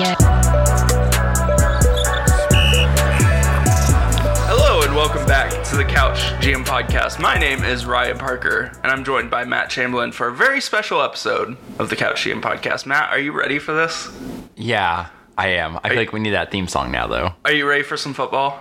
Yeah. 0.00 0.16
Hello 4.48 4.80
and 4.80 4.96
welcome 4.96 5.26
back 5.26 5.62
to 5.64 5.76
the 5.76 5.84
Couch 5.84 6.16
GM 6.42 6.64
podcast. 6.64 7.20
My 7.20 7.36
name 7.36 7.62
is 7.62 7.84
Ryan 7.84 8.16
Parker, 8.16 8.72
and 8.82 8.90
I'm 8.90 9.04
joined 9.04 9.30
by 9.30 9.44
Matt 9.44 9.68
Chamberlain 9.68 10.12
for 10.12 10.28
a 10.28 10.32
very 10.32 10.62
special 10.62 11.02
episode 11.02 11.58
of 11.78 11.90
the 11.90 11.96
Couch 11.96 12.24
GM 12.24 12.40
podcast. 12.40 12.86
Matt, 12.86 13.10
are 13.10 13.18
you 13.18 13.32
ready 13.32 13.58
for 13.58 13.74
this? 13.74 14.10
Yeah, 14.56 15.10
I 15.36 15.48
am. 15.48 15.78
I 15.84 15.90
feel 15.90 15.98
like 15.98 16.14
we 16.14 16.20
need 16.20 16.30
that 16.30 16.50
theme 16.50 16.66
song 16.66 16.90
now, 16.90 17.06
though. 17.06 17.34
Are 17.44 17.52
you 17.52 17.68
ready 17.68 17.82
for 17.82 17.98
some 17.98 18.14
football? 18.14 18.58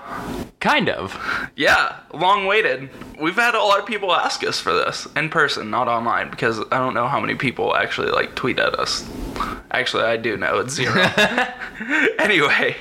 Kind 0.60 0.90
of. 0.90 1.18
Yeah, 1.56 1.96
long 2.14 2.48
waited. 2.48 2.90
We've 3.18 3.36
had 3.36 3.56
a 3.56 3.64
lot 3.64 3.80
of 3.80 3.86
people 3.86 4.12
ask 4.12 4.44
us 4.44 4.60
for 4.60 4.74
this 4.74 5.08
in 5.16 5.30
person, 5.30 5.70
not 5.70 5.88
online, 5.88 6.32
because 6.32 6.60
I 6.70 6.80
don't 6.80 6.94
know 6.94 7.08
how 7.08 7.22
many 7.22 7.36
people 7.36 7.78
actually 7.78 8.12
like 8.12 8.36
tweet 8.36 8.60
at 8.60 8.78
us. 8.78 9.10
Actually, 9.72 10.04
I 10.04 10.18
do 10.18 10.36
know 10.36 10.60
it's 10.60 10.74
zero. 10.74 10.96
anyway, 12.20 12.76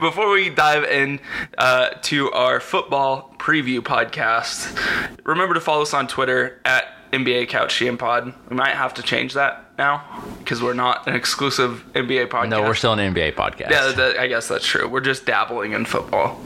before 0.00 0.30
we 0.30 0.50
dive 0.50 0.84
in 0.84 1.20
uh, 1.56 1.90
to 2.02 2.30
our 2.32 2.60
football 2.60 3.34
preview 3.38 3.80
podcast, 3.80 4.78
remember 5.24 5.54
to 5.54 5.60
follow 5.60 5.82
us 5.82 5.94
on 5.94 6.06
Twitter 6.06 6.60
at 6.64 6.93
NBA 7.14 7.48
Couch 7.48 7.74
GM 7.78 7.98
Pod. 7.98 8.32
We 8.48 8.56
might 8.56 8.74
have 8.74 8.94
to 8.94 9.02
change 9.02 9.34
that 9.34 9.64
now 9.76 10.04
because 10.38 10.62
we're 10.62 10.74
not 10.74 11.06
an 11.06 11.14
exclusive 11.14 11.84
NBA 11.94 12.28
podcast. 12.28 12.48
No, 12.50 12.62
we're 12.62 12.74
still 12.74 12.92
an 12.92 13.14
NBA 13.14 13.34
podcast. 13.34 13.70
Yeah, 13.70 13.92
that, 13.92 14.18
I 14.18 14.26
guess 14.26 14.48
that's 14.48 14.66
true. 14.66 14.88
We're 14.88 15.00
just 15.00 15.26
dabbling 15.26 15.72
in 15.72 15.84
football, 15.84 16.40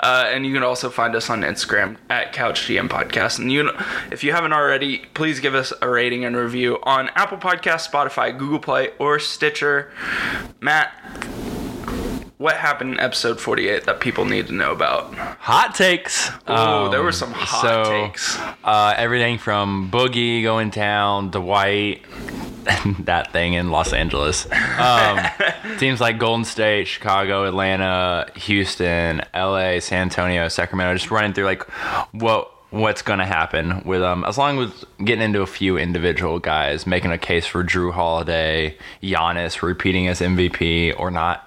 uh, 0.00 0.26
and 0.28 0.46
you 0.46 0.52
can 0.52 0.62
also 0.62 0.90
find 0.90 1.14
us 1.14 1.30
on 1.30 1.42
Instagram 1.42 1.96
at 2.10 2.32
Couch 2.32 2.62
GM 2.62 2.88
Podcast. 2.88 3.38
And 3.38 3.50
you, 3.50 3.70
if 4.10 4.22
you 4.24 4.32
haven't 4.32 4.52
already, 4.52 4.98
please 5.14 5.40
give 5.40 5.54
us 5.54 5.72
a 5.80 5.88
rating 5.88 6.24
and 6.24 6.36
review 6.36 6.78
on 6.82 7.10
Apple 7.14 7.38
Podcast, 7.38 7.90
Spotify, 7.90 8.36
Google 8.36 8.58
Play, 8.58 8.90
or 8.98 9.18
Stitcher. 9.18 9.92
Matt, 10.60 10.92
what 12.38 12.56
happened 12.56 12.94
in 12.94 13.00
episode 13.00 13.40
forty-eight 13.40 13.84
that 13.84 14.00
people 14.00 14.24
need 14.24 14.46
to 14.48 14.52
know 14.52 14.72
about? 14.72 15.14
Hot 15.14 15.74
takes. 15.74 16.30
Oh, 16.46 16.90
there 16.90 17.02
were 17.02 17.12
some 17.12 17.32
hot 17.32 17.62
so, 17.62 17.90
takes. 17.90 18.38
Uh, 18.62 18.94
everything 18.96 19.38
from 19.38 19.90
Boogie 19.90 20.42
going 20.42 20.70
down, 20.70 21.30
Dwight, 21.30 22.02
that 23.00 23.32
thing 23.32 23.54
in 23.54 23.70
Los 23.70 23.92
Angeles. 23.92 24.46
Um, 24.78 25.18
teams 25.78 26.00
like 26.00 26.18
Golden 26.18 26.44
State, 26.44 26.86
Chicago, 26.86 27.46
Atlanta, 27.46 28.30
Houston, 28.36 29.22
LA, 29.34 29.80
San 29.80 30.02
Antonio, 30.02 30.48
Sacramento, 30.48 30.94
just 30.94 31.10
running 31.10 31.32
through 31.32 31.44
like 31.46 31.62
what 32.12 32.52
what's 32.70 33.02
going 33.02 33.18
to 33.18 33.26
happen 33.26 33.82
with 33.84 34.00
them. 34.00 34.24
Um, 34.24 34.24
as 34.24 34.38
long 34.38 34.58
as 34.60 34.84
getting 35.04 35.22
into 35.22 35.40
a 35.42 35.46
few 35.46 35.78
individual 35.78 36.38
guys, 36.38 36.86
making 36.86 37.12
a 37.12 37.18
case 37.18 37.46
for 37.46 37.64
Jrue 37.64 37.92
Holiday, 37.92 38.76
Giannis 39.02 39.62
repeating 39.62 40.08
as 40.08 40.20
MVP 40.20 40.98
or 40.98 41.10
not, 41.10 41.45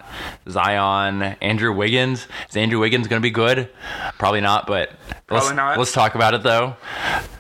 Zion, 0.50 1.22
Andrew 1.42 1.74
Wiggins. 1.74 2.28
Is 2.50 2.58
Andrew 2.58 2.80
Wiggins 2.80 3.08
going 3.08 3.22
to 3.22 3.26
be 3.26 3.32
good? 3.32 3.70
Probably 4.18 4.42
not, 4.42 4.68
but 4.68 4.92
Probably 5.28 5.46
let's, 5.48 5.56
not. 5.56 5.78
let's 5.78 5.92
talk 5.92 6.16
about 6.16 6.34
it 6.34 6.44
though. 6.44 6.76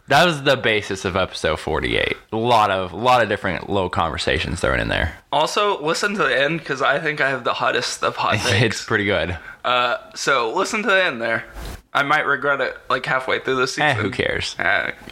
That 0.07 0.25
was 0.25 0.41
the 0.41 0.57
basis 0.57 1.05
of 1.05 1.15
episode 1.15 1.59
48. 1.59 2.17
A 2.31 2.35
lot 2.35 2.71
of 2.71 2.93
a 2.93 2.95
lot 2.95 3.21
of 3.21 3.29
different 3.29 3.69
low 3.69 3.89
conversations 3.89 4.59
thrown 4.59 4.79
in 4.79 4.87
there. 4.87 5.15
Also, 5.31 5.79
listen 5.83 6.13
to 6.13 6.23
the 6.23 6.41
end 6.41 6.59
because 6.59 6.81
I 6.81 6.99
think 6.99 7.21
I 7.21 7.29
have 7.29 7.43
the 7.43 7.53
hottest 7.53 8.03
of 8.03 8.15
hot 8.15 8.33
takes. 8.39 8.63
It's 8.77 8.85
pretty 8.85 9.05
good. 9.05 9.37
Uh, 9.63 9.97
so 10.15 10.51
listen 10.55 10.81
to 10.81 10.87
the 10.89 11.03
end 11.03 11.21
there. 11.21 11.45
I 11.93 12.03
might 12.03 12.25
regret 12.25 12.61
it 12.61 12.77
like 12.89 13.05
halfway 13.05 13.39
through 13.39 13.55
the 13.55 13.67
season. 13.67 13.83
Eh, 13.83 13.93
who 13.95 14.11
cares? 14.11 14.55
You 14.59 14.65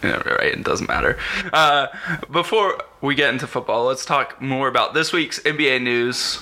know, 0.10 0.22
right, 0.26 0.54
it 0.54 0.64
doesn't 0.64 0.88
matter. 0.88 1.18
Uh, 1.52 1.88
before 2.32 2.80
we 3.02 3.16
get 3.16 3.32
into 3.34 3.48
football, 3.48 3.86
let's 3.86 4.06
talk 4.06 4.40
more 4.42 4.68
about 4.68 4.94
this 4.94 5.12
week's 5.12 5.40
NBA 5.40 5.82
news. 5.82 6.42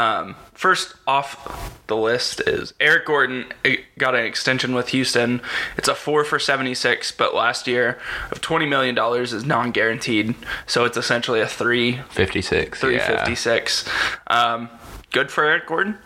Um, 0.00 0.34
first 0.54 0.94
off 1.06 1.78
the 1.88 1.96
list 1.96 2.40
is 2.46 2.72
Eric 2.80 3.04
Gordon 3.04 3.52
eh, 3.66 3.76
got 3.98 4.14
an 4.14 4.24
extension 4.24 4.74
with 4.74 4.88
Houston. 4.88 5.42
It's 5.76 5.88
a 5.88 5.94
four 5.94 6.24
for 6.24 6.38
76, 6.38 7.12
but 7.12 7.34
last 7.34 7.66
year 7.66 7.98
of 8.30 8.40
$20 8.40 8.66
million 8.66 8.96
is 9.22 9.44
non 9.44 9.72
guaranteed. 9.72 10.34
So 10.66 10.86
it's 10.86 10.96
essentially 10.96 11.40
a 11.40 11.46
three, 11.46 12.00
56. 12.08 12.80
356. 12.80 13.88
Um, 14.28 14.70
good 15.10 15.30
for 15.30 15.44
Eric 15.44 15.66
Gordon. 15.66 15.98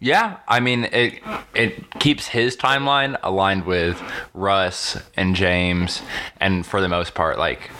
Yeah, 0.00 0.38
I 0.48 0.60
mean 0.60 0.84
it. 0.84 1.22
It 1.54 2.00
keeps 2.00 2.28
his 2.28 2.56
timeline 2.56 3.18
aligned 3.22 3.66
with 3.66 4.02
Russ 4.32 4.98
and 5.14 5.36
James, 5.36 6.00
and 6.40 6.64
for 6.64 6.80
the 6.80 6.88
most 6.88 7.14
part, 7.14 7.38
like 7.38 7.70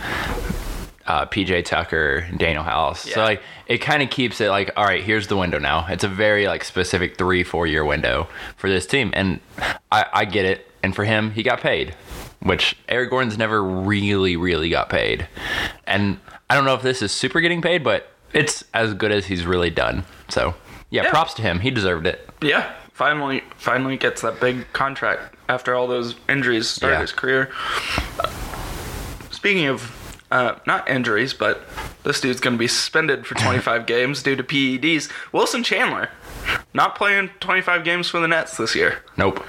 uh, 1.07 1.27
PJ 1.27 1.65
Tucker, 1.65 2.23
Danuel 2.33 2.65
House. 2.65 3.07
Yeah. 3.07 3.15
So 3.15 3.23
like 3.25 3.43
it 3.67 3.79
kind 3.79 4.03
of 4.03 4.11
keeps 4.11 4.41
it 4.41 4.49
like, 4.51 4.71
all 4.77 4.85
right, 4.85 5.03
here's 5.03 5.27
the 5.29 5.37
window 5.37 5.59
now. 5.59 5.87
It's 5.89 6.05
a 6.05 6.09
very 6.09 6.47
like 6.47 6.65
specific 6.65 7.17
three, 7.17 7.43
four 7.43 7.67
year 7.67 7.85
window 7.85 8.29
for 8.57 8.69
this 8.71 8.87
team, 8.87 9.11
and 9.15 9.41
I, 9.91 10.07
I 10.13 10.25
get 10.25 10.45
it. 10.45 10.67
And 10.85 10.95
for 10.97 11.05
him, 11.05 11.31
he 11.31 11.43
got 11.45 11.61
paid, 11.61 11.95
which 12.41 12.77
Eric 12.89 13.11
Gordon's 13.11 13.39
never 13.39 13.63
really, 13.63 14.37
really 14.37 14.69
got 14.69 14.89
paid. 14.91 15.29
And 15.87 16.19
I 16.51 16.57
don't 16.57 16.65
know 16.65 16.75
if 16.75 16.83
this 16.83 17.03
is 17.03 17.13
super 17.13 17.41
getting 17.41 17.63
paid, 17.63 17.85
but 17.85 18.09
it's 18.33 18.65
as 18.75 18.93
good 18.95 19.13
as 19.13 19.27
he's 19.27 19.47
really 19.47 19.71
done. 19.71 20.05
So 20.29 20.55
yeah, 20.91 21.05
Yeah. 21.05 21.11
props 21.11 21.35
to 21.35 21.43
him. 21.43 21.61
He 21.61 21.71
deserved 21.71 22.07
it. 22.07 22.29
Yeah, 22.43 22.73
finally, 22.93 23.45
finally 23.57 23.97
gets 23.97 24.23
that 24.23 24.41
big 24.41 24.73
contract 24.73 25.37
after 25.49 25.75
all 25.75 25.87
those 25.87 26.17
injuries 26.29 26.69
started 26.69 26.97
Yeah. 26.97 27.01
his 27.03 27.13
career. 27.13 27.51
Speaking 29.31 29.67
of 29.67 29.83
uh, 30.33 30.59
not 30.67 30.89
injuries, 30.89 31.35
but 31.35 31.61
this 32.05 32.21
dude's 32.21 32.41
going 32.41 32.55
to 32.55 32.59
be 32.59 32.67
suspended 32.67 33.27
for 33.27 33.35
25 33.35 33.87
games 33.87 34.23
due 34.23 34.35
to 34.35 34.43
PEDs. 34.43 35.11
Wilson 35.33 35.63
Chandler 35.63 36.09
not 36.75 36.97
playing 36.97 37.31
25 37.41 37.85
games 37.85 38.09
for 38.09 38.19
the 38.19 38.27
Nets 38.27 38.57
this 38.57 38.75
year. 38.75 39.03
Nope. 39.17 39.45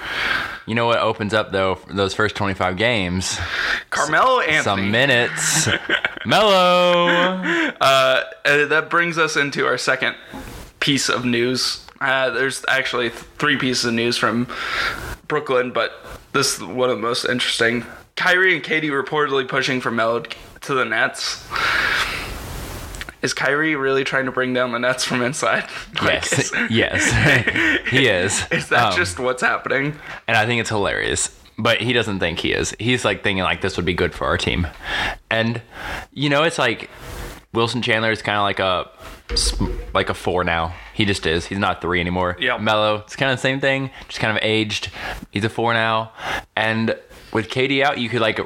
You 0.66 0.76
know 0.76 0.86
what 0.86 1.00
opens 1.00 1.34
up 1.34 1.52
though? 1.52 1.76
for 1.76 1.94
Those 1.94 2.14
first 2.14 2.36
25 2.36 2.78
games, 2.78 3.40
Carmelo 3.90 4.42
Anthony. 4.42 4.62
some 4.64 4.92
minutes. 4.92 5.70
Melo. 6.26 7.08
Uh, 7.08 8.24
uh, 8.46 8.66
that 8.66 8.90
brings 8.90 9.18
us 9.18 9.36
into 9.36 9.66
our 9.66 9.78
second 9.78 10.16
piece 10.80 11.10
of 11.10 11.26
news. 11.26 11.86
Uh, 12.02 12.30
there's 12.30 12.64
actually 12.68 13.10
th- 13.10 13.22
three 13.38 13.58
pieces 13.58 13.86
of 13.86 13.94
news 13.94 14.18
from 14.18 14.48
Brooklyn, 15.28 15.72
but 15.72 15.94
this 16.34 16.58
is 16.58 16.64
one 16.64 16.90
of 16.90 16.98
the 16.98 17.02
most 17.02 17.24
interesting. 17.26 17.86
Kyrie 18.16 18.56
and 18.56 18.64
KD 18.64 18.90
reportedly 18.90 19.48
pushing 19.48 19.82
for 19.82 19.92
Melo 19.92 20.24
to 20.64 20.74
the 20.74 20.86
Nets. 20.86 21.48
Is 23.22 23.34
Kyrie 23.34 23.76
really 23.76 24.04
trying 24.04 24.26
to 24.26 24.32
bring 24.32 24.54
down 24.54 24.74
the 24.74 24.80
Nets 24.80 25.04
from 25.06 25.22
inside? 25.22 25.64
Like, 26.02 26.24
Yes, 26.30 26.40
is, 26.40 26.52
yes, 26.70 27.88
he 27.90 28.08
is. 28.08 28.44
is 28.52 28.68
that 28.70 28.92
Um, 28.92 28.98
just 28.98 29.20
what's 29.20 29.42
happening? 29.42 29.98
And 30.28 30.36
I 30.36 30.46
think 30.46 30.60
it's 30.60 30.70
hilarious. 30.70 31.40
But 31.58 31.80
he 31.82 31.94
doesn't 31.94 32.20
think 32.20 32.40
he 32.40 32.52
is. 32.52 32.76
He's 32.80 33.06
like 33.06 33.24
thinking 33.24 33.44
like 33.44 33.62
this 33.62 33.78
would 33.78 33.86
be 33.86 33.94
good 33.94 34.14
for 34.14 34.26
our 34.26 34.38
team. 34.40 34.68
And 35.30 35.62
you 36.12 36.28
know, 36.30 36.44
it's 36.44 36.58
like 36.58 36.90
Wilson 37.54 37.84
Chandler 37.84 38.12
is 38.12 38.24
kind 38.24 38.38
of 38.38 38.44
like 38.44 38.60
a 38.60 38.90
like 39.94 40.10
a 40.10 40.16
four 40.16 40.44
now. 40.44 40.74
He 40.96 41.06
just 41.06 41.26
is. 41.28 41.46
He's 41.46 41.60
not 41.60 41.80
three 41.80 42.00
anymore. 42.02 42.36
Yeah, 42.40 42.58
Melo, 42.58 42.96
it's 42.98 43.16
kind 43.16 43.32
of 43.32 43.38
the 43.38 43.42
same 43.42 43.60
thing. 43.62 43.92
Just 44.08 44.20
kind 44.20 44.36
of 44.36 44.44
aged. 44.44 44.90
He's 45.32 45.44
a 45.44 45.50
four 45.50 45.74
now. 45.76 46.12
And 46.56 46.98
with 47.32 47.50
KD 47.50 47.84
out, 47.84 48.00
you 48.00 48.10
could 48.10 48.22
like 48.22 48.40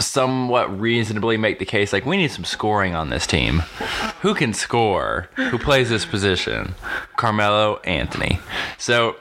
somewhat 0.00 0.80
reasonably 0.80 1.36
make 1.36 1.58
the 1.58 1.64
case 1.64 1.92
like 1.92 2.06
we 2.06 2.16
need 2.16 2.30
some 2.30 2.44
scoring 2.44 2.94
on 2.94 3.10
this 3.10 3.26
team. 3.26 3.60
Who 4.22 4.34
can 4.34 4.52
score? 4.52 5.28
Who 5.36 5.58
plays 5.58 5.90
this 5.90 6.04
position? 6.04 6.74
Carmelo 7.16 7.76
Anthony. 7.84 8.40
So 8.78 9.16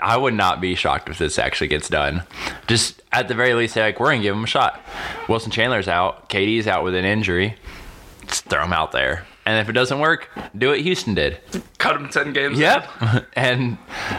I 0.00 0.16
would 0.16 0.34
not 0.34 0.60
be 0.60 0.74
shocked 0.74 1.08
if 1.08 1.18
this 1.18 1.38
actually 1.38 1.68
gets 1.68 1.88
done. 1.88 2.22
Just 2.66 3.02
at 3.12 3.28
the 3.28 3.34
very 3.34 3.54
least, 3.54 3.74
say 3.74 3.82
like 3.82 3.98
we're 4.00 4.10
gonna 4.10 4.22
give 4.22 4.36
him 4.36 4.44
a 4.44 4.48
shot. 4.48 4.80
Wilson 5.28 5.50
Chandler's 5.50 5.88
out. 5.88 6.28
KD's 6.28 6.66
out 6.66 6.84
with 6.84 6.94
an 6.94 7.04
injury. 7.04 7.56
Just 8.26 8.44
throw 8.44 8.64
him 8.64 8.72
out 8.72 8.92
there. 8.92 9.26
And 9.46 9.58
if 9.58 9.68
it 9.68 9.72
doesn't 9.72 10.00
work, 10.00 10.30
do 10.56 10.68
what 10.68 10.80
Houston 10.80 11.14
did. 11.14 11.38
Cut 11.76 11.96
him 11.96 12.08
10 12.08 12.32
games. 12.32 12.58
Yep. 12.58 12.88
and 13.34 13.76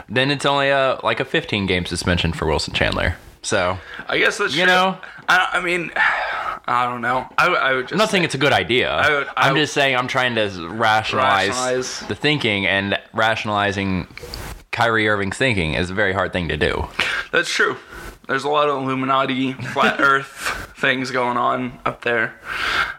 then 0.08 0.30
it's 0.30 0.46
only 0.46 0.70
a 0.70 1.00
like 1.04 1.20
a 1.20 1.26
15 1.26 1.66
game 1.66 1.86
suspension 1.86 2.34
for 2.34 2.46
Wilson 2.46 2.74
Chandler. 2.74 3.16
So 3.46 3.78
I 4.08 4.18
guess 4.18 4.38
that's 4.40 4.56
You 4.56 4.64
true. 4.64 4.74
know? 4.74 4.98
I, 5.30 5.50
I 5.54 5.62
mean, 5.62 5.92
I 6.68 6.86
don't 6.90 7.02
know. 7.02 7.28
I, 7.38 7.48
I 7.48 7.74
would 7.76 7.84
just. 7.84 7.94
I'm 7.94 8.00
not 8.00 8.10
saying 8.10 8.24
it's 8.24 8.34
a 8.34 8.40
good 8.40 8.54
idea. 8.54 8.92
I 8.92 9.10
would- 9.12 9.28
I 9.38 9.48
I'm 9.48 9.54
would- 9.54 9.60
just 9.60 9.74
saying 9.74 9.96
I'm 9.96 10.08
trying 10.08 10.34
to 10.36 10.50
rationalize, 10.68 11.50
Rationalize. 11.50 12.00
the 12.08 12.16
thinking 12.16 12.66
and 12.66 13.00
rationalizing 13.14 14.08
Kyrie 14.72 15.08
Irving's 15.08 15.38
thinking 15.38 15.76
is 15.76 15.90
a 15.92 15.94
very 15.94 16.12
hard 16.14 16.34
thing 16.34 16.48
to 16.50 16.58
do. 16.58 16.88
That's 17.32 17.50
true. 17.52 17.78
There's 18.28 18.44
a 18.44 18.50
lot 18.50 18.68
of 18.68 18.82
Illuminati, 18.82 19.54
flat 19.54 20.00
Earth 20.00 20.74
things 20.78 21.12
going 21.12 21.38
on 21.38 21.80
up 21.86 22.02
there. 22.02 22.34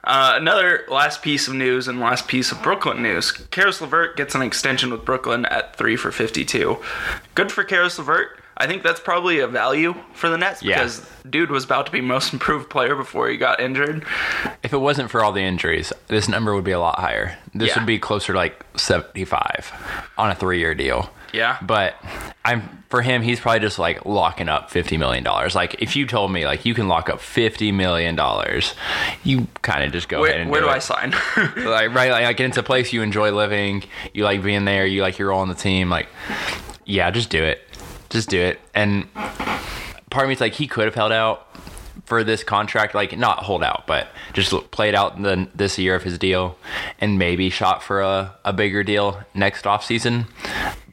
Uh, 0.05 0.35
another 0.37 0.85
last 0.89 1.21
piece 1.23 1.49
of 1.49 1.55
news 1.55 1.89
and 1.89 1.99
last 1.99 2.29
piece 2.29 2.53
of 2.53 2.63
Brooklyn 2.63 3.03
news. 3.03 3.33
Caris 3.33 3.81
LeVert 3.81 4.17
gets 4.17 4.37
an 4.37 4.43
extension 4.43 4.91
with 4.93 5.05
Brooklyn 5.05 5.45
at 5.47 5.75
three 5.75 5.97
for 5.97 6.13
52. 6.13 6.79
Good 7.35 7.51
for 7.51 7.65
Caris 7.65 7.99
LeVert. 7.99 8.39
I 8.59 8.67
think 8.67 8.83
that's 8.83 9.01
probably 9.01 9.41
a 9.41 9.47
value 9.47 9.95
for 10.15 10.29
the 10.31 10.39
Nets 10.39 10.63
Yeah. 10.63 10.77
because 10.79 11.07
dude 11.29 11.51
was 11.51 11.65
about 11.65 11.87
to 11.87 11.93
be 11.93 12.01
most 12.01 12.33
improved 12.35 12.71
player 12.71 12.95
before 12.97 13.29
he 13.29 13.37
got 13.37 13.61
injured. 13.61 14.05
If 14.63 14.73
it 14.73 14.79
wasn't 14.79 15.11
for 15.11 15.23
all 15.23 15.33
the 15.33 15.43
injuries, 15.43 15.93
this 16.07 16.29
number 16.29 16.55
would 16.55 16.65
be 16.65 16.71
a 16.73 16.81
lot 16.81 16.99
higher. 16.99 17.37
This 17.55 17.69
Yeah. 17.71 17.81
would 17.81 17.87
be 17.87 17.99
closer 17.99 18.33
to 18.33 18.39
like 18.39 18.65
75 18.77 19.73
on 20.19 20.31
a 20.31 20.35
three 20.35 20.59
year 20.59 20.75
deal. 20.75 21.11
Yeah. 21.33 21.59
But 21.61 21.97
I'm 22.45 22.83
for 22.89 23.03
him, 23.03 23.21
he's 23.21 23.41
probably 23.41 23.61
just 23.61 23.79
like 23.79 24.07
locking 24.07 24.49
up 24.49 24.71
fifty 24.71 24.97
million 24.97 25.23
dollars. 25.25 25.55
Like 25.55 25.83
if 25.83 25.95
you 25.97 26.07
told 26.07 26.33
me 26.33 26.47
like 26.47 26.65
you 26.65 26.73
can 26.73 26.89
lock 26.89 27.11
up 27.11 27.21
fifty 27.21 27.73
million 27.73 28.15
dollars, 28.15 28.75
you 29.23 29.49
kind 29.61 29.85
of 29.85 29.93
just 29.93 30.09
go 30.09 30.25
ahead 30.25 30.35
Where, 30.37 30.43
and 30.43 30.51
where 30.51 30.61
do 30.63 30.69
it. 30.69 30.71
I 30.71 30.79
sign? 30.79 31.11
like 31.37 31.93
right 31.95 32.11
like, 32.11 32.25
like 32.25 32.41
it's 32.41 32.57
a 32.57 32.63
place 32.63 32.93
you 32.93 33.03
enjoy 33.03 33.33
living 33.33 33.83
you 34.15 34.25
like 34.25 34.43
being 34.43 34.65
there 34.65 34.87
you 34.87 35.03
like 35.03 35.19
your 35.19 35.29
role 35.29 35.41
on 35.41 35.49
the 35.49 35.55
team 35.55 35.91
like 35.91 36.07
yeah 36.87 37.11
just 37.11 37.29
do 37.29 37.43
it 37.43 37.61
just 38.11 38.29
do 38.29 38.41
it. 38.41 38.61
And 38.75 39.13
part 40.11 40.25
of 40.25 40.29
me 40.29 40.35
is 40.35 40.41
like 40.41 40.55
he 40.55 40.67
could 40.67 40.85
have 40.85 40.95
held 40.95 41.13
out 41.13 41.47
for 42.05 42.23
this 42.23 42.45
contract 42.45 42.95
like 42.95 43.19
not 43.19 43.39
hold 43.43 43.65
out 43.65 43.85
but 43.87 44.07
just 44.33 44.53
played 44.71 44.95
out 44.95 45.21
the 45.21 45.49
this 45.57 45.77
year 45.77 45.97
of 45.97 46.05
his 46.05 46.19
deal 46.19 46.57
and 47.01 47.19
maybe 47.19 47.51
shot 47.51 47.83
for 47.83 48.01
a, 48.01 48.33
a 48.45 48.53
bigger 48.53 48.85
deal 48.85 49.21
next 49.35 49.65
offseason. 49.65 50.27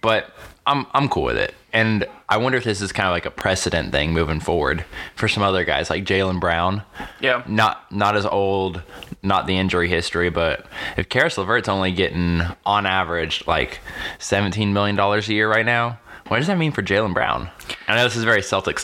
But 0.02 0.34
I'm 0.66 0.88
I'm 0.94 1.10
cool 1.10 1.24
with 1.24 1.38
it. 1.38 1.54
And 1.72 2.06
I 2.30 2.38
wonder 2.38 2.58
if 2.58 2.64
this 2.64 2.82
is 2.82 2.92
kind 2.92 3.08
of 3.08 3.14
like 3.14 3.26
a 3.26 3.32
precedent 3.32 3.92
thing 3.92 4.14
moving 4.14 4.40
forward 4.40 4.86
for 5.16 5.28
some 5.28 5.42
other 5.44 5.66
guys 5.66 5.90
like 5.90 6.06
Jaylen 6.06 6.40
Brown. 6.40 6.84
Yeah. 7.20 7.44
not 7.48 7.92
not 7.92 8.16
as 8.16 8.26
old, 8.26 8.82
not 9.22 9.46
the 9.48 9.58
injury 9.58 9.90
history, 9.90 10.30
but 10.30 10.66
if 10.98 11.10
Caris 11.10 11.38
Levert's 11.38 11.68
only 11.68 11.92
getting 11.92 12.42
on 12.66 12.86
average 12.86 13.46
like 13.48 13.82
seventeen 14.20 14.72
million 14.74 14.96
dollars 14.96 15.28
a 15.30 15.34
year 15.34 15.50
right 15.50 15.66
now, 15.66 16.00
what 16.28 16.38
does 16.38 16.48
that 16.48 16.58
mean 16.58 16.72
for 16.72 16.82
Jaylen 16.82 17.14
Brown? 17.14 17.50
I 17.88 17.96
know 17.96 18.04
this 18.04 18.16
is 18.16 18.24
a 18.24 18.26
very 18.26 18.42
Celtics 18.42 18.84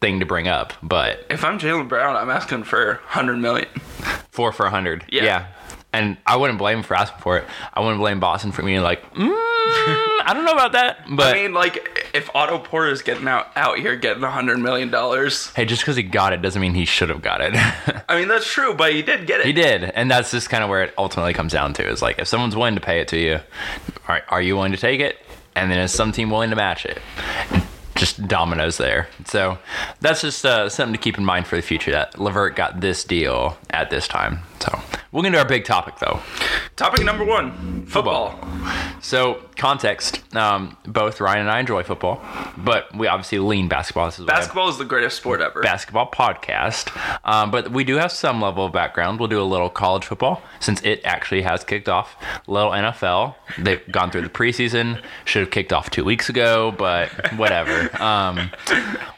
thing 0.00 0.20
to 0.20 0.26
bring 0.26 0.46
up, 0.48 0.72
but 0.82 1.26
If 1.30 1.44
I'm 1.44 1.58
Jaylen 1.58 1.88
Brown, 1.88 2.16
I'm 2.16 2.30
asking 2.30 2.64
for 2.64 2.94
100 3.06 3.36
million. 3.38 3.68
four 4.30 4.52
for 4.52 4.66
a 4.66 4.70
hundred, 4.70 5.04
Yeah. 5.08 5.24
Yeah. 5.24 5.46
And 5.92 6.18
I 6.26 6.36
wouldn't 6.36 6.58
blame 6.58 6.78
him 6.78 6.82
for 6.84 6.94
asking 6.94 7.20
for 7.20 7.38
it. 7.38 7.44
I 7.72 7.80
wouldn't 7.80 7.98
blame 8.00 8.20
Boston 8.20 8.52
for 8.52 8.62
being 8.62 8.82
like, 8.82 9.02
mm, 9.14 9.30
I 9.32 10.32
don't 10.34 10.44
know 10.44 10.52
about 10.52 10.72
that. 10.72 10.98
But 11.08 11.34
I 11.34 11.42
mean, 11.42 11.54
like, 11.54 12.10
if 12.12 12.28
Otto 12.34 12.58
Porter's 12.58 13.00
getting 13.00 13.26
out 13.26 13.48
out 13.56 13.78
here 13.78 13.96
getting 13.96 14.20
100 14.22 14.58
million 14.58 14.90
dollars, 14.90 15.50
hey, 15.54 15.64
just 15.64 15.80
because 15.82 15.96
he 15.96 16.02
got 16.02 16.34
it 16.34 16.42
doesn't 16.42 16.60
mean 16.60 16.74
he 16.74 16.84
should 16.84 17.08
have 17.08 17.22
got 17.22 17.40
it. 17.40 17.52
I 18.08 18.18
mean 18.18 18.28
that's 18.28 18.46
true, 18.46 18.74
but 18.74 18.92
he 18.92 19.00
did 19.02 19.26
get 19.26 19.40
it. 19.40 19.46
He 19.46 19.52
did, 19.54 19.84
and 19.84 20.10
that's 20.10 20.30
just 20.32 20.50
kind 20.50 20.62
of 20.62 20.68
where 20.68 20.82
it 20.82 20.92
ultimately 20.98 21.32
comes 21.32 21.52
down 21.52 21.72
to 21.74 21.88
is 21.88 22.02
like 22.02 22.18
if 22.18 22.28
someone's 22.28 22.54
willing 22.56 22.74
to 22.74 22.80
pay 22.82 23.00
it 23.00 23.08
to 23.08 23.18
you, 23.18 23.40
are, 24.06 24.22
are 24.28 24.42
you 24.42 24.54
willing 24.56 24.72
to 24.72 24.78
take 24.78 25.00
it? 25.00 25.18
And 25.56 25.70
then 25.70 25.78
is 25.78 25.90
some 25.90 26.12
team 26.12 26.30
willing 26.30 26.50
to 26.50 26.56
match 26.56 26.86
it? 26.86 27.00
Just 27.96 28.28
dominoes 28.28 28.76
there. 28.76 29.08
So 29.24 29.58
that's 30.00 30.20
just 30.20 30.44
uh, 30.44 30.68
something 30.68 30.92
to 30.92 31.00
keep 31.00 31.16
in 31.18 31.24
mind 31.24 31.46
for 31.46 31.56
the 31.56 31.62
future 31.62 31.90
that 31.92 32.20
Levert 32.20 32.54
got 32.54 32.80
this 32.80 33.02
deal 33.02 33.56
at 33.70 33.90
this 33.90 34.06
time. 34.06 34.40
So 34.60 34.80
we'll 35.12 35.22
get 35.22 35.28
into 35.28 35.38
our 35.38 35.44
big 35.48 35.64
topic 35.64 35.98
though. 35.98 36.20
Topic 36.76 37.04
number 37.04 37.24
one: 37.24 37.86
football. 37.86 38.38
So 39.00 39.42
context, 39.56 40.22
um, 40.34 40.76
both 40.84 41.20
Ryan 41.20 41.42
and 41.42 41.50
I 41.50 41.60
enjoy 41.60 41.82
football, 41.84 42.20
but 42.56 42.94
we 42.96 43.06
obviously 43.06 43.38
lean 43.38 43.68
basketball. 43.68 44.06
This 44.06 44.18
is 44.18 44.26
Basketball 44.26 44.68
is 44.68 44.78
the 44.78 44.84
greatest 44.84 45.16
sport 45.16 45.40
ever. 45.40 45.60
basketball 45.62 46.10
podcast. 46.10 46.90
Um, 47.24 47.50
but 47.50 47.70
we 47.70 47.84
do 47.84 47.96
have 47.96 48.10
some 48.12 48.40
level 48.42 48.66
of 48.66 48.72
background. 48.72 49.20
We'll 49.20 49.28
do 49.28 49.40
a 49.40 49.44
little 49.44 49.70
college 49.70 50.04
football 50.04 50.42
since 50.60 50.82
it 50.82 51.00
actually 51.04 51.42
has 51.42 51.62
kicked 51.64 51.88
off. 51.88 52.16
A 52.48 52.50
little 52.50 52.70
NFL. 52.72 53.34
They've 53.58 53.80
gone 53.92 54.10
through 54.10 54.22
the 54.22 54.28
preseason. 54.28 55.00
Should 55.24 55.40
have 55.42 55.50
kicked 55.50 55.72
off 55.72 55.90
two 55.90 56.04
weeks 56.04 56.28
ago, 56.28 56.72
but 56.76 57.08
whatever. 57.36 57.90
Um, 58.06 58.50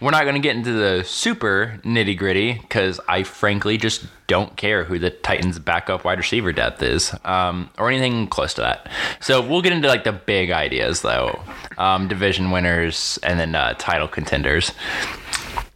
we're 0.00 0.10
not 0.10 0.22
going 0.22 0.34
to 0.34 0.40
get 0.40 0.56
into 0.56 0.72
the 0.72 1.04
super 1.04 1.78
nitty 1.84 2.16
gritty 2.16 2.54
because 2.54 3.00
I 3.06 3.22
frankly 3.22 3.76
just 3.76 4.06
don't 4.28 4.56
care 4.56 4.84
who 4.84 4.98
the 5.00 5.10
Titans' 5.10 5.58
backup 5.58 6.04
wide 6.04 6.18
receiver 6.18 6.52
depth 6.52 6.82
is 6.82 7.12
um, 7.24 7.70
or 7.78 7.90
anything 7.90 8.28
close 8.28 8.54
to 8.54 8.60
that. 8.60 8.88
So 9.20 9.40
we'll 9.40 9.62
get 9.62 9.72
into 9.72 9.88
like 9.88 10.04
the 10.04 10.12
big 10.12 10.52
ideas 10.52 11.02
though, 11.02 11.40
um, 11.76 12.06
division 12.06 12.52
winners 12.52 13.18
and 13.24 13.40
then 13.40 13.56
uh, 13.56 13.74
title 13.78 14.06
contenders. 14.06 14.70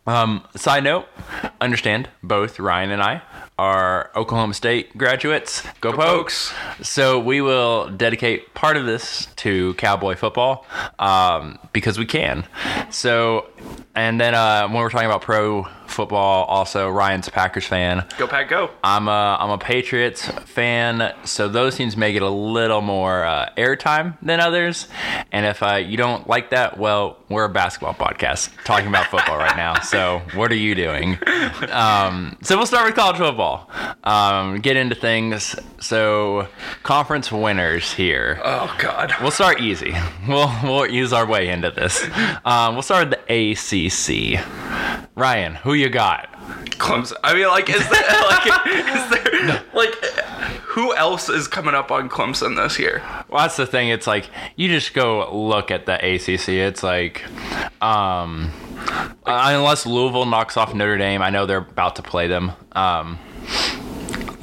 Um, 0.07 0.45
side 0.57 0.85
note, 0.85 1.07
understand 1.61 2.09
both 2.23 2.59
Ryan 2.61 2.91
and 2.91 3.03
I 3.03 3.23
are 3.59 4.11
Oklahoma 4.17 4.55
State 4.55 4.97
graduates. 4.99 5.63
Go, 5.81 5.93
Pokes! 5.93 6.53
So 6.83 7.21
we 7.21 7.41
will 7.41 7.89
dedicate 7.91 8.53
part 8.55 8.77
of 8.77 8.87
this 8.87 9.27
to 9.37 9.75
cowboy 9.75 10.17
football 10.17 10.67
um, 10.99 11.59
because 11.73 11.99
we 11.99 12.07
can. 12.07 12.45
So, 12.91 13.49
and 13.95 14.21
then 14.21 14.35
uh, 14.35 14.69
when 14.69 14.83
we're 14.83 14.91
talking 14.91 15.07
about 15.07 15.23
pro 15.23 15.67
football, 15.87 16.45
also 16.45 16.89
Ryan's 16.89 17.29
a 17.29 17.31
Packers 17.31 17.67
fan. 17.67 18.07
Go 18.17 18.27
Pack, 18.27 18.49
go! 18.49 18.71
I'm 18.83 19.09
a 19.09 19.37
I'm 19.39 19.51
a 19.51 19.59
Patriots 19.59 20.27
fan, 20.27 21.15
so 21.25 21.49
those 21.49 21.77
teams 21.77 21.97
may 21.97 22.13
get 22.13 22.23
a 22.23 22.31
little 22.31 22.81
more 22.81 23.25
uh, 23.25 23.51
airtime 23.57 24.17
than 24.23 24.41
others. 24.41 24.89
And 25.31 25.45
if 25.45 25.63
uh, 25.63 25.75
you 25.77 25.97
don't 25.97 26.27
like 26.27 26.51
that, 26.51 26.79
well, 26.79 27.19
we're 27.29 27.45
a 27.45 27.49
basketball 27.51 27.95
podcast 27.95 28.51
talking 28.65 28.89
about 28.89 29.07
football 29.07 29.37
right 29.37 29.57
now. 29.57 29.81
So 29.81 30.23
what 30.35 30.51
are 30.51 30.57
you 30.57 30.75
doing? 30.75 31.19
Um, 31.71 32.37
so 32.43 32.57
we'll 32.57 32.67
start 32.67 32.87
with 32.87 32.95
college 32.95 33.19
football. 33.19 33.71
Um, 34.05 34.61
get 34.61 34.77
into 34.77 34.95
things. 34.95 35.55
So 35.81 36.49
conference 36.83 37.31
winners 37.31 37.93
here. 37.93 38.41
Oh 38.45 38.75
God. 38.79 39.13
We'll 39.21 39.31
start 39.31 39.61
easy. 39.61 39.95
We'll 40.27 40.51
we'll 40.63 40.87
use 40.87 41.13
our 41.13 41.27
way 41.27 41.49
into 41.49 41.71
this. 41.71 42.05
Um, 42.45 42.75
we'll 42.75 42.83
start 42.83 43.09
with 43.11 43.19
the 43.19 43.33
ACC. 43.87 44.45
Ryan, 45.15 45.57
who 45.57 45.75
you 45.75 45.89
got? 45.89 46.33
Clemson. 46.73 47.15
I 47.23 47.35
mean, 47.35 47.47
like, 47.49 47.69
is 47.69 47.89
there 47.89 48.03
like, 48.23 48.67
is 48.95 49.11
there 49.11 49.65
like, 49.75 49.95
who 50.63 50.95
else 50.95 51.29
is 51.29 51.47
coming 51.49 51.75
up 51.75 51.91
on 51.91 52.09
Clemson 52.09 52.57
this 52.57 52.79
year? 52.79 53.03
Well, 53.29 53.43
that's 53.43 53.57
the 53.57 53.67
thing. 53.67 53.89
It's 53.89 54.07
like 54.07 54.29
you 54.57 54.69
just 54.69 54.95
go 54.95 55.33
look 55.35 55.71
at 55.71 55.87
the 55.87 55.95
ACC. 55.95 56.49
It's 56.49 56.83
like, 56.83 57.25
um, 57.83 58.51
uh, 59.27 59.51
unless 59.55 59.87
Louisville 59.87 60.27
knocks 60.27 60.57
off 60.57 60.75
Notre 60.75 60.99
Dame, 60.99 61.23
I 61.23 61.31
know 61.31 61.47
they're 61.47 61.59
about 61.59 61.97
to 61.97 62.03
play 62.03 62.27
them. 62.27 62.53
Um, 62.73 63.19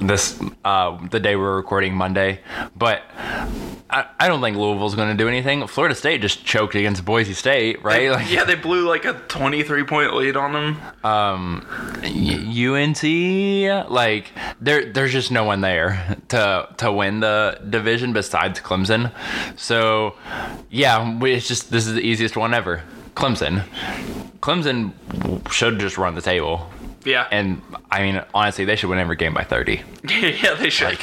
this 0.02 0.40
uh, 0.64 0.98
the 1.10 1.20
day 1.20 1.36
we're 1.36 1.56
recording 1.56 1.94
Monday, 1.94 2.40
but 2.76 3.04
I, 3.90 4.06
I 4.20 4.28
don't 4.28 4.40
think 4.42 4.56
Louisville's 4.58 4.96
going 4.96 5.10
to 5.16 5.22
do 5.22 5.28
anything. 5.28 5.66
Florida 5.68 5.96
State 5.96 6.22
just 6.22 6.46
choked 6.46 6.76
against 6.76 7.04
Boise 7.04 7.34
State, 7.34 7.84
right? 7.84 8.10
Like, 8.12 8.32
yeah, 8.32 8.44
they 8.44 8.56
blew 8.56 8.88
like 8.88 9.06
a 9.06 9.14
23 9.14 9.84
point 9.84 10.14
lead 10.16 10.38
on 10.38 10.54
them. 10.54 10.78
Um, 11.04 11.66
UNC, 12.04 13.04
like 13.92 14.32
there, 14.62 14.86
there's 14.92 15.12
just 15.12 15.32
no 15.32 15.44
one 15.44 15.62
there 15.62 16.18
to 16.30 16.70
to 16.78 16.92
win 16.92 17.20
the 17.20 17.60
division 17.70 18.14
besides 18.14 18.60
Clemson. 18.60 19.12
So, 19.58 20.16
yeah, 20.70 21.18
we- 21.20 21.34
it's 21.34 21.48
just 21.48 21.72
this 21.72 21.88
is 21.88 21.94
the 21.96 22.02
easiest 22.02 22.38
one 22.38 22.54
ever. 22.54 22.84
Clemson, 23.16 23.64
Clemson 24.40 24.94
should 25.52 25.78
just 25.80 25.98
run 25.98 26.16
the 26.16 26.22
table, 26.22 26.70
Yeah. 27.06 27.28
and 27.32 27.62
I 27.90 28.02
mean 28.02 28.22
honestly, 28.34 28.66
they 28.66 28.76
should 28.76 28.90
win 28.90 29.00
every 29.00 29.16
game 29.16 29.34
by 29.34 29.44
thirty. 29.44 29.82
yeah, 30.10 30.54
they 30.56 30.70
should. 30.70 30.98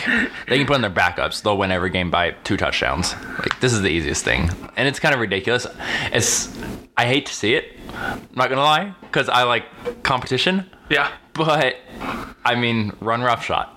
They 0.48 0.58
can 0.58 0.66
put 0.66 0.76
in 0.76 0.82
their 0.82 0.90
backups; 0.90 1.42
they'll 1.42 1.56
win 1.58 1.72
every 1.72 1.90
game 1.90 2.10
by 2.10 2.32
two 2.44 2.56
touchdowns. 2.56 3.14
Like 3.38 3.60
this 3.60 3.72
is 3.72 3.80
the 3.82 3.88
easiest 3.88 4.24
thing, 4.24 4.50
and 4.76 4.86
it's 4.88 4.98
kind 5.00 5.14
of 5.14 5.20
ridiculous. 5.20 5.66
It's 6.12 6.54
I 6.96 7.06
hate 7.06 7.26
to 7.26 7.34
see 7.34 7.54
it. 7.54 7.78
I'm 7.94 8.26
not 8.34 8.48
gonna 8.48 8.62
lie, 8.62 8.94
because 9.02 9.28
I 9.28 9.44
like 9.44 9.64
competition. 10.02 10.68
yeah. 10.90 11.12
But 11.34 11.76
I 12.46 12.54
mean, 12.54 12.92
run 13.00 13.20
roughshod. 13.22 13.68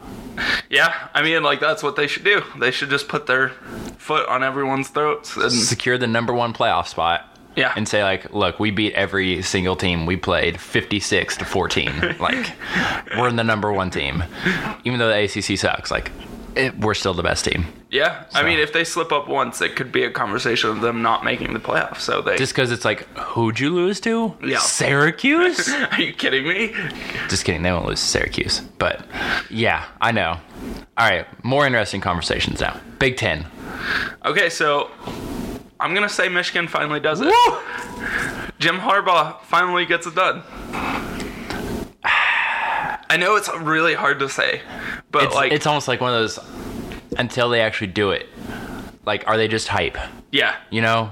Yeah. 0.70 1.10
I 1.14 1.22
mean, 1.22 1.44
like, 1.44 1.60
that's 1.60 1.84
what 1.84 1.98
they 1.98 2.08
should 2.08 2.24
do. 2.24 2.42
They 2.58 2.72
should 2.72 2.90
just 2.90 3.10
put 3.10 3.26
their 3.28 3.50
foot 3.98 4.30
on 4.30 4.44
everyone's 4.46 4.88
throats. 4.88 5.36
And, 5.36 5.52
Secure 5.52 5.98
the 5.98 6.08
number 6.08 6.34
one 6.34 6.54
playoff 6.54 6.88
spot. 6.88 7.29
Yeah. 7.56 7.74
And 7.76 7.88
say 7.88 8.04
like, 8.04 8.34
look, 8.34 8.60
we 8.60 8.72
beat 8.72 8.94
every 8.94 9.42
single 9.42 9.76
team 9.76 10.06
we 10.06 10.16
played, 10.16 10.60
fifty-six 10.60 11.38
to 11.38 11.46
fourteen. 11.46 11.92
like, 12.20 12.52
we're 13.18 13.28
in 13.28 13.36
the 13.36 13.44
number 13.44 13.72
one 13.74 13.90
team, 13.90 14.24
even 14.86 15.00
though 15.00 15.10
the 15.10 15.24
ACC 15.24 15.58
sucks. 15.58 15.92
Like, 15.92 16.12
it, 16.56 16.78
we're 16.80 16.94
still 16.94 17.14
the 17.14 17.24
best 17.24 17.46
team. 17.46 17.66
yeah. 17.92 18.24
I 18.34 18.44
mean, 18.44 18.60
if 18.60 18.74
they 18.74 18.84
slip 18.84 19.12
up 19.12 19.28
once, 19.28 19.62
it 19.62 19.76
could 19.76 19.92
be 19.92 20.04
a 20.04 20.10
conversation 20.12 20.70
of 20.72 20.82
them 20.82 21.02
not 21.02 21.24
making 21.24 21.54
the 21.54 21.60
playoffs. 21.60 22.00
So 22.00 22.22
they. 22.22 22.38
Just 22.38 22.54
because 22.54 22.72
it's 22.72 22.86
like, 22.86 23.08
who'd 23.18 23.60
you 23.60 23.70
lose 23.74 24.00
to? 24.02 24.36
Yeah. 24.44 24.58
Syracuse. 24.58 25.70
Are 25.92 26.02
you 26.02 26.12
kidding 26.14 26.48
me? 26.48 26.74
Just 27.30 27.46
kidding. 27.46 27.62
They 27.62 27.72
won't 27.72 27.86
lose 27.86 28.00
to 28.00 28.06
Syracuse. 28.08 28.62
But 28.78 29.06
yeah, 29.50 29.86
I 30.02 30.12
know. 30.12 30.38
All 30.98 31.10
right, 31.10 31.26
more 31.44 31.66
interesting 31.66 32.02
conversations 32.02 32.60
now. 32.62 32.80
Big 33.00 33.16
Ten. 33.18 33.46
Okay, 34.26 34.50
so 34.50 34.90
I'm 35.80 35.94
gonna 35.94 36.10
say 36.10 36.28
Michigan 36.30 36.68
finally 36.68 37.00
does 37.00 37.22
it. 37.22 37.34
Jim 38.60 38.78
Harbaugh 38.80 39.42
finally 39.44 39.86
gets 39.86 40.06
it 40.08 40.16
done. 40.16 40.44
I 43.12 43.18
know 43.18 43.36
it's 43.38 43.50
really 43.56 43.94
hard 43.96 44.20
to 44.20 44.30
say, 44.30 44.62
but 45.12 45.24
It's, 45.24 45.36
like, 45.36 45.52
it's 45.52 45.66
almost 45.66 45.88
like 45.88 46.00
one 46.00 46.14
of 46.14 46.20
those 46.20 46.38
until 47.18 47.50
they 47.50 47.62
actually 47.62 47.88
do 47.88 48.12
it. 48.12 48.28
Like, 49.06 49.28
are 49.28 49.36
they 49.38 49.48
just 49.48 49.68
hype? 49.68 49.98
yeah, 50.32 50.56
You 50.70 50.82
know? 50.82 51.10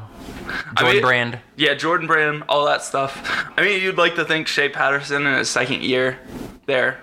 I 0.76 0.82
Jordan 0.82 0.96
mean- 0.98 1.02
Brand. 1.02 1.40
Yeah, 1.56 1.74
Jordan 1.74 2.06
Brand, 2.08 2.44
all 2.48 2.66
that 2.66 2.84
stuff. 2.84 3.50
I 3.58 3.62
mean, 3.64 3.82
you'd 3.82 3.98
like 3.98 4.16
to 4.16 4.24
think 4.26 4.48
Shea 4.48 4.70
Patterson 4.70 5.26
in 5.26 5.34
his 5.38 5.50
second 5.50 5.82
year 5.82 6.20
there 6.68 7.00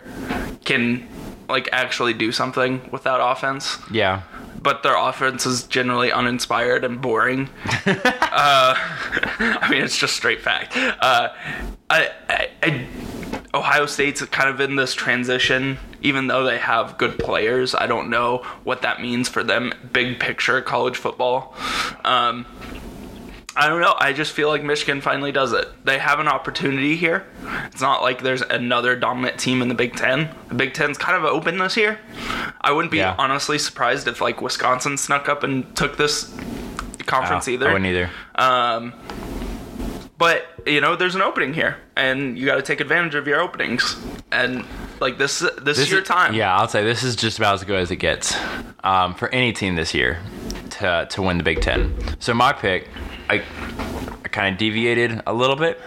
can 0.65 1.09
like 1.49 1.69
actually 1.73 2.15
do 2.15 2.31
something 2.33 2.89
with 2.93 3.03
that 3.03 3.19
offense, 3.21 3.79
Yeah. 3.91 4.23
But 4.65 4.83
their 4.83 4.97
offense 4.97 5.47
is 5.47 5.63
generally 5.65 6.11
uninspired 6.11 6.85
and 6.85 7.01
boring. 7.01 7.51
uh, 7.87 8.75
I 8.77 9.69
mean, 9.71 9.85
it's 9.85 9.97
just 9.97 10.17
straight 10.17 10.41
fact. 10.41 10.77
Uh, 10.77 11.29
I, 11.91 12.11
I, 12.29 12.49
I, 12.63 12.87
Ohio 13.53 13.87
State's 13.87 14.25
kind 14.25 14.49
of 14.49 14.61
in 14.61 14.75
this 14.75 14.95
transition, 14.95 15.79
even 16.01 16.27
though 16.27 16.45
they 16.45 16.59
have 16.59 16.99
good 16.99 17.19
players. 17.19 17.75
I 17.75 17.87
don't 17.87 18.09
know 18.11 18.39
what 18.65 18.83
that 18.83 19.01
means 19.01 19.29
for 19.29 19.45
them, 19.45 19.73
big 19.93 20.19
picture 20.19 20.61
college 20.63 20.97
football. 20.97 21.55
Um, 22.05 22.47
I 23.57 23.69
don't 23.69 23.81
know. 23.81 23.95
I 23.99 24.13
just 24.13 24.33
feel 24.33 24.49
like 24.49 24.65
Michigan 24.65 25.01
finally 25.01 25.31
does 25.31 25.53
it. 25.53 25.69
They 25.85 25.99
have 25.99 26.19
an 26.19 26.27
opportunity 26.29 26.97
here. 26.97 27.25
It's 27.67 27.81
not 27.81 28.03
like 28.03 28.23
there's 28.23 28.43
another 28.43 28.97
dominant 28.97 29.39
team 29.39 29.63
in 29.63 29.69
the 29.69 29.75
Big 29.75 29.95
Ten. 29.95 30.29
The 30.49 30.55
Big 30.55 30.75
Ten's 30.75 30.99
kind 30.99 31.17
of 31.17 31.25
open 31.25 31.59
this 31.59 31.77
year. 31.77 31.99
I 32.61 32.73
wouldn't 32.73 32.91
be 32.91 32.99
Yeah. 32.99 33.15
honestly 33.17 33.59
surprised 33.59 34.09
if 34.09 34.21
like 34.21 34.41
Wisconsin 34.43 34.97
snuck 34.97 35.29
up 35.29 35.45
and 35.45 35.75
took 35.77 35.97
this 35.97 36.35
conference 37.07 37.47
Oh, 37.47 37.53
either. 37.53 37.69
I 37.69 37.73
wouldn't 37.75 37.91
either. 37.91 38.11
Um, 38.35 38.93
but 40.19 40.47
you 40.67 40.81
know, 40.81 40.97
there's 40.97 41.15
an 41.15 41.23
opening 41.23 41.53
here, 41.55 41.77
and 41.97 42.39
you 42.39 42.47
got 42.47 42.57
to 42.57 42.63
take 42.63 42.81
advantage 42.81 43.15
of 43.15 43.27
your 43.27 43.41
openings. 43.41 43.97
And 44.33 44.65
like 45.01 45.19
this, 45.19 45.41
this, 45.63 45.79
is 45.79 45.91
your 45.91 46.01
time. 46.01 46.35
Yeah, 46.35 46.57
I'll 46.57 46.69
say 46.69 46.83
this 46.83 47.03
is 47.03 47.15
just 47.17 47.39
about 47.39 47.55
as 47.55 47.65
good 47.65 47.79
as 47.79 47.91
it 47.91 47.97
gets 47.97 48.37
um, 48.83 49.15
for 49.15 49.29
any 49.29 49.53
team 49.53 49.77
this 49.77 49.93
year 49.95 50.19
to 50.71 51.07
to 51.11 51.23
win 51.23 51.37
the 51.39 51.45
Big 51.45 51.61
Ten. 51.61 51.95
So 52.21 52.33
my 52.33 52.53
pick, 52.53 52.89
I, 53.31 53.43
I 54.25 54.29
kind 54.29 54.53
of 54.53 54.59
deviated 54.59 55.23
a 55.27 55.33
little 55.33 55.57
bit. 55.57 55.81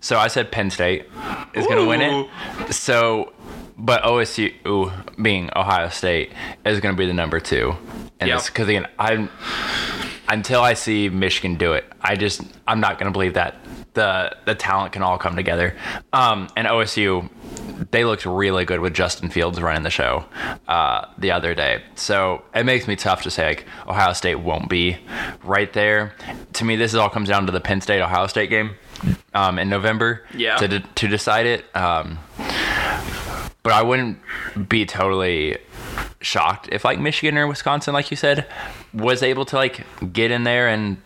So 0.00 0.18
I 0.18 0.28
said 0.28 0.50
Penn 0.50 0.70
State 0.70 1.06
is 1.54 1.66
going 1.66 1.78
to 1.78 1.86
win 1.86 2.00
it. 2.00 2.72
So, 2.72 3.32
but 3.82 4.02
OSU 4.04 4.92
being 5.20 5.50
Ohio 5.54 5.88
State 5.90 6.32
is 6.64 6.80
going 6.80 6.94
to 6.94 6.98
be 6.98 7.06
the 7.06 7.12
number 7.12 7.40
two. 7.40 7.74
And 8.20 8.28
Yep. 8.28 8.46
because 8.46 8.68
again, 8.68 8.86
I'm 8.98 9.28
until 10.28 10.62
I 10.62 10.74
see 10.74 11.08
Michigan 11.08 11.56
do 11.56 11.72
it, 11.74 11.84
I 12.00 12.14
just 12.16 12.40
I'm 12.66 12.80
not 12.80 12.98
going 12.98 13.06
to 13.06 13.12
believe 13.12 13.34
that 13.34 13.56
the 13.94 14.34
the 14.46 14.54
talent 14.54 14.92
can 14.92 15.02
all 15.02 15.18
come 15.18 15.34
together. 15.36 15.76
Um, 16.12 16.48
and 16.56 16.66
OSU, 16.68 17.28
they 17.90 18.04
looked 18.04 18.24
really 18.24 18.64
good 18.64 18.78
with 18.80 18.94
Justin 18.94 19.28
Fields 19.28 19.60
running 19.60 19.82
the 19.82 19.90
show 19.90 20.24
uh, 20.68 21.06
the 21.18 21.32
other 21.32 21.52
day. 21.54 21.82
So 21.96 22.42
it 22.54 22.64
makes 22.64 22.86
me 22.86 22.94
tough 22.96 23.22
to 23.22 23.30
say 23.30 23.46
like 23.48 23.66
Ohio 23.88 24.12
State 24.12 24.36
won't 24.36 24.68
be 24.70 24.96
right 25.42 25.70
there. 25.72 26.14
To 26.54 26.64
me, 26.64 26.76
this 26.76 26.94
all 26.94 27.10
comes 27.10 27.28
down 27.28 27.46
to 27.46 27.52
the 27.52 27.60
Penn 27.60 27.80
State 27.80 28.00
Ohio 28.00 28.28
State 28.28 28.48
game 28.48 28.76
um, 29.34 29.58
in 29.58 29.68
November. 29.68 30.24
Yeah. 30.34 30.56
To 30.58 30.68
de- 30.68 30.80
to 30.80 31.08
decide 31.08 31.46
it. 31.46 31.64
Um, 31.76 32.18
but 33.62 33.72
I 33.72 33.82
wouldn't 33.82 34.18
be 34.68 34.86
totally 34.86 35.58
shocked 36.20 36.68
if 36.72 36.84
like 36.84 36.98
Michigan 36.98 37.36
or 37.38 37.46
Wisconsin, 37.46 37.94
like 37.94 38.10
you 38.10 38.16
said, 38.16 38.46
was 38.92 39.22
able 39.22 39.44
to 39.46 39.56
like 39.56 39.84
get 40.12 40.30
in 40.30 40.44
there 40.44 40.68
and 40.68 40.96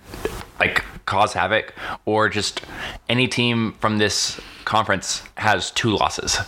like 0.58 0.84
cause 1.04 1.32
havoc, 1.32 1.75
or 2.04 2.28
just 2.28 2.62
any 3.08 3.28
team 3.28 3.72
from 3.80 3.98
this 3.98 4.40
conference 4.64 5.22
has 5.36 5.70
two 5.70 5.90
losses. 5.90 6.38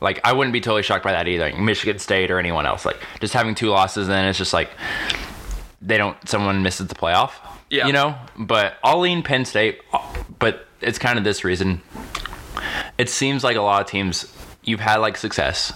Like 0.00 0.20
I 0.24 0.32
wouldn't 0.32 0.52
be 0.52 0.60
totally 0.60 0.82
shocked 0.82 1.04
by 1.04 1.12
that 1.12 1.28
either. 1.28 1.44
Like, 1.44 1.58
Michigan 1.58 1.98
State 1.98 2.30
or 2.30 2.38
anyone 2.38 2.66
else, 2.66 2.84
like 2.84 3.00
just 3.20 3.34
having 3.34 3.54
two 3.54 3.68
losses, 3.68 4.08
then 4.08 4.26
it's 4.26 4.38
just 4.38 4.52
like 4.52 4.70
they 5.80 5.96
don't. 5.96 6.16
Someone 6.28 6.62
misses 6.62 6.88
the 6.88 6.94
playoff. 6.94 7.32
Yeah. 7.70 7.86
You 7.86 7.92
know, 7.92 8.14
but 8.36 8.74
I'll 8.84 9.00
lean 9.00 9.22
Penn 9.22 9.44
State, 9.44 9.80
but 10.38 10.66
it's 10.80 10.98
kind 10.98 11.18
of 11.18 11.24
this 11.24 11.42
reason 11.42 11.80
it 12.98 13.08
seems 13.08 13.42
like 13.42 13.56
a 13.56 13.62
lot 13.62 13.80
of 13.80 13.88
teams 13.88 14.24
you've 14.64 14.80
had 14.80 14.96
like 14.96 15.16
success 15.16 15.72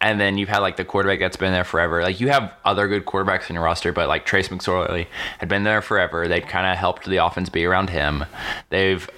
and 0.00 0.20
then 0.20 0.38
you've 0.38 0.48
had 0.48 0.58
like 0.58 0.76
the 0.76 0.84
quarterback 0.84 1.18
that's 1.20 1.36
been 1.36 1.52
there 1.52 1.64
forever 1.64 2.02
like 2.02 2.20
you 2.20 2.28
have 2.28 2.52
other 2.64 2.88
good 2.88 3.04
quarterbacks 3.04 3.48
in 3.50 3.54
your 3.54 3.62
roster 3.64 3.92
but 3.92 4.08
like 4.08 4.24
trace 4.24 4.48
mcsorley 4.48 5.06
had 5.38 5.48
been 5.48 5.64
there 5.64 5.82
forever 5.82 6.26
they 6.26 6.40
kind 6.40 6.66
of 6.66 6.76
helped 6.78 7.04
the 7.06 7.18
offense 7.18 7.48
be 7.50 7.64
around 7.64 7.90
him 7.90 8.24
they've 8.70 9.08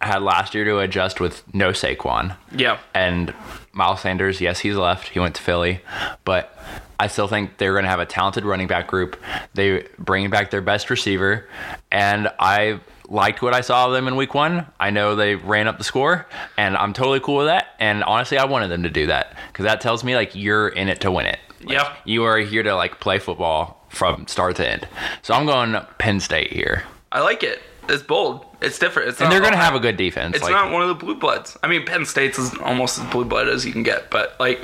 had 0.00 0.22
last 0.22 0.54
year 0.54 0.64
to 0.64 0.78
adjust 0.78 1.20
with 1.20 1.42
no 1.54 1.70
saquon 1.72 2.34
Yeah. 2.56 2.78
and 2.94 3.34
Miles 3.72 4.00
Sanders, 4.00 4.40
yes, 4.40 4.58
he's 4.58 4.74
left. 4.74 5.08
He 5.10 5.20
went 5.20 5.36
to 5.36 5.42
Philly, 5.42 5.80
but 6.24 6.58
I 6.98 7.06
still 7.06 7.28
think 7.28 7.58
they're 7.58 7.70
going 7.72 7.84
to 7.84 7.88
have 7.88 8.00
a 8.00 8.04
talented 8.04 8.44
running 8.44 8.66
back 8.66 8.88
group. 8.88 9.16
They 9.54 9.86
bring 9.96 10.28
back 10.28 10.50
their 10.50 10.60
best 10.60 10.90
receiver, 10.90 11.46
and 11.92 12.28
I 12.40 12.80
liked 13.10 13.42
what 13.42 13.52
I 13.52 13.60
saw 13.60 13.86
of 13.86 13.92
them 13.92 14.08
in 14.08 14.16
Week 14.16 14.32
One. 14.34 14.66
I 14.78 14.90
know 14.90 15.14
they 15.16 15.34
ran 15.34 15.66
up 15.68 15.76
the 15.78 15.84
score, 15.84 16.26
and 16.56 16.76
I'm 16.76 16.92
totally 16.92 17.20
cool 17.20 17.36
with 17.38 17.46
that. 17.48 17.74
And 17.78 18.02
honestly, 18.04 18.38
I 18.38 18.44
wanted 18.44 18.68
them 18.68 18.84
to 18.84 18.90
do 18.90 19.08
that 19.08 19.34
because 19.48 19.64
that 19.64 19.80
tells 19.80 20.02
me 20.04 20.14
like 20.14 20.34
you're 20.34 20.68
in 20.68 20.88
it 20.88 21.00
to 21.02 21.10
win 21.10 21.26
it. 21.26 21.38
Like, 21.62 21.76
Yeah. 21.76 21.92
you 22.04 22.24
are 22.24 22.38
here 22.38 22.62
to 22.62 22.74
like 22.74 23.00
play 23.00 23.18
football 23.18 23.84
from 23.90 24.26
start 24.28 24.56
to 24.56 24.68
end. 24.68 24.86
So 25.22 25.34
I'm 25.34 25.44
going 25.44 25.76
Penn 25.98 26.20
State 26.20 26.52
here, 26.52 26.84
I 27.12 27.20
like 27.20 27.42
it. 27.42 27.60
It's 27.88 28.04
bold. 28.04 28.46
It's 28.60 28.78
different. 28.78 29.08
It's 29.08 29.20
and 29.20 29.32
they're 29.32 29.40
going 29.40 29.52
to 29.52 29.58
have 29.58 29.74
a 29.74 29.80
good 29.80 29.96
defense. 29.96 30.36
It's 30.36 30.44
like, 30.44 30.52
not 30.52 30.70
one 30.70 30.82
of 30.82 30.88
the 30.88 30.94
blue 30.94 31.16
bloods. 31.16 31.58
I 31.64 31.66
mean, 31.66 31.84
Penn 31.84 32.04
State's 32.06 32.38
is 32.38 32.54
almost 32.58 33.00
as 33.00 33.06
blue 33.10 33.24
blood 33.24 33.48
as 33.48 33.66
you 33.66 33.72
can 33.72 33.82
get, 33.82 34.10
but 34.10 34.36
like, 34.38 34.62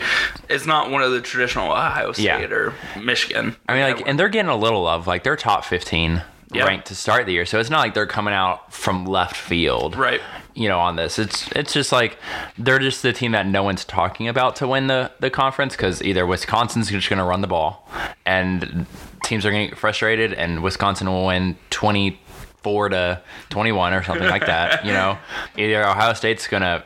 it's 0.49 0.65
not 0.65 0.93
one 0.93 1.03
of 1.03 1.11
the 1.11 1.21
traditional 1.21 1.73
Ohio 1.73 2.13
State 2.13 2.23
Yeah. 2.25 2.43
or 2.43 2.73
Michigan. 3.03 3.57
I 3.69 3.73
mean, 3.75 3.83
like, 3.83 4.07
and 4.07 4.17
they're 4.17 4.29
getting 4.29 4.51
a 4.51 4.57
little 4.57 4.83
love. 4.83 5.09
Like, 5.09 5.25
they're 5.25 5.35
top 5.35 5.65
15 5.65 6.23
Yeah. 6.57 6.65
ranked 6.67 6.87
to 6.89 6.95
start 6.95 7.27
the 7.27 7.33
year. 7.33 7.47
So 7.47 7.59
it's 7.61 7.71
not 7.71 7.81
like 7.81 7.95
they're 7.95 8.07
coming 8.07 8.35
out 8.35 8.73
from 8.73 9.05
left 9.05 9.37
field. 9.37 9.97
Right. 9.97 10.21
You 10.55 10.69
know, 10.69 10.81
on 10.81 10.97
this. 10.97 11.19
It's 11.19 11.51
it's 11.53 11.73
just 11.73 11.93
like 11.93 12.19
they're 12.57 12.79
just 12.79 13.03
the 13.03 13.13
team 13.13 13.33
that 13.33 13.47
no 13.47 13.63
one's 13.63 13.85
talking 13.85 14.29
about 14.29 14.57
to 14.57 14.69
win 14.69 14.87
the, 14.87 15.11
the 15.21 15.31
conference 15.31 15.77
because 15.77 16.03
either 16.03 16.27
Wisconsin's 16.27 16.89
just 16.91 17.09
going 17.09 17.19
to 17.19 17.25
run 17.25 17.41
the 17.43 17.47
ball 17.47 17.87
and 18.25 18.87
teams 19.25 19.45
are 19.45 19.51
going 19.51 19.67
to 19.67 19.71
get 19.71 19.79
frustrated 19.79 20.33
and 20.33 20.63
Wisconsin 20.63 21.09
will 21.09 21.27
win 21.27 21.57
24 21.71 22.89
to 22.91 23.21
21 23.51 23.93
or 23.93 24.03
something 24.03 24.29
like 24.29 24.47
that. 24.47 24.85
You 24.85 24.93
know, 24.93 25.19
either 25.57 25.85
Ohio 25.87 26.15
State's 26.15 26.47
going 26.47 26.63
to, 26.63 26.85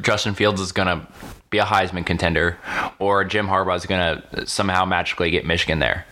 Justin 0.00 0.34
Fields 0.34 0.60
is 0.60 0.70
going 0.72 0.88
to 0.88 1.06
be 1.50 1.58
a 1.58 1.64
Heisman 1.64 2.04
contender, 2.04 2.58
or 2.98 3.24
Jim 3.24 3.46
Harbaugh 3.46 3.76
is 3.76 3.86
going 3.86 4.20
to 4.20 4.46
somehow 4.46 4.84
magically 4.84 5.30
get 5.30 5.46
Michigan 5.46 5.78
there. 5.78 6.04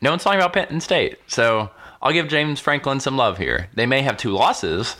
No 0.00 0.10
one's 0.10 0.24
talking 0.24 0.40
about 0.40 0.54
Penn 0.54 0.80
State, 0.80 1.18
so 1.26 1.68
I'll 2.02 2.12
give 2.12 2.28
James 2.28 2.60
Franklin 2.60 3.00
some 3.00 3.16
love 3.16 3.38
here. 3.38 3.68
They 3.74 3.86
may 3.86 4.02
have 4.02 4.16
two 4.16 4.30
losses, 4.30 4.96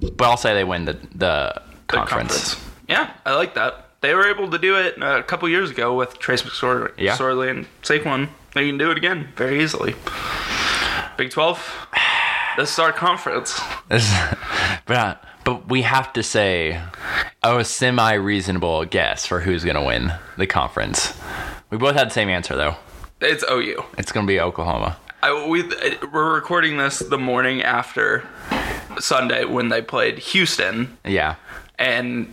but 0.00 0.20
I'll 0.22 0.36
say 0.36 0.54
they 0.54 0.64
win 0.64 0.84
the 0.84 0.92
the, 1.14 1.62
The 1.88 1.96
conference. 1.96 2.62
Yeah, 2.88 3.10
I 3.24 3.34
like 3.34 3.54
that. 3.54 3.88
They 4.02 4.14
were 4.14 4.26
able 4.28 4.50
to 4.50 4.58
do 4.58 4.76
it 4.76 5.02
uh, 5.02 5.18
a 5.18 5.22
couple 5.22 5.48
years 5.48 5.70
ago 5.70 5.94
with 5.96 6.18
Trace 6.18 6.42
McSorley 6.42 6.92
Yeah. 6.98 7.16
Sorley 7.16 7.48
and 7.48 7.66
Saquon. 7.82 8.28
They 8.54 8.66
can 8.68 8.76
do 8.76 8.90
it 8.90 8.98
again 8.98 9.28
very 9.36 9.62
easily. 9.62 9.94
Big 11.16 11.30
12. 11.30 11.88
This 12.56 12.72
is 12.72 12.78
our 12.78 12.92
conference. 12.92 13.60
This- 13.88 14.08
but 14.86 14.96
uh, 14.96 15.14
but 15.42 15.68
we 15.68 15.82
have 15.82 16.12
to 16.12 16.22
say 16.22 16.80
a 17.42 17.64
semi 17.64 18.12
reasonable 18.12 18.84
guess 18.84 19.26
for 19.26 19.40
who's 19.40 19.64
going 19.64 19.74
to 19.74 19.82
win 19.82 20.12
the 20.38 20.46
conference. 20.46 21.18
We 21.70 21.78
both 21.78 21.96
had 21.96 22.10
the 22.10 22.12
same 22.14 22.28
answer 22.28 22.54
though. 22.54 22.76
It's 23.20 23.42
OU. 23.50 23.82
It's 23.98 24.12
going 24.12 24.24
to 24.24 24.30
be 24.30 24.38
Oklahoma. 24.38 24.96
I, 25.24 25.48
we, 25.48 25.62
we're 26.12 26.34
recording 26.34 26.76
this 26.76 26.98
the 26.98 27.16
morning 27.16 27.62
after 27.62 28.28
Sunday 28.98 29.46
when 29.46 29.70
they 29.70 29.80
played 29.80 30.18
Houston, 30.18 30.98
Yeah. 31.02 31.36
and 31.78 32.30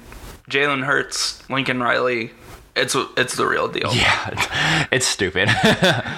Jalen 0.50 0.84
Hurts, 0.84 1.48
Lincoln 1.50 1.80
Riley. 1.82 2.32
It's 2.76 2.94
it's 3.16 3.36
the 3.36 3.46
real 3.46 3.70
deal. 3.70 3.94
Yeah, 3.94 4.88
it's 4.92 5.06
stupid. 5.08 5.48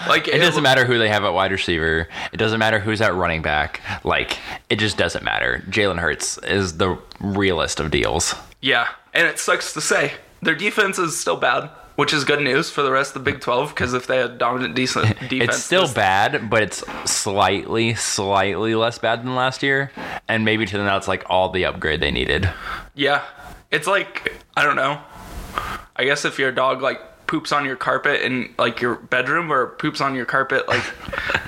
Like 0.08 0.28
it 0.28 0.40
doesn't 0.40 0.64
matter 0.64 0.84
who 0.86 0.98
they 0.98 1.10
have 1.10 1.24
at 1.24 1.34
wide 1.34 1.52
receiver. 1.52 2.08
It 2.32 2.38
doesn't 2.38 2.60
matter 2.60 2.80
who's 2.80 3.02
at 3.02 3.14
running 3.16 3.42
back. 3.44 3.80
Like 4.04 4.38
it 4.70 4.78
just 4.80 4.98
doesn't 4.98 5.24
matter. 5.24 5.64
Jalen 5.70 6.00
Hurts 6.00 6.38
is 6.40 6.78
the 6.78 6.98
realest 7.20 7.80
of 7.80 7.90
deals. 7.92 8.34
Yeah, 8.62 8.88
and 9.14 9.28
it 9.28 9.38
sucks 9.40 9.74
to 9.74 9.82
say 9.82 10.14
their 10.42 10.56
defense 10.56 10.98
is 11.00 11.20
still 11.20 11.38
bad, 11.38 11.70
which 11.96 12.14
is 12.14 12.24
good 12.24 12.42
news 12.42 12.70
for 12.70 12.82
the 12.82 12.92
rest 12.92 13.16
of 13.16 13.24
the 13.24 13.32
Big 13.32 13.42
Twelve 13.42 13.70
because 13.70 13.94
if 13.94 14.08
they 14.08 14.18
had 14.18 14.38
dominant 14.38 14.76
decent 14.76 15.08
defense, 15.30 15.56
It's 15.56 15.64
still 15.64 15.84
this- 15.84 15.94
bad, 15.94 16.50
but 16.50 16.64
it's 16.64 16.84
slightly, 17.10 17.94
slightly 17.96 18.76
less 18.76 18.98
bad 18.98 19.22
than 19.24 19.36
last 19.36 19.64
year. 19.64 19.92
And 20.28 20.44
maybe 20.46 20.66
to 20.66 20.78
them 20.78 20.86
that's 20.86 21.08
like 21.08 21.24
all 21.30 21.50
the 21.50 21.66
upgrade 21.66 22.00
they 22.02 22.12
needed. 22.12 22.50
Yeah, 22.96 23.24
it's 23.72 23.88
like 23.88 24.34
I 24.56 24.64
don't 24.64 24.76
know. 24.76 25.00
I 25.96 26.06
guess 26.06 26.26
if 26.26 26.40
your 26.40 26.52
dog 26.52 26.82
like 26.82 27.00
poops 27.28 27.52
on 27.52 27.66
your 27.66 27.76
carpet 27.76 28.22
in 28.22 28.54
like 28.58 28.82
your 28.82 28.96
bedroom 28.96 29.52
or 29.52 29.68
poops 29.68 30.02
on 30.02 30.14
your 30.16 30.26
carpet 30.26 30.68
like 30.68 30.84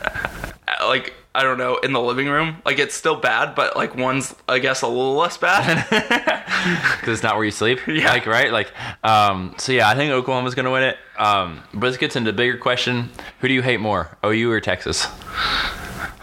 like 0.82 1.14
I 1.36 1.44
don't 1.44 1.58
know 1.58 1.78
in 1.78 1.94
the 1.94 2.02
living 2.02 2.28
room, 2.28 2.58
like 2.66 2.80
it's 2.80 2.96
still 2.96 3.16
bad, 3.16 3.56
but 3.56 3.76
like 3.76 3.96
one's 3.96 4.34
I 4.48 4.60
guess 4.60 4.82
a 4.82 4.88
little 4.88 5.16
less 5.16 5.38
bad. 5.38 5.86
because 7.00 7.14
it's 7.14 7.24
not 7.24 7.36
where 7.36 7.46
you 7.46 7.52
sleep. 7.52 7.80
Yeah. 7.88 8.10
Like, 8.10 8.26
right? 8.26 8.52
Like, 8.52 8.72
um, 9.04 9.56
so 9.58 9.72
yeah, 9.72 9.88
I 9.90 9.96
think 9.96 10.12
Oklahoma's 10.12 10.56
going 10.56 10.66
to 10.66 10.72
win 10.72 10.84
it. 10.84 10.98
Um, 11.18 11.62
but 11.74 11.90
this 11.90 11.98
gets 11.98 12.16
into 12.16 12.32
the 12.32 12.36
bigger 12.36 12.58
question 12.58 13.10
who 13.40 13.48
do 13.48 13.54
you 13.54 13.62
hate 13.62 13.80
more, 13.80 14.18
OU 14.26 14.52
or 14.52 14.62
Texas? 14.62 15.08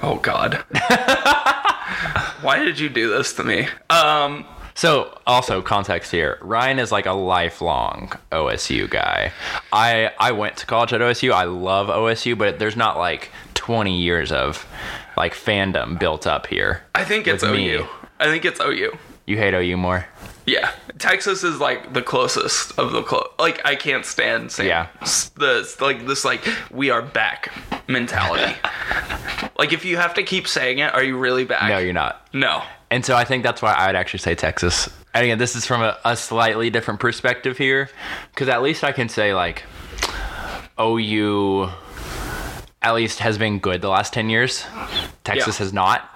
oh 0.02 0.18
God. 0.22 0.54
Why 2.42 2.58
did 2.58 2.78
you 2.78 2.88
do 2.88 3.08
this 3.10 3.32
to 3.34 3.44
me? 3.44 3.68
Um, 3.88 4.44
So, 4.74 5.18
also 5.26 5.60
context 5.62 6.10
here. 6.10 6.38
Ryan 6.40 6.78
is 6.78 6.90
like 6.90 7.04
a 7.06 7.12
lifelong 7.12 8.12
OSU 8.32 8.88
guy. 8.88 9.32
I 9.72 10.10
I 10.18 10.32
went 10.32 10.56
to 10.58 10.66
college 10.66 10.92
at 10.92 11.00
OSU. 11.00 11.30
I 11.30 11.44
love 11.44 11.88
OSU, 11.88 12.36
but 12.36 12.58
there's 12.58 12.76
not 12.76 12.96
like 12.96 13.30
20 13.62 13.96
years 13.96 14.32
of 14.32 14.66
like 15.16 15.34
fandom 15.34 15.96
built 15.96 16.26
up 16.26 16.48
here. 16.48 16.82
I 16.96 17.04
think 17.04 17.28
it's 17.28 17.44
OU. 17.44 17.52
me. 17.52 17.84
I 18.18 18.24
think 18.24 18.44
it's 18.44 18.60
OU. 18.60 18.98
You 19.24 19.36
hate 19.36 19.54
OU 19.54 19.76
more? 19.76 20.04
Yeah, 20.46 20.72
Texas 20.98 21.44
is 21.44 21.60
like 21.60 21.92
the 21.92 22.02
closest 22.02 22.76
of 22.76 22.90
the 22.90 23.04
close. 23.04 23.28
Like 23.38 23.64
I 23.64 23.76
can't 23.76 24.04
stand 24.04 24.50
saying 24.50 24.68
Yeah. 24.70 24.88
the 25.36 25.76
like 25.80 26.08
this 26.08 26.24
like 26.24 26.44
we 26.72 26.90
are 26.90 27.02
back 27.02 27.52
mentality. 27.86 28.52
like 29.56 29.72
if 29.72 29.84
you 29.84 29.96
have 29.96 30.14
to 30.14 30.24
keep 30.24 30.48
saying 30.48 30.80
it, 30.80 30.92
are 30.92 31.04
you 31.04 31.16
really 31.16 31.44
back? 31.44 31.68
No, 31.68 31.78
you're 31.78 31.92
not. 31.92 32.26
No. 32.32 32.64
And 32.90 33.06
so 33.06 33.14
I 33.14 33.22
think 33.22 33.44
that's 33.44 33.62
why 33.62 33.76
I'd 33.78 33.94
actually 33.94 34.18
say 34.18 34.34
Texas. 34.34 34.88
And 35.14 35.22
again, 35.24 35.38
this 35.38 35.54
is 35.54 35.64
from 35.64 35.82
a, 35.82 35.96
a 36.04 36.16
slightly 36.16 36.68
different 36.68 36.98
perspective 36.98 37.56
here, 37.58 37.88
because 38.34 38.48
at 38.48 38.60
least 38.60 38.82
I 38.82 38.90
can 38.90 39.08
say 39.08 39.34
like 39.34 39.62
OU 40.80 41.70
at 42.82 42.94
least 42.94 43.20
has 43.20 43.38
been 43.38 43.58
good 43.58 43.80
the 43.82 43.88
last 43.88 44.12
10 44.12 44.28
years. 44.30 44.64
Texas 45.24 45.58
Yeah. 45.58 45.64
has 45.64 45.72
not. 45.72 46.08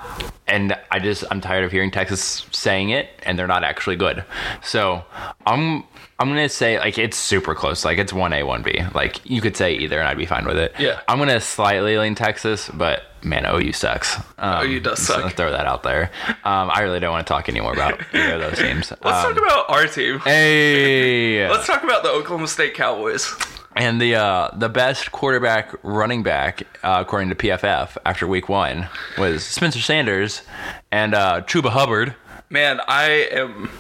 And 0.48 0.76
I 0.90 0.98
just 1.00 1.24
I'm 1.30 1.40
tired 1.40 1.64
of 1.64 1.72
hearing 1.72 1.90
Texas 1.90 2.46
saying 2.52 2.90
it 2.90 3.08
and 3.24 3.38
they're 3.38 3.46
not 3.48 3.64
actually 3.64 3.96
good. 3.96 4.24
So, 4.62 5.04
I'm 5.44 5.82
I'm 6.18 6.28
going 6.28 6.36
to 6.42 6.48
say 6.48 6.78
like 6.78 6.98
it's 6.98 7.16
super 7.16 7.54
close. 7.54 7.84
Like 7.84 7.98
it's 7.98 8.12
1A 8.12 8.42
1B. 8.44 8.94
Like 8.94 9.28
you 9.28 9.40
could 9.40 9.56
say 9.56 9.74
either 9.74 9.98
and 9.98 10.08
I'd 10.08 10.16
be 10.16 10.24
fine 10.24 10.46
with 10.46 10.56
it. 10.56 10.72
Yeah. 10.78 11.00
I'm 11.08 11.18
going 11.18 11.28
to 11.30 11.40
slightly 11.40 11.98
lean 11.98 12.14
Texas, 12.14 12.70
but 12.72 13.02
man, 13.22 13.44
OU 13.44 13.72
sucks. 13.72 14.16
Um, 14.38 14.66
OU 14.66 14.80
does 14.80 15.00
suck. 15.04 15.32
throw 15.34 15.50
that 15.50 15.66
out 15.66 15.82
there. 15.82 16.10
Um, 16.44 16.70
I 16.72 16.80
really 16.82 17.00
don't 17.00 17.10
want 17.12 17.26
to 17.26 17.30
talk 17.32 17.48
anymore 17.48 17.72
about 17.72 18.00
either 18.14 18.34
of 18.34 18.40
those 18.40 18.58
teams. 18.58 18.92
Let's 19.02 19.04
Um, 19.26 19.34
talk 19.34 19.42
about 19.44 19.68
our 19.68 19.86
team. 19.88 20.20
Hey, 20.20 21.48
Let's 21.50 21.66
talk 21.66 21.82
about 21.82 22.02
the 22.04 22.10
Oklahoma 22.10 22.46
State 22.48 22.74
Cowboys. 22.74 23.34
And 23.76 24.00
the 24.00 24.14
uh, 24.16 24.50
the 24.56 24.68
best 24.68 25.12
quarterback 25.12 25.72
running 25.82 26.22
back 26.22 26.62
uh, 26.82 26.98
according 27.00 27.28
to 27.28 27.34
PFF 27.34 27.96
after 28.04 28.26
week 28.26 28.48
one 28.48 28.88
was 29.18 29.44
Spencer 29.44 29.80
Sanders 29.80 30.42
and 30.90 31.14
uh, 31.14 31.42
Chuba 31.42 31.68
Hubbard. 31.68 32.14
Man, 32.50 32.80
I 32.88 33.28
am. 33.32 33.70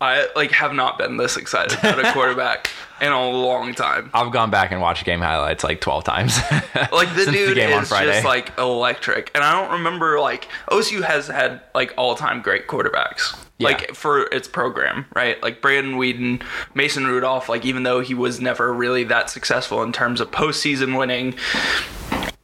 I 0.00 0.28
like 0.36 0.52
have 0.52 0.74
not 0.74 0.98
been 0.98 1.16
this 1.16 1.36
excited 1.36 1.78
about 1.78 2.04
a 2.04 2.12
quarterback 2.12 2.70
in 3.00 3.12
a 3.12 3.30
long 3.30 3.74
time. 3.74 4.10
I've 4.14 4.32
gone 4.32 4.50
back 4.50 4.72
and 4.72 4.80
watched 4.80 5.04
game 5.04 5.20
highlights 5.20 5.64
like 5.64 5.80
twelve 5.80 6.04
times. 6.04 6.38
Like 6.92 7.14
the 7.14 7.26
dude 7.26 7.50
the 7.50 7.54
game 7.54 7.82
is 7.82 7.88
just 7.88 8.24
like 8.24 8.56
electric, 8.58 9.30
and 9.34 9.42
I 9.42 9.60
don't 9.60 9.72
remember 9.78 10.20
like 10.20 10.48
OSU 10.70 11.02
has 11.02 11.28
had 11.28 11.62
like 11.74 11.94
all 11.96 12.14
time 12.14 12.42
great 12.42 12.66
quarterbacks. 12.66 13.36
Yeah. 13.58 13.68
Like 13.68 13.94
for 13.94 14.22
its 14.32 14.48
program, 14.48 15.06
right? 15.14 15.40
Like 15.42 15.60
Brandon 15.60 15.94
Weeden, 15.94 16.42
Mason 16.74 17.06
Rudolph. 17.06 17.48
Like 17.48 17.64
even 17.64 17.84
though 17.84 18.00
he 18.00 18.14
was 18.14 18.40
never 18.40 18.72
really 18.72 19.04
that 19.04 19.30
successful 19.30 19.82
in 19.82 19.92
terms 19.92 20.20
of 20.20 20.30
postseason 20.30 20.98
winning, 20.98 21.34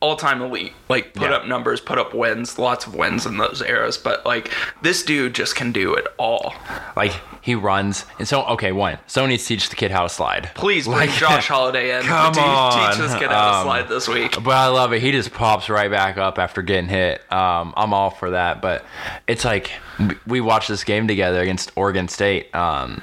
all 0.01 0.17
time 0.17 0.41
elite. 0.43 0.73
Like 0.89 1.13
put 1.15 1.31
Yeah. 1.31 1.37
up 1.37 1.47
numbers, 1.47 1.81
put 1.81 1.99
up 1.99 2.15
wins, 2.15 2.59
lots 2.59 2.87
of 2.87 2.95
wins 2.95 3.27
in 3.27 3.37
those 3.37 3.63
eras. 3.63 3.99
But 3.99 4.25
like 4.25 4.51
this 4.83 5.03
dude 5.03 5.35
just 5.35 5.55
can 5.57 5.73
do 5.73 5.95
it 5.95 6.07
all. 6.19 6.55
like 6.97 7.13
he 7.43 7.55
runs, 7.55 8.05
and 8.19 8.27
so 8.29 8.43
okay, 8.45 8.71
one. 8.73 8.99
Someone 9.07 9.31
needs 9.31 9.45
to 9.45 9.49
teach 9.49 9.69
the 9.71 9.77
kid 9.77 9.91
how 9.91 10.03
to 10.03 10.09
slide. 10.11 10.51
Please 10.55 10.87
bring 10.87 10.99
Like- 10.99 11.11
Josh 11.13 11.49
Holliday 11.49 11.97
in. 11.99 12.03
Come 12.05 12.33
Te- 12.35 12.41
on. 12.41 12.91
teach 12.91 12.99
this 12.99 13.15
kid 13.15 13.31
how 13.31 13.51
to 13.53 13.57
Um, 13.59 13.65
slide 13.65 13.89
this 13.89 14.09
week. 14.09 14.37
But 14.43 14.51
I 14.55 14.67
love 14.67 14.93
it. 14.93 15.01
He 15.01 15.11
just 15.13 15.33
pops 15.33 15.69
right 15.71 15.91
back 15.91 16.19
up 16.19 16.39
after 16.39 16.61
getting 16.63 16.89
hit. 16.89 17.21
Um, 17.33 17.73
I'm 17.77 17.95
all 17.95 18.11
for 18.11 18.31
that. 18.31 18.61
But 18.61 18.85
it's 19.27 19.45
like 19.45 19.71
we 20.27 20.41
watched 20.41 20.69
this 20.69 20.85
game 20.85 21.09
together 21.09 21.41
against 21.41 21.73
Oregon 21.77 22.09
State, 22.09 22.55
um, 22.55 23.03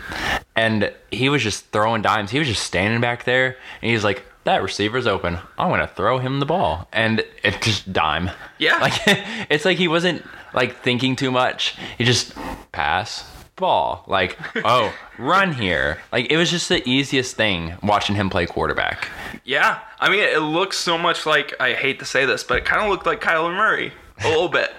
and 0.56 0.92
he 1.12 1.30
was 1.30 1.42
just 1.44 1.66
throwing 1.72 2.01
dimes. 2.01 2.30
He 2.32 2.39
was 2.39 2.48
just 2.48 2.63
standing 2.63 3.01
back 3.01 3.24
there, 3.24 3.56
and 3.82 3.92
he's 3.92 4.04
like, 4.04 4.24
"That 4.48 4.63
receiver's 4.63 5.06
open. 5.08 5.39
I'm 5.58 5.70
gonna 5.70 5.88
throw 5.88 6.20
him 6.20 6.39
the 6.39 6.46
ball," 6.46 6.88
and 6.94 7.19
it 7.43 7.62
just 7.62 7.91
dime. 7.91 8.32
Yeah. 8.58 8.78
like 8.78 8.93
it's 9.50 9.65
like 9.65 9.78
he 9.78 9.89
wasn't 9.89 10.26
like 10.54 10.78
thinking 10.78 11.17
too 11.17 11.32
much. 11.32 11.76
He 11.98 12.06
just 12.06 12.34
pass 12.72 13.30
ball 13.58 14.06
like 14.08 14.38
oh 14.65 14.93
run 15.17 15.52
here 15.52 15.98
like 16.12 16.32
it 16.32 16.38
was 16.38 16.52
just 16.52 16.69
the 16.69 16.88
easiest 16.88 17.36
thing 17.36 17.74
watching 17.82 18.15
him 18.15 18.30
play 18.30 18.45
quarterback 18.45 19.10
Yeah, 19.45 19.80
I 20.00 20.10
mean, 20.12 20.19
it 20.19 20.41
looks 20.41 20.78
so 20.78 20.95
much 20.95 21.26
like 21.26 21.56
I 21.60 21.74
hate 21.74 21.98
to 22.00 22.06
say 22.06 22.26
this, 22.26 22.43
but 22.43 22.58
it 22.60 22.65
kind 22.65 22.84
of 22.84 22.89
looked 22.89 23.08
like 23.08 23.19
Kyler 23.19 23.56
Murray 23.56 23.91
a 24.24 24.30
little 24.30 24.48
bit. 24.50 24.72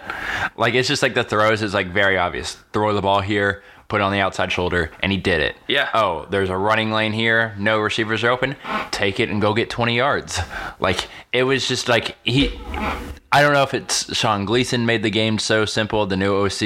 Like 0.57 0.75
it's 0.75 0.89
just 0.89 1.03
like 1.03 1.15
the 1.15 1.25
throws 1.25 1.61
is 1.61 1.75
like 1.75 1.89
very 1.89 2.17
obvious. 2.17 2.55
Throw 2.73 2.95
the 2.95 3.03
ball 3.03 3.21
here, 3.21 3.63
put 3.89 4.01
it 4.01 4.05
on 4.05 4.13
the 4.13 4.21
outside 4.21 4.53
shoulder, 4.53 4.91
and 5.01 5.11
he 5.11 5.19
did 5.19 5.41
it. 5.41 5.57
Yeah. 5.67 5.89
Oh, 5.95 6.27
there's 6.31 6.51
a 6.51 6.57
running 6.57 6.91
lane 6.93 7.13
here. 7.13 7.55
No 7.59 7.79
receivers 7.79 8.23
are 8.23 8.31
open. 8.31 8.57
Take 8.91 9.19
it 9.19 9.31
and 9.31 9.41
go 9.41 9.55
get 9.55 9.71
20 9.71 9.97
yards. 9.97 10.39
Like 10.79 11.09
it 11.33 11.43
was 11.43 11.67
just 11.67 11.89
like 11.89 12.17
he. 12.25 12.59
I 13.31 13.43
don't 13.43 13.53
know 13.53 13.63
if 13.63 13.75
it's 13.75 14.17
Sean 14.17 14.47
Gleeson 14.47 14.87
made 14.87 15.03
the 15.03 15.11
game 15.11 15.39
so 15.39 15.67
simple, 15.67 16.07
the 16.07 16.17
new 16.17 16.35
OC, 16.35 16.63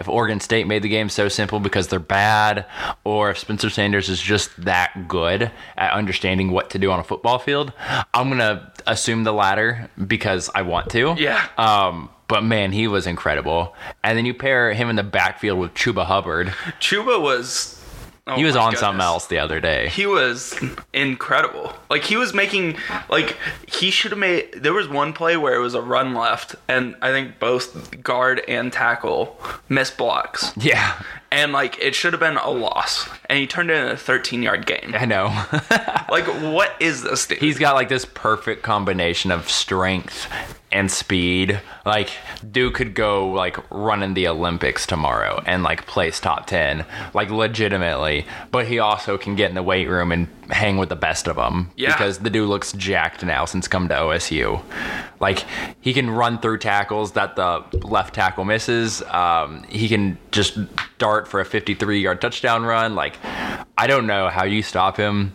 if 0.00 0.08
Oregon 0.08 0.40
State 0.40 0.66
made 0.66 0.82
the 0.82 0.88
game 0.88 1.08
so 1.08 1.28
simple 1.28 1.60
because 1.60 1.86
they're 1.88 2.00
bad, 2.00 2.66
or 3.04 3.30
if 3.30 3.38
Spencer 3.38 3.70
Sanders 3.70 4.08
is 4.08 4.20
just 4.20 4.50
that 4.64 5.06
good 5.06 5.52
at 5.76 5.92
understanding 5.92 6.50
what 6.50 6.70
to 6.70 6.78
do 6.80 6.90
on 6.90 6.98
a 6.98 7.04
football 7.04 7.38
field. 7.38 7.72
I'm 8.12 8.28
going 8.28 8.40
to 8.40 8.72
assume 8.84 9.22
the 9.22 9.32
latter 9.32 9.90
because 10.04 10.50
I 10.52 10.62
want 10.62 10.90
to. 10.90 11.14
Yeah. 11.16 11.46
Um, 11.56 12.10
but 12.32 12.42
man, 12.42 12.72
he 12.72 12.88
was 12.88 13.06
incredible. 13.06 13.74
And 14.02 14.16
then 14.16 14.24
you 14.24 14.32
pair 14.32 14.72
him 14.72 14.88
in 14.88 14.96
the 14.96 15.02
backfield 15.02 15.58
with 15.58 15.74
Chuba 15.74 16.06
Hubbard. 16.06 16.46
Chuba 16.80 17.20
was. 17.20 17.78
oh 18.26 18.36
He 18.36 18.44
was 18.44 18.56
on 18.56 18.68
goodness. 18.70 18.80
something 18.80 19.02
else 19.02 19.26
the 19.26 19.38
other 19.38 19.60
day. 19.60 19.90
He 19.90 20.06
was 20.06 20.58
incredible. 20.94 21.74
Like 21.90 22.04
he 22.04 22.16
was 22.16 22.32
making 22.32 22.78
like 23.10 23.36
he 23.68 23.90
should 23.90 24.12
have 24.12 24.18
made 24.18 24.50
there 24.54 24.72
was 24.72 24.88
one 24.88 25.12
play 25.12 25.36
where 25.36 25.54
it 25.54 25.58
was 25.58 25.74
a 25.74 25.82
run 25.82 26.14
left 26.14 26.54
and 26.68 26.96
I 27.02 27.10
think 27.10 27.38
both 27.38 28.02
guard 28.02 28.40
and 28.48 28.72
tackle 28.72 29.38
missed 29.68 29.98
blocks. 29.98 30.52
Yeah, 30.56 30.94
And 31.32 31.52
like 31.52 31.78
it 31.80 31.94
should 31.94 32.12
have 32.12 32.20
been 32.20 32.36
a 32.36 32.50
loss. 32.50 33.08
And 33.28 33.38
he 33.38 33.46
turned 33.46 33.70
it 33.70 33.74
into 33.76 33.92
a 33.92 33.96
13 33.96 34.42
yard 34.42 34.66
game. 34.66 34.94
I 34.94 35.04
know. 35.06 35.28
Like 36.12 36.26
what 36.26 36.74
is 36.78 37.02
this 37.02 37.26
dude? 37.26 37.38
He's 37.38 37.58
got 37.58 37.74
like 37.74 37.88
this 37.88 38.04
perfect 38.04 38.62
combination 38.62 39.30
of 39.30 39.48
strength 39.48 40.30
and 40.70 40.90
speed. 40.90 41.58
Like, 41.86 42.10
dude 42.50 42.74
could 42.74 42.94
go 42.94 43.30
like 43.30 43.56
run 43.70 44.02
in 44.02 44.12
the 44.12 44.28
Olympics 44.28 44.86
tomorrow 44.86 45.42
and 45.46 45.62
like 45.62 45.86
place 45.86 46.20
top 46.20 46.46
10, 46.46 46.84
like 47.14 47.30
legitimately. 47.30 48.26
But 48.50 48.66
he 48.66 48.78
also 48.78 49.16
can 49.16 49.36
get 49.36 49.48
in 49.48 49.54
the 49.54 49.62
weight 49.62 49.88
room 49.88 50.12
and 50.12 50.28
hang 50.50 50.76
with 50.76 50.90
the 50.90 50.96
best 50.96 51.28
of 51.28 51.36
them 51.36 51.70
Yeah. 51.76 51.92
because 51.94 52.18
the 52.18 52.28
dude 52.30 52.48
looks 52.48 52.72
jacked 52.72 53.24
now 53.24 53.46
since 53.46 53.66
come 53.68 53.88
to 53.88 53.94
OSU. 53.94 54.62
Like, 55.18 55.44
he 55.80 55.94
can 55.94 56.10
run 56.10 56.38
through 56.40 56.58
tackles 56.58 57.12
that 57.12 57.36
the 57.36 57.64
left 57.86 58.14
tackle 58.14 58.44
misses. 58.44 59.02
Um, 59.04 59.62
he 59.64 59.88
can 59.88 60.18
just 60.30 60.58
dart 60.98 61.21
for 61.28 61.40
a 61.40 61.44
53 61.44 62.00
yard 62.00 62.20
touchdown 62.20 62.64
run. 62.64 62.94
Like, 62.94 63.16
I 63.76 63.86
don't 63.86 64.06
know 64.06 64.28
how 64.28 64.44
you 64.44 64.62
stop 64.62 64.96
him. 64.96 65.34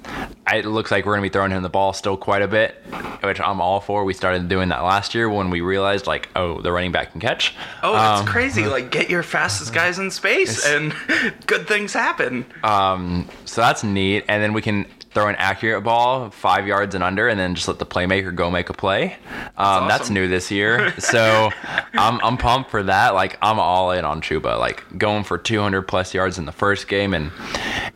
It 0.52 0.65
looks 0.65 0.91
like 0.91 1.06
we're 1.06 1.13
going 1.15 1.23
to 1.23 1.30
be 1.30 1.34
throwing 1.34 1.52
him 1.52 1.62
the 1.63 1.69
ball 1.69 1.91
still 1.91 2.15
quite 2.15 2.41
a 2.41 2.47
bit, 2.47 2.76
which 3.21 3.39
I'm 3.41 3.60
all 3.60 3.82
for. 3.82 4.06
We 4.06 4.13
started 4.13 4.47
doing 4.47 4.69
that 4.69 4.82
last 4.84 5.13
year 5.13 5.30
when 5.30 5.50
we 5.50 5.60
realized, 5.60 6.08
like, 6.08 6.30
oh, 6.38 6.62
the 6.62 6.71
running 6.71 6.93
back 6.93 7.12
can 7.12 7.19
catch. 7.19 7.54
Oh, 7.84 7.93
it's 7.95 8.21
Um, 8.21 8.26
crazy. 8.28 8.65
Like, 8.65 8.89
get 8.89 9.10
your 9.10 9.23
fastest 9.23 9.73
guys 9.73 10.00
in 10.00 10.10
space 10.10 10.65
and 10.65 10.93
good 11.47 11.67
things 11.67 11.91
happen. 11.93 12.45
Um, 12.63 13.28
So 13.45 13.62
that's 13.62 13.84
neat. 13.84 14.23
And 14.30 14.41
then 14.41 14.54
we 14.54 14.62
can 14.62 14.86
throw 15.17 15.27
an 15.30 15.36
accurate 15.38 15.84
ball 15.84 16.30
five 16.30 16.67
yards 16.67 16.93
and 16.93 17.03
under, 17.03 17.27
and 17.27 17.39
then 17.39 17.56
just 17.56 17.67
let 17.67 17.80
the 17.80 17.86
playmaker 17.88 18.34
go 18.36 18.51
make 18.51 18.69
a 18.69 18.73
play. 18.73 19.15
Um, 19.58 19.88
That's 19.88 20.03
awesome. 20.03 20.13
new 20.13 20.27
this 20.27 20.51
year. 20.51 20.93
So 20.99 21.49
I'm, 21.93 22.19
I'm 22.21 22.38
pumped 22.38 22.69
for 22.69 22.84
that. 22.84 23.13
Like, 23.15 23.38
I'm 23.41 23.60
all 23.60 23.91
in 23.91 24.03
on 24.06 24.21
Chuba. 24.21 24.60
Like, 24.60 24.84
going 24.97 25.23
for 25.23 25.38
200 25.38 25.84
plus 25.84 26.13
yards 26.13 26.38
in 26.38 26.45
the 26.45 26.51
first 26.51 26.88
game, 26.88 27.13
and 27.13 27.32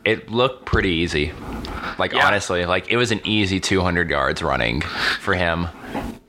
it 0.04 0.30
looked 0.30 0.64
pretty 0.64 0.88
easy. 0.90 1.32
Like, 1.98 2.12
Yeah. 2.12 2.26
honestly, 2.26 2.64
like, 2.64 2.90
it 2.90 2.96
was 2.96 3.12
an 3.12 3.20
easy 3.24 3.60
200 3.60 4.08
yards 4.10 4.42
running 4.42 4.80
for 4.80 5.34
him. 5.34 5.68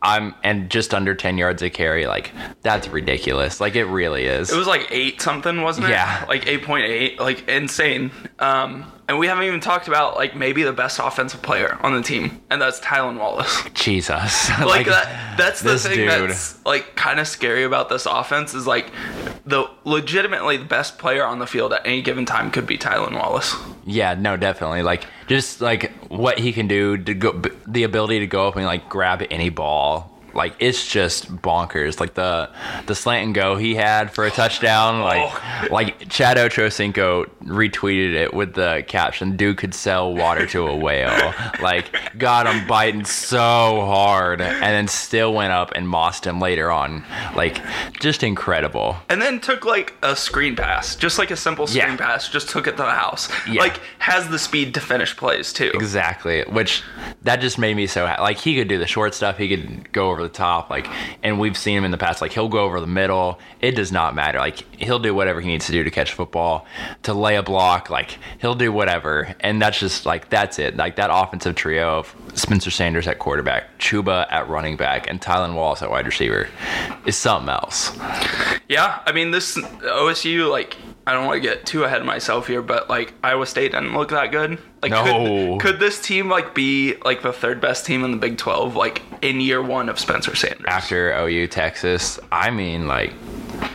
I'm 0.01 0.35
and 0.43 0.69
just 0.69 0.93
under 0.93 1.15
10 1.15 1.37
yards 1.37 1.61
a 1.61 1.69
carry. 1.69 2.05
Like, 2.05 2.31
that's 2.61 2.87
ridiculous. 2.89 3.61
Like, 3.61 3.75
it 3.75 3.85
really 3.85 4.25
is. 4.25 4.51
It 4.51 4.57
was 4.57 4.67
like 4.67 4.85
eight 4.91 5.21
something, 5.21 5.61
wasn't 5.61 5.87
it? 5.87 5.91
Yeah. 5.91 6.25
Like 6.27 6.43
8.8. 6.45 7.19
Like 7.19 7.47
insane. 7.47 8.11
Um, 8.39 8.91
and 9.13 9.19
we 9.19 9.27
haven't 9.27 9.43
even 9.43 9.59
talked 9.59 9.87
about 9.87 10.15
like 10.15 10.35
maybe 10.35 10.63
the 10.63 10.73
best 10.73 10.97
offensive 10.97 11.39
player 11.43 11.77
on 11.81 11.93
the 11.93 12.01
team, 12.01 12.41
and 12.49 12.59
that's 12.59 12.79
Tylan 12.79 13.19
Wallace. 13.19 13.63
Jesus. 13.75 14.49
Like, 14.63 14.87
that 14.87 15.37
that's 15.37 15.61
the 15.61 15.77
thing 15.77 15.97
dude. 15.97 16.09
that's 16.09 16.63
like 16.65 16.95
kind 16.95 17.19
of 17.19 17.27
scary 17.27 17.63
about 17.63 17.89
this 17.89 18.07
offense 18.07 18.55
is 18.55 18.65
like 18.65 18.91
the 19.45 19.69
legitimately 19.83 20.57
the 20.57 20.65
best 20.65 20.97
player 20.97 21.23
on 21.25 21.37
the 21.37 21.45
field 21.45 21.73
at 21.73 21.85
any 21.85 22.01
given 22.01 22.25
time 22.25 22.49
could 22.49 22.65
be 22.65 22.77
Tylan 22.77 23.13
Wallace. 23.13 23.55
Yeah, 23.85 24.15
no, 24.15 24.35
definitely. 24.35 24.81
Like 24.81 25.05
just 25.27 25.61
like 25.61 25.91
what 26.07 26.39
he 26.39 26.53
can 26.53 26.67
do 26.67 26.97
to 26.97 27.13
go, 27.13 27.39
the 27.67 27.83
ability 27.83 28.19
to 28.19 28.27
go 28.27 28.47
up 28.47 28.55
and 28.55 28.65
like 28.65 28.89
grab 28.89 29.23
any 29.29 29.49
ball 29.49 30.12
like 30.33 30.55
it's 30.59 30.87
just 30.87 31.33
bonkers. 31.37 31.99
Like 31.99 32.13
the 32.15 32.49
the 32.87 32.95
slant 32.95 33.25
and 33.25 33.35
go 33.35 33.55
he 33.55 33.75
had 33.75 34.11
for 34.13 34.25
a 34.25 34.31
touchdown. 34.31 35.01
Like 35.01 35.13
Oh. 35.23 35.67
like 35.71 36.09
Chad 36.09 36.37
Ochocinco 36.37 37.29
retweeted 37.43 38.13
it 38.15 38.33
with 38.33 38.53
the 38.53 38.83
caption, 38.87 39.35
"Dude 39.37 39.57
could 39.57 39.73
sell 39.73 40.13
water 40.13 40.45
to 40.47 40.67
a 40.67 40.75
whale." 40.75 41.33
like 41.61 42.17
got 42.17 42.47
him 42.47 42.67
biting 42.67 43.05
so 43.05 43.37
hard, 43.39 44.41
and 44.41 44.61
then 44.61 44.87
still 44.87 45.33
went 45.33 45.53
up 45.53 45.71
and 45.75 45.87
mossed 45.87 46.25
him 46.25 46.39
later 46.39 46.71
on. 46.71 47.03
Like 47.35 47.61
just 47.99 48.23
incredible. 48.23 48.97
And 49.09 49.21
then 49.21 49.39
took 49.39 49.65
like 49.65 49.93
a 50.01 50.15
screen 50.15 50.55
pass, 50.55 50.95
just 50.95 51.17
like 51.19 51.31
a 51.31 51.35
simple 51.37 51.67
screen 51.67 51.83
Yeah. 51.91 51.95
pass, 51.97 52.29
just 52.29 52.49
took 52.49 52.67
it 52.67 52.71
to 52.71 52.77
the 52.83 52.91
house. 52.91 53.29
Yeah. 53.47 53.61
Like 53.61 53.79
has 53.99 54.27
the 54.29 54.39
speed 54.39 54.73
to 54.75 54.79
finish 54.79 55.15
plays 55.15 55.53
too. 55.53 55.71
Exactly, 55.73 56.43
which 56.43 56.83
that 57.23 57.39
just 57.41 57.57
made 57.57 57.75
me 57.75 57.87
so 57.87 58.05
happy. 58.05 58.21
Like 58.21 58.37
he 58.39 58.55
could 58.55 58.67
do 58.67 58.77
the 58.77 58.87
short 58.87 59.13
stuff, 59.13 59.37
he 59.37 59.47
could 59.49 59.91
go 59.91 60.09
over 60.09 60.22
the 60.23 60.29
top, 60.29 60.69
like, 60.69 60.87
and 61.21 61.39
we've 61.39 61.57
seen 61.57 61.77
him 61.77 61.85
in 61.85 61.91
the 61.91 61.97
past. 61.97 62.21
Like 62.21 62.31
he'll 62.31 62.49
go 62.49 62.59
over 62.59 62.79
the 62.79 62.87
middle. 62.87 63.39
It 63.61 63.71
does 63.71 63.91
not 63.91 64.15
matter. 64.15 64.39
Like 64.39 64.59
he'll 64.81 64.99
do 64.99 65.13
whatever 65.13 65.41
he 65.41 65.47
needs 65.47 65.67
to 65.67 65.71
do 65.71 65.83
to 65.83 65.91
catch 65.91 66.13
football, 66.13 66.65
to 67.03 67.13
lay 67.13 67.35
a 67.35 67.43
block. 67.43 67.89
Like 67.89 68.17
he'll 68.39 68.55
do 68.55 68.71
whatever, 68.71 69.35
and 69.39 69.61
that's 69.61 69.79
just 69.79 70.05
like 70.05 70.29
that's 70.29 70.59
it. 70.59 70.75
Like 70.75 70.95
that 70.95 71.09
offensive 71.11 71.55
trio 71.55 71.99
of 71.99 72.15
Spencer 72.33 72.71
Sanders 72.71 73.07
at 73.07 73.19
quarterback, 73.19 73.77
Chuba 73.79 74.25
at 74.31 74.49
running 74.49 74.77
back, 74.77 75.09
and 75.09 75.21
Tylan 75.21 75.55
Wallace 75.55 75.81
at 75.81 75.89
wide 75.89 76.05
receiver 76.05 76.49
is 77.05 77.15
something 77.15 77.49
else. 77.49 77.95
Yeah, 78.67 78.99
I 79.05 79.11
mean 79.11 79.31
this 79.31 79.57
OSU 79.57 80.49
like 80.49 80.77
I 81.05 81.11
don't 81.13 81.25
want 81.25 81.41
to 81.43 81.47
get 81.49 81.65
too 81.65 81.83
ahead 81.83 81.99
of 81.99 82.05
myself 82.05 82.47
here, 82.47 82.61
but 82.61 82.89
like 82.89 83.13
Iowa 83.23 83.45
State 83.45 83.71
didn't 83.73 83.93
look 83.93 84.09
that 84.11 84.31
good. 84.31 84.57
Like 84.81 84.91
No. 84.91 85.57
could, 85.59 85.61
could 85.73 85.79
this 85.79 85.99
team 86.01 86.29
like 86.29 86.55
be 86.55 86.95
like 87.03 87.21
the 87.21 87.33
third 87.33 87.59
best 87.59 87.85
team 87.85 88.03
in 88.05 88.11
the 88.11 88.17
Big 88.17 88.37
12 88.37 88.75
like 88.77 89.01
in 89.21 89.41
year 89.41 89.61
1 89.61 89.89
of 89.89 89.99
Spencer 89.99 90.35
Sanders? 90.35 90.65
After 90.67 91.11
OU 91.13 91.47
Texas, 91.47 92.19
I 92.31 92.51
mean, 92.51 92.87
like, 92.87 93.11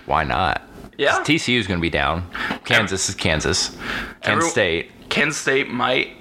why 0.06 0.24
not? 0.24 0.62
Yeah. 0.96 1.18
TCU 1.22 1.58
is 1.58 1.66
going 1.66 1.78
to 1.78 1.82
be 1.82 1.90
down. 1.90 2.28
Kansas 2.64 3.08
is 3.10 3.14
Kansas. 3.14 3.68
Kansas 3.68 3.78
Every- 4.22 4.48
State. 4.48 4.90
Kansas 5.10 5.40
State 5.40 5.68
might 5.70 6.18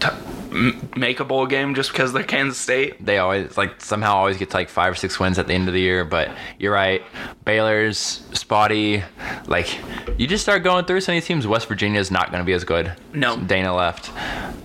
t- 0.00 0.08
m- 0.52 0.90
make 0.96 1.20
a 1.20 1.24
bowl 1.24 1.46
game 1.46 1.74
just 1.74 1.90
because 1.92 2.12
they're 2.12 2.22
Kansas 2.22 2.58
State. 2.58 3.04
they 3.04 3.18
always 3.18 3.56
like 3.56 3.80
somehow 3.80 4.14
always 4.16 4.36
get 4.36 4.50
to 4.50 4.56
like 4.56 4.68
five 4.68 4.92
or 4.92 4.94
six 4.94 5.18
wins 5.18 5.38
at 5.38 5.46
the 5.46 5.54
end 5.54 5.68
of 5.68 5.74
the 5.74 5.80
year. 5.80 6.04
But 6.04 6.30
you're 6.58 6.72
right, 6.72 7.02
Baylor's 7.44 7.98
spotty. 8.32 9.02
Like 9.46 9.78
you 10.18 10.26
just 10.26 10.42
start 10.42 10.62
going 10.62 10.84
through 10.84 11.00
some 11.00 11.14
of 11.14 11.16
these 11.22 11.26
teams. 11.26 11.46
West 11.46 11.66
Virginia 11.68 12.00
is 12.00 12.10
not 12.10 12.30
going 12.30 12.40
to 12.40 12.46
be 12.46 12.52
as 12.52 12.64
good. 12.64 12.92
No. 13.12 13.36
Dana 13.36 13.74
left, 13.74 14.10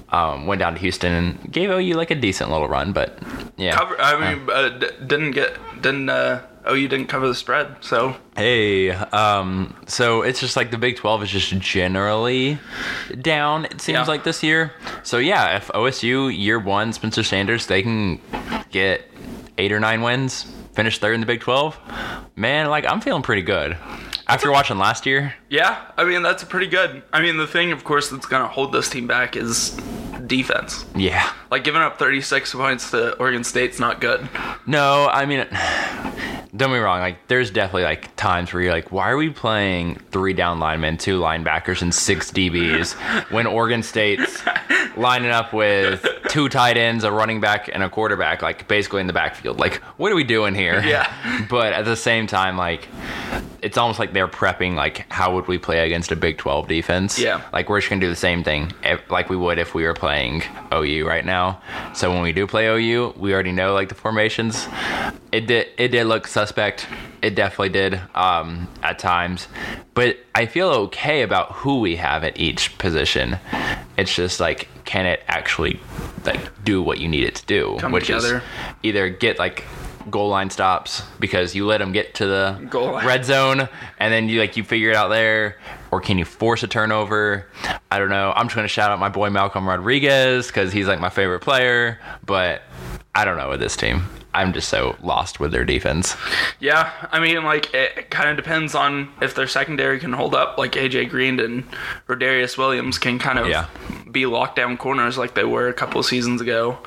um, 0.09 0.45
went 0.45 0.59
down 0.59 0.73
to 0.73 0.79
Houston 0.79 1.11
and 1.13 1.51
gave 1.51 1.69
OU 1.69 1.93
like 1.95 2.11
a 2.11 2.15
decent 2.15 2.51
little 2.51 2.67
run. 2.67 2.93
But 2.93 3.17
yeah, 3.57 3.75
Cover 3.75 3.99
I 3.99 4.35
mean 4.35 4.49
uh, 4.49 4.69
d- 4.69 4.89
didn't 5.05 5.31
get 5.31 5.57
didn't 5.81 6.09
uh 6.09 6.41
OU 6.69 6.87
didn't 6.87 7.07
cover 7.07 7.27
the 7.27 7.35
spread. 7.35 7.75
So 7.81 8.15
Hey, 8.35 8.91
um, 8.91 9.75
so 9.87 10.21
it's 10.21 10.39
just 10.39 10.55
like 10.55 10.71
the 10.71 10.77
Big 10.77 10.95
12 10.97 11.23
is 11.23 11.31
just 11.31 11.57
generally 11.59 12.59
down, 13.21 13.65
it 13.65 13.81
seems 13.81 13.95
Yeah. 13.99 14.03
like 14.05 14.23
this 14.23 14.43
year. 14.43 14.73
So 15.03 15.17
yeah, 15.17 15.57
if 15.57 15.69
OSU 15.73 16.27
year 16.35 16.59
one, 16.59 16.93
Spencer 16.93 17.23
Sanders, 17.23 17.65
they 17.67 17.81
can 17.81 18.19
get 18.71 19.09
eight 19.57 19.71
or 19.71 19.79
nine 19.79 20.01
wins, 20.01 20.45
finish 20.73 20.99
third 20.99 21.15
in 21.15 21.19
the 21.21 21.25
Big 21.25 21.41
12, 21.41 21.77
man, 22.35 22.67
like 22.69 22.85
I'm 22.85 23.01
feeling 23.01 23.23
pretty 23.23 23.41
good. 23.41 23.75
After 24.29 24.51
watching 24.51 24.77
last 24.77 25.05
year, 25.05 25.33
Yeah, 25.49 25.77
I 25.97 26.03
mean 26.03 26.21
that's 26.21 26.43
pretty 26.43 26.67
good. 26.67 27.01
I 27.13 27.21
mean 27.21 27.37
the 27.37 27.47
thing, 27.47 27.71
of 27.71 27.83
course, 27.85 28.09
that's 28.09 28.25
gonna 28.25 28.47
hold 28.47 28.73
this 28.73 28.89
team 28.89 29.07
back 29.07 29.35
is 29.37 29.69
defense. 30.27 30.85
yeah. 30.95 31.29
Like 31.49 31.63
giving 31.63 31.81
up 31.81 31.97
36 31.97 32.53
points 32.53 32.91
to 32.91 33.13
Oregon 33.17 33.45
State's 33.45 33.79
not 33.79 34.01
good. 34.01 34.27
No, 34.65 35.07
I 35.07 35.25
mean, 35.25 35.47
don't 36.57 36.71
me 36.71 36.79
wrong. 36.79 36.99
Like, 36.99 37.27
there's 37.27 37.51
definitely 37.51 37.83
like 37.83 38.15
times 38.15 38.51
where 38.51 38.63
you're 38.63 38.71
like, 38.71 38.91
why 38.91 39.09
are 39.09 39.17
we 39.17 39.29
playing 39.29 39.95
three 40.11 40.33
down 40.33 40.59
linemen, 40.59 40.97
two 40.97 41.19
linebackers, 41.19 41.81
and 41.81 41.93
six 41.93 42.31
DBs 42.31 42.93
when 43.31 43.45
Oregon 43.47 43.83
State's 43.83 44.43
lining 44.97 45.31
up 45.31 45.53
with 45.53 46.05
two 46.37 46.47
tight 46.49 46.77
ends, 46.77 47.03
a 47.03 47.11
running 47.11 47.41
back, 47.41 47.67
and 47.73 47.81
a 47.81 47.89
quarterback, 47.89 48.43
like 48.43 48.67
basically 48.67 49.01
in 49.01 49.07
the 49.07 49.13
backfield? 49.13 49.57
Like, 49.59 49.77
what 49.97 50.11
are 50.11 50.15
we 50.15 50.23
doing 50.23 50.53
here? 50.53 50.83
Yeah. 50.83 51.11
But 51.49 51.73
at 51.73 51.85
the 51.85 51.95
same 51.95 52.27
time, 52.27 52.57
like, 52.57 52.87
it's 53.61 53.77
almost 53.77 53.99
like 53.99 54.13
they're 54.13 54.27
prepping. 54.27 54.75
Like, 54.75 55.11
how 55.11 55.33
would 55.33 55.47
we 55.47 55.57
play 55.57 55.79
against 55.79 56.11
a 56.11 56.15
Big 56.15 56.37
12 56.37 56.67
defense? 56.67 57.17
Yeah. 57.17 57.41
Like, 57.51 57.69
we're 57.69 57.79
just 57.79 57.89
gonna 57.89 58.01
do 58.01 58.09
the 58.09 58.15
same 58.15 58.43
thing, 58.43 58.71
if, 58.83 58.99
like 59.09 59.29
we 59.29 59.35
would 59.35 59.57
if 59.57 59.73
we 59.73 59.83
were 59.83 59.95
playing 59.95 60.43
OU 60.71 61.07
right 61.07 61.25
now. 61.25 61.59
So 61.93 62.11
when 62.11 62.21
we 62.21 62.33
do 62.33 62.45
play 62.45 62.67
OU, 62.67 63.15
we 63.17 63.33
already 63.33 63.51
know 63.51 63.73
like 63.73 63.89
the 63.89 63.95
formations. 63.95 64.67
It 65.31 65.47
did 65.47 65.67
it 65.77 65.87
did 65.87 66.05
look 66.05 66.27
suspect. 66.27 66.87
It 67.21 67.33
definitely 67.33 67.69
did 67.69 67.99
um, 68.13 68.67
at 68.83 68.99
times, 68.99 69.47
but 69.95 70.17
I 70.35 70.45
feel 70.45 70.69
okay 70.85 71.23
about 71.23 71.51
who 71.53 71.79
we 71.79 71.95
have 71.95 72.23
at 72.23 72.39
each 72.39 72.77
position. 72.77 73.37
It's 73.97 74.13
just 74.13 74.39
like, 74.39 74.67
can 74.87 75.05
it 75.05 75.21
actually 75.27 75.79
like 76.25 76.63
do 76.63 76.81
what 76.81 76.97
you 76.97 77.07
need 77.07 77.23
it 77.25 77.35
to 77.35 77.45
do? 77.45 77.77
Come 77.79 77.91
which 77.91 78.07
together. 78.07 78.37
is 78.37 78.43
either 78.83 79.09
get 79.09 79.37
like 79.37 79.63
goal 80.09 80.29
line 80.29 80.49
stops 80.49 81.03
because 81.19 81.53
you 81.53 81.65
let 81.65 81.79
them 81.79 81.91
get 81.91 82.15
to 82.15 82.25
the 82.25 82.67
Goal 82.69 82.93
line. 82.93 83.05
red 83.05 83.25
zone 83.25 83.67
and 83.99 84.13
then 84.13 84.29
you 84.29 84.39
like 84.39 84.55
you 84.55 84.63
figure 84.63 84.89
it 84.89 84.95
out 84.95 85.09
there 85.09 85.57
or 85.91 85.99
can 85.99 86.17
you 86.17 86.23
force 86.23 86.63
a 86.63 86.67
turnover 86.67 87.45
i 87.91 87.99
don't 87.99 88.07
know 88.07 88.31
i'm 88.37 88.45
just 88.45 88.55
going 88.55 88.63
to 88.63 88.69
shout 88.69 88.89
out 88.89 88.99
my 88.99 89.09
boy 89.09 89.29
malcolm 89.29 89.67
rodriguez 89.67 90.47
because 90.47 90.71
he's 90.71 90.87
like 90.87 91.01
my 91.01 91.09
favorite 91.09 91.41
player 91.41 91.99
but 92.25 92.61
i 93.17 93.25
don't 93.25 93.37
know 93.37 93.49
with 93.49 93.59
this 93.59 93.75
team 93.75 94.03
i'm 94.33 94.53
just 94.53 94.69
so 94.69 94.95
lost 95.01 95.39
with 95.39 95.51
their 95.51 95.65
defense 95.65 96.15
Yeah, 96.59 96.91
I 97.11 97.19
mean, 97.19 97.43
like 97.43 97.73
it 97.73 98.09
kind 98.09 98.29
of 98.29 98.35
depends 98.37 98.73
on 98.75 99.09
if 99.21 99.35
their 99.35 99.47
secondary 99.47 99.99
can 99.99 100.11
hold 100.13 100.33
up. 100.33 100.57
Like 100.57 100.71
AJ 100.73 101.09
Green 101.09 101.39
and 101.39 101.63
Rodarius 102.07 102.57
Williams 102.57 102.97
can 102.97 103.19
kind 103.19 103.37
of 103.39 103.47
Yeah. 103.47 103.67
be 104.11 104.23
lockdown 104.23 104.77
corners 104.77 105.17
like 105.19 105.33
they 105.35 105.43
were 105.43 105.67
a 105.67 105.73
couple 105.73 106.01
seasons 106.03 106.41
ago. 106.41 106.79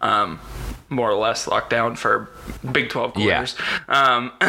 Um, 0.00 0.40
more 0.88 1.08
or 1.10 1.14
less 1.14 1.46
locked 1.46 1.70
down 1.70 1.94
for 1.96 2.28
Big 2.72 2.88
12 2.90 3.16
Yeah. 3.18 3.46
Um, 3.88 4.32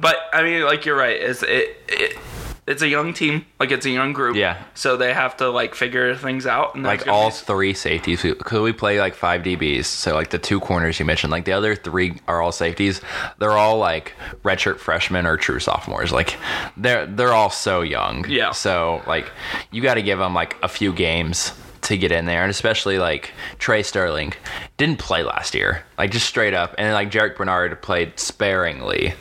but 0.00 0.16
I 0.32 0.42
mean, 0.42 0.64
like 0.64 0.84
you're 0.86 0.96
right. 0.96 1.16
It's 1.20 1.42
it, 1.42 1.76
it 1.88 2.16
it's 2.66 2.82
a 2.82 2.88
young 2.88 3.12
team. 3.14 3.46
Like 3.60 3.70
it's 3.70 3.86
a 3.86 3.90
young 3.90 4.12
group. 4.12 4.36
Yeah. 4.36 4.62
So 4.74 4.96
they 4.96 5.14
have 5.14 5.36
to 5.38 5.48
like 5.50 5.74
figure 5.74 6.14
things 6.16 6.46
out. 6.46 6.74
And 6.74 6.82
like 6.84 7.06
all 7.06 7.30
be- 7.30 7.36
three 7.36 7.74
safeties 7.74 8.22
because 8.22 8.60
we 8.60 8.72
play 8.72 8.98
like 9.00 9.14
five 9.14 9.42
dbs 9.42 9.84
so 9.84 10.14
like 10.14 10.30
the 10.30 10.38
two 10.38 10.58
corners 10.60 10.98
you 10.98 11.04
mentioned 11.04 11.30
like 11.30 11.44
the 11.44 11.52
other 11.52 11.74
three 11.76 12.18
are 12.26 12.42
all 12.42 12.50
safeties 12.52 13.00
they're 13.38 13.52
all 13.52 13.78
like 13.78 14.14
redshirt 14.42 14.78
freshmen 14.78 15.26
or 15.26 15.36
true 15.36 15.58
sophomores 15.60 16.10
like 16.12 16.36
they're 16.76 17.06
they're 17.06 17.32
all 17.32 17.50
so 17.50 17.82
young 17.82 18.24
Yeah. 18.28 18.50
so 18.52 19.02
like 19.06 19.30
you 19.70 19.82
got 19.82 19.94
to 19.94 20.02
give 20.02 20.18
them 20.18 20.34
like 20.34 20.56
a 20.62 20.68
few 20.68 20.92
games 20.92 21.52
to 21.82 21.96
get 21.96 22.10
in 22.10 22.24
there 22.26 22.42
and 22.42 22.50
especially 22.50 22.98
like 22.98 23.30
tre 23.58 23.82
sterling 23.82 24.32
didn't 24.76 24.98
play 24.98 25.22
last 25.22 25.54
year 25.54 25.84
like 25.98 26.10
just 26.10 26.26
straight 26.26 26.54
up 26.54 26.74
and 26.78 26.92
like 26.94 27.10
jarrick 27.10 27.36
bernard 27.36 27.80
played 27.82 28.18
sparingly 28.18 29.14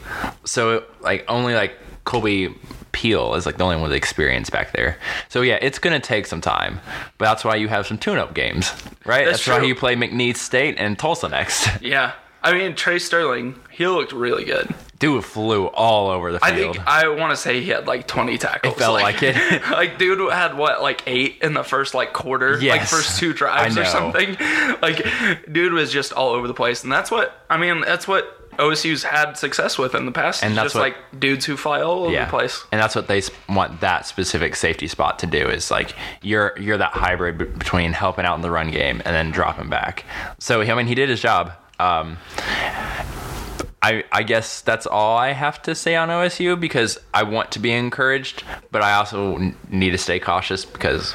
so 0.46 0.84
like 1.02 1.24
only 1.28 1.54
like 1.54 1.74
colby 2.06 2.56
Peel 2.96 3.36
is 3.36 3.46
like 3.46 3.58
the 3.58 3.64
only 3.66 3.76
one 3.76 3.84
with 3.84 3.92
experience 3.92 4.50
back 4.50 4.72
there. 4.72 4.98
So 5.28 5.42
yeah, 5.42 5.60
it's 5.62 5.80
gonna 5.80 6.00
take 6.00 6.26
some 6.28 6.40
time, 6.40 6.80
but 7.18 7.26
that's 7.26 7.44
why 7.44 7.56
you 7.56 7.68
have 7.68 7.86
some 7.86 7.98
tune-up 7.98 8.34
games, 8.34 8.72
right? 9.06 9.26
That's 9.26 9.46
That's, 9.46 9.60
why 9.60 9.68
you 9.68 9.76
play 9.76 9.98
McNeese 9.98 10.38
State 10.38 10.76
and 10.78 10.98
Tulsa 10.98 11.28
next. 11.28 11.68
yeah. 11.82 12.14
I 12.42 12.54
mean, 12.54 12.74
Tre 12.76 13.00
Sterling, 13.00 13.60
he 13.70 13.86
looked 13.86 14.14
really 14.14 14.46
good. 14.46 14.74
Dude 15.00 15.26
flew 15.26 15.66
all 15.66 16.10
over 16.10 16.32
the 16.32 16.40
field. 16.40 16.54
I 16.54 16.56
think 16.56 16.88
I 16.88 17.08
want 17.10 17.32
to 17.32 17.36
say 17.36 17.60
he 17.60 17.70
had 17.70 17.86
like 17.86 18.08
20 18.08 18.38
tackles. 18.38 18.76
It 18.76 18.80
felt 18.80 18.94
like 18.94 19.22
it. 19.24 19.36
like 19.72 19.98
dude 19.98 20.32
had 20.32 20.56
what 20.56 20.82
like 20.82 21.04
eight 21.06 21.40
in 21.42 21.54
the 21.54 21.64
first 21.64 21.94
like 21.94 22.14
quarter, 22.14 22.62
like 22.62 22.84
first 22.84 23.20
two 23.20 23.34
drives 23.34 23.78
or 23.78 23.86
something. 23.86 24.38
Like 24.82 25.06
dude 25.52 25.74
was 25.74 25.92
just 25.92 26.14
all 26.14 26.30
over 26.30 26.48
the 26.48 26.54
place, 26.54 26.84
and 26.84 26.92
that's 26.92 27.10
what 27.10 27.44
I 27.50 27.58
mean. 27.58 27.82
That's 27.82 28.08
what 28.08 28.45
OSU's 28.58 29.04
had 29.04 29.34
success 29.38 29.78
with 29.78 29.96
in 29.96 30.06
the 30.06 30.12
past. 30.12 30.44
And 30.44 30.52
is 30.52 30.56
that's 30.56 30.66
just 30.66 30.76
what- 30.76 30.82
like 30.82 31.20
dudes 31.20 31.46
who 31.46 31.58
fly 31.58 31.82
all 31.82 32.04
over 32.06 32.12
yeah, 32.14 32.26
the 32.26 32.30
place. 32.30 32.64
and 32.72 32.82
that's 32.82 32.96
what 32.96 33.08
they 33.08 33.22
want 33.50 33.82
that 33.82 34.06
specific 34.06 34.56
safety 34.56 34.88
spot 34.88 35.20
to 35.20 35.28
do 35.28 35.48
is 35.50 35.72
like 35.72 35.94
you're 36.22 36.54
you're 36.60 36.78
that 36.78 36.94
hybrid 36.94 37.38
between 37.60 37.94
helping 37.94 38.26
out 38.26 38.36
in 38.36 38.42
the 38.42 38.52
run 38.52 38.72
game 38.72 39.02
and 39.06 39.16
then 39.16 39.32
dropping 39.32 39.70
back. 39.70 40.06
So 40.40 40.62
I 40.62 40.74
mean, 40.76 40.88
he 40.88 40.96
did 40.96 41.10
his 41.10 41.22
job. 41.22 41.52
Um, 41.80 42.18
I, 43.82 44.04
I 44.12 44.24
guess 44.24 44.62
that's 44.62 44.88
all 44.88 45.16
I 45.16 45.34
have 45.34 45.62
to 45.64 45.76
say 45.76 45.96
on 45.96 46.10
OSU 46.10 46.60
because 46.60 46.98
I 47.14 47.22
want 47.22 47.52
to 47.52 47.60
be 47.60 47.72
encouraged, 47.72 48.44
but 48.72 48.82
I 48.82 48.94
also 48.96 49.38
need 49.70 49.92
to 49.92 49.98
stay 50.00 50.20
cautious 50.20 50.66
because 50.66 51.14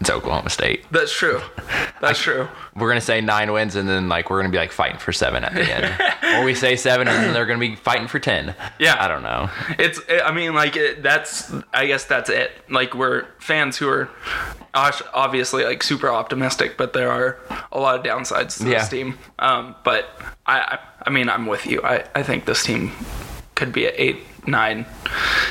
it's 0.00 0.10
Oklahoma 0.10 0.50
State. 0.50 0.84
That's 0.92 1.12
true. 1.12 1.40
That's 2.00 2.20
true. 2.20 2.46
We're 2.76 2.88
gonna 2.88 3.00
say 3.00 3.20
nine 3.20 3.52
wins 3.52 3.76
and 3.76 3.88
then 3.88 4.08
like 4.08 4.30
we're 4.30 4.38
gonna 4.40 4.48
be 4.52 4.58
like 4.58 4.72
fighting 4.72 4.98
for 4.98 5.12
seven 5.12 5.44
at 5.44 5.54
the 5.54 5.62
end. 5.62 6.12
or 6.40 6.44
we 6.44 6.54
say 6.54 6.74
seven, 6.76 7.06
and 7.06 7.22
then 7.24 7.32
they're 7.34 7.46
going 7.46 7.60
to 7.60 7.64
be 7.68 7.76
fighting 7.76 8.08
for 8.08 8.18
ten. 8.18 8.56
Yeah. 8.80 8.96
I 8.98 9.06
don't 9.06 9.22
know. 9.22 9.48
It's. 9.78 10.00
I 10.08 10.32
mean, 10.32 10.54
like 10.54 10.74
it, 10.74 11.02
that's. 11.02 11.52
I 11.72 11.86
guess 11.86 12.04
that's 12.06 12.28
it. 12.28 12.50
Like 12.68 12.94
we're 12.94 13.26
fans 13.38 13.76
who 13.76 13.88
are 13.88 14.08
obviously 14.74 15.64
like 15.64 15.82
super 15.82 16.08
optimistic, 16.08 16.76
but 16.76 16.92
there 16.92 17.10
are 17.12 17.38
a 17.70 17.78
lot 17.78 17.96
of 17.98 18.04
downsides 18.04 18.58
to 18.58 18.68
Yeah. 18.68 18.80
this 18.80 18.88
team. 18.88 19.18
Um, 19.38 19.76
but 19.84 20.08
I, 20.46 20.78
I. 21.06 21.10
Mean, 21.10 21.28
I'm 21.28 21.46
with 21.46 21.66
you. 21.66 21.80
I. 21.84 22.04
I 22.14 22.22
think 22.24 22.46
this 22.46 22.64
team 22.64 22.90
could 23.54 23.72
be 23.72 23.86
at 23.86 23.94
eight, 23.96 24.18
nine, 24.48 24.86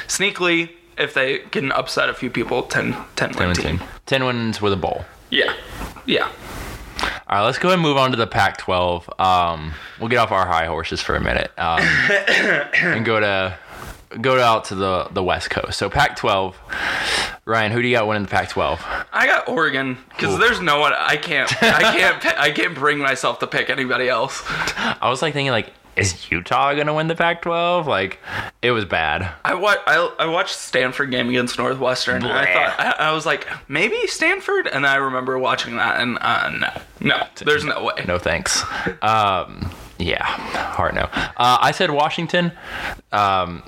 sneakily 0.07 0.69
if 0.97 1.13
they 1.13 1.39
can 1.39 1.71
upset 1.71 2.09
a 2.09 2.13
few 2.13 2.29
people. 2.29 2.63
10, 2.63 2.93
10 3.15 3.31
Ten 3.33 3.47
win 3.47 3.55
team. 3.55 3.79
ten 4.05 4.25
wins 4.25 4.62
with 4.62 4.73
a 4.73 4.77
bowl. 4.77 5.05
Yeah. 5.29 5.53
Yeah. 6.05 6.29
All 7.34 7.39
right, 7.39 7.46
let's 7.46 7.58
go 7.58 7.69
ahead 7.69 7.80
and 7.80 7.82
move 7.82 7.98
on 7.98 8.12
to 8.12 8.15
the 8.15 8.28
Pac-12. 8.28 9.19
Um, 9.19 9.74
we'll 10.00 10.08
get 10.08 10.17
off 10.17 10.32
our 10.32 10.46
high 10.46 10.67
horses 10.67 11.02
for 11.02 11.15
a 11.15 11.19
minute 11.19 11.52
um, 11.58 11.80
and 12.84 13.04
go 13.04 13.19
to 13.19 13.58
go 14.22 14.39
out 14.39 14.65
to 14.65 14.76
the 14.76 15.08
the 15.10 15.24
West 15.24 15.50
Coast. 15.50 15.80
So 15.80 15.89
Pac-12. 15.89 16.54
Ryan, 17.46 17.72
who 17.72 17.82
do 17.82 17.88
you 17.88 17.98
got 17.98 18.06
winning 18.06 18.22
the 18.22 18.30
Pac-12? 18.30 18.80
I 19.12 19.26
got 19.26 19.50
Oregon 19.50 19.98
because 20.10 20.38
there's 20.38 20.62
no 20.62 20.80
one. 20.80 20.93
I 20.96 21.17
can't. 21.17 21.52
I 21.63 21.82
can't. 21.82 22.24
I 22.39 22.52
can't 22.52 22.76
bring 22.76 23.00
myself 23.00 23.39
to 23.39 23.48
pick 23.48 23.72
anybody 23.72 24.08
else. 24.08 24.43
I 24.46 25.10
was 25.10 25.24
like 25.24 25.34
thinking 25.34 25.50
like, 25.50 25.74
is 25.95 26.29
Utah 26.32 26.73
gonna 26.73 26.93
win 26.93 27.08
the 27.08 27.15
Pac-12? 27.15 27.86
Like, 27.86 28.19
it 28.62 28.71
was 28.71 28.86
bad. 28.86 29.29
I 29.45 29.53
wa- 29.56 29.75
I, 29.86 30.13
I 30.19 30.25
watched 30.25 30.56
Stanford 30.56 31.12
game 31.12 31.29
against 31.29 31.58
Northwestern, 31.58 32.23
and 32.23 32.32
I 32.32 32.45
thought 32.53 32.79
I, 32.99 33.10
I 33.10 33.12
was 33.12 33.25
like 33.25 33.47
maybe 33.67 34.08
Stanford, 34.08 34.67
and 34.67 34.86
I 34.86 34.95
remember 34.95 35.38
watching 35.38 35.75
that, 35.77 35.99
and 35.99 36.17
uh, 36.21 36.49
no, 36.49 36.69
no, 36.99 37.27
there's 37.43 37.63
no 37.63 37.84
way. 37.84 38.03
No 38.08 38.17
thanks. 38.17 38.63
Um, 39.01 39.69
yeah, 39.99 40.23
hard 40.23 40.95
no. 40.95 41.03
Uh, 41.13 41.58
I 41.62 41.71
said 41.71 41.91
Washington. 41.91 42.51
Um, 43.12 43.63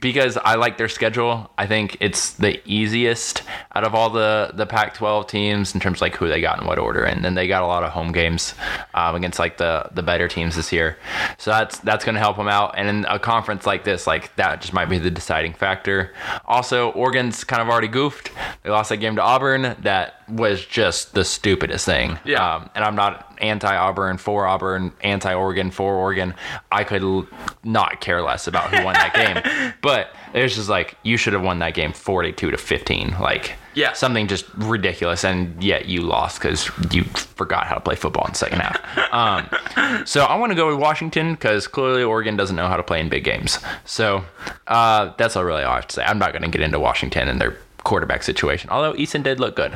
because 0.00 0.36
I 0.36 0.56
like 0.56 0.78
their 0.78 0.88
schedule. 0.88 1.50
I 1.58 1.66
think 1.66 1.96
it's 2.00 2.32
the 2.34 2.60
easiest 2.68 3.42
out 3.74 3.84
of 3.84 3.94
all 3.94 4.10
the 4.10 4.52
the 4.54 4.66
Pac-12 4.66 5.28
teams 5.28 5.74
in 5.74 5.80
terms 5.80 5.98
of 5.98 6.02
like 6.02 6.16
who 6.16 6.28
they 6.28 6.40
got 6.40 6.60
in 6.60 6.66
what 6.66 6.78
order, 6.78 7.04
and 7.04 7.24
then 7.24 7.34
they 7.34 7.46
got 7.48 7.62
a 7.62 7.66
lot 7.66 7.82
of 7.82 7.92
home 7.92 8.12
games 8.12 8.54
um, 8.94 9.14
against 9.14 9.38
like 9.38 9.58
the 9.58 9.88
the 9.92 10.02
better 10.02 10.28
teams 10.28 10.56
this 10.56 10.72
year. 10.72 10.98
So 11.38 11.50
that's 11.50 11.78
that's 11.78 12.04
going 12.04 12.14
to 12.14 12.20
help 12.20 12.36
them 12.36 12.48
out. 12.48 12.74
And 12.76 12.88
in 12.88 13.04
a 13.06 13.18
conference 13.18 13.66
like 13.66 13.84
this, 13.84 14.06
like 14.06 14.34
that 14.36 14.60
just 14.60 14.72
might 14.72 14.88
be 14.88 14.98
the 14.98 15.10
deciding 15.10 15.54
factor. 15.54 16.12
Also, 16.46 16.90
Oregon's 16.90 17.44
kind 17.44 17.62
of 17.62 17.68
already 17.68 17.88
goofed. 17.88 18.30
They 18.62 18.70
lost 18.70 18.90
that 18.90 18.98
game 18.98 19.16
to 19.16 19.22
Auburn. 19.22 19.76
That 19.82 20.21
was 20.32 20.64
just 20.64 21.14
the 21.14 21.24
stupidest 21.24 21.84
thing. 21.84 22.18
Yeah. 22.24 22.54
Um, 22.56 22.70
and 22.74 22.84
I'm 22.84 22.94
not 22.96 23.36
anti 23.40 23.74
Auburn, 23.76 24.16
for 24.18 24.46
Auburn, 24.46 24.92
anti 25.02 25.34
Oregon, 25.34 25.70
for 25.70 25.94
Oregon. 25.94 26.34
I 26.70 26.84
could 26.84 27.02
l- 27.02 27.26
not 27.64 28.00
care 28.00 28.22
less 28.22 28.46
about 28.46 28.72
who 28.74 28.84
won 28.84 28.94
that 28.94 29.14
game. 29.14 29.72
But 29.82 30.14
it 30.32 30.42
was 30.42 30.54
just 30.54 30.68
like, 30.68 30.96
you 31.02 31.16
should 31.16 31.32
have 31.32 31.42
won 31.42 31.58
that 31.58 31.74
game 31.74 31.92
42 31.92 32.52
to 32.52 32.56
15. 32.56 33.16
Like, 33.20 33.54
Yeah. 33.74 33.92
something 33.94 34.28
just 34.28 34.46
ridiculous. 34.56 35.24
And 35.24 35.60
yet 35.62 35.86
you 35.86 36.02
lost 36.02 36.38
because 36.40 36.70
you 36.92 37.02
forgot 37.04 37.66
how 37.66 37.74
to 37.74 37.80
play 37.80 37.96
football 37.96 38.24
in 38.26 38.32
the 38.32 38.38
second 38.38 38.60
half. 38.60 39.12
Um, 39.12 40.04
so 40.06 40.22
I 40.24 40.36
want 40.36 40.50
to 40.52 40.56
go 40.56 40.68
with 40.68 40.78
Washington 40.78 41.32
because 41.34 41.66
clearly 41.66 42.04
Oregon 42.04 42.36
doesn't 42.36 42.54
know 42.54 42.68
how 42.68 42.76
to 42.76 42.82
play 42.84 43.00
in 43.00 43.08
big 43.08 43.24
games. 43.24 43.58
So 43.84 44.24
uh, 44.68 45.12
that's 45.18 45.36
all 45.36 45.44
really 45.44 45.64
all 45.64 45.72
I 45.72 45.76
have 45.76 45.88
to 45.88 45.94
say. 45.96 46.04
I'm 46.04 46.18
not 46.20 46.32
going 46.32 46.42
to 46.42 46.48
get 46.48 46.60
into 46.60 46.78
Washington 46.78 47.26
and 47.28 47.40
their 47.40 47.56
quarterback 47.82 48.22
situation, 48.22 48.70
although 48.70 48.92
Eason 48.94 49.24
did 49.24 49.40
look 49.40 49.56
good. 49.56 49.72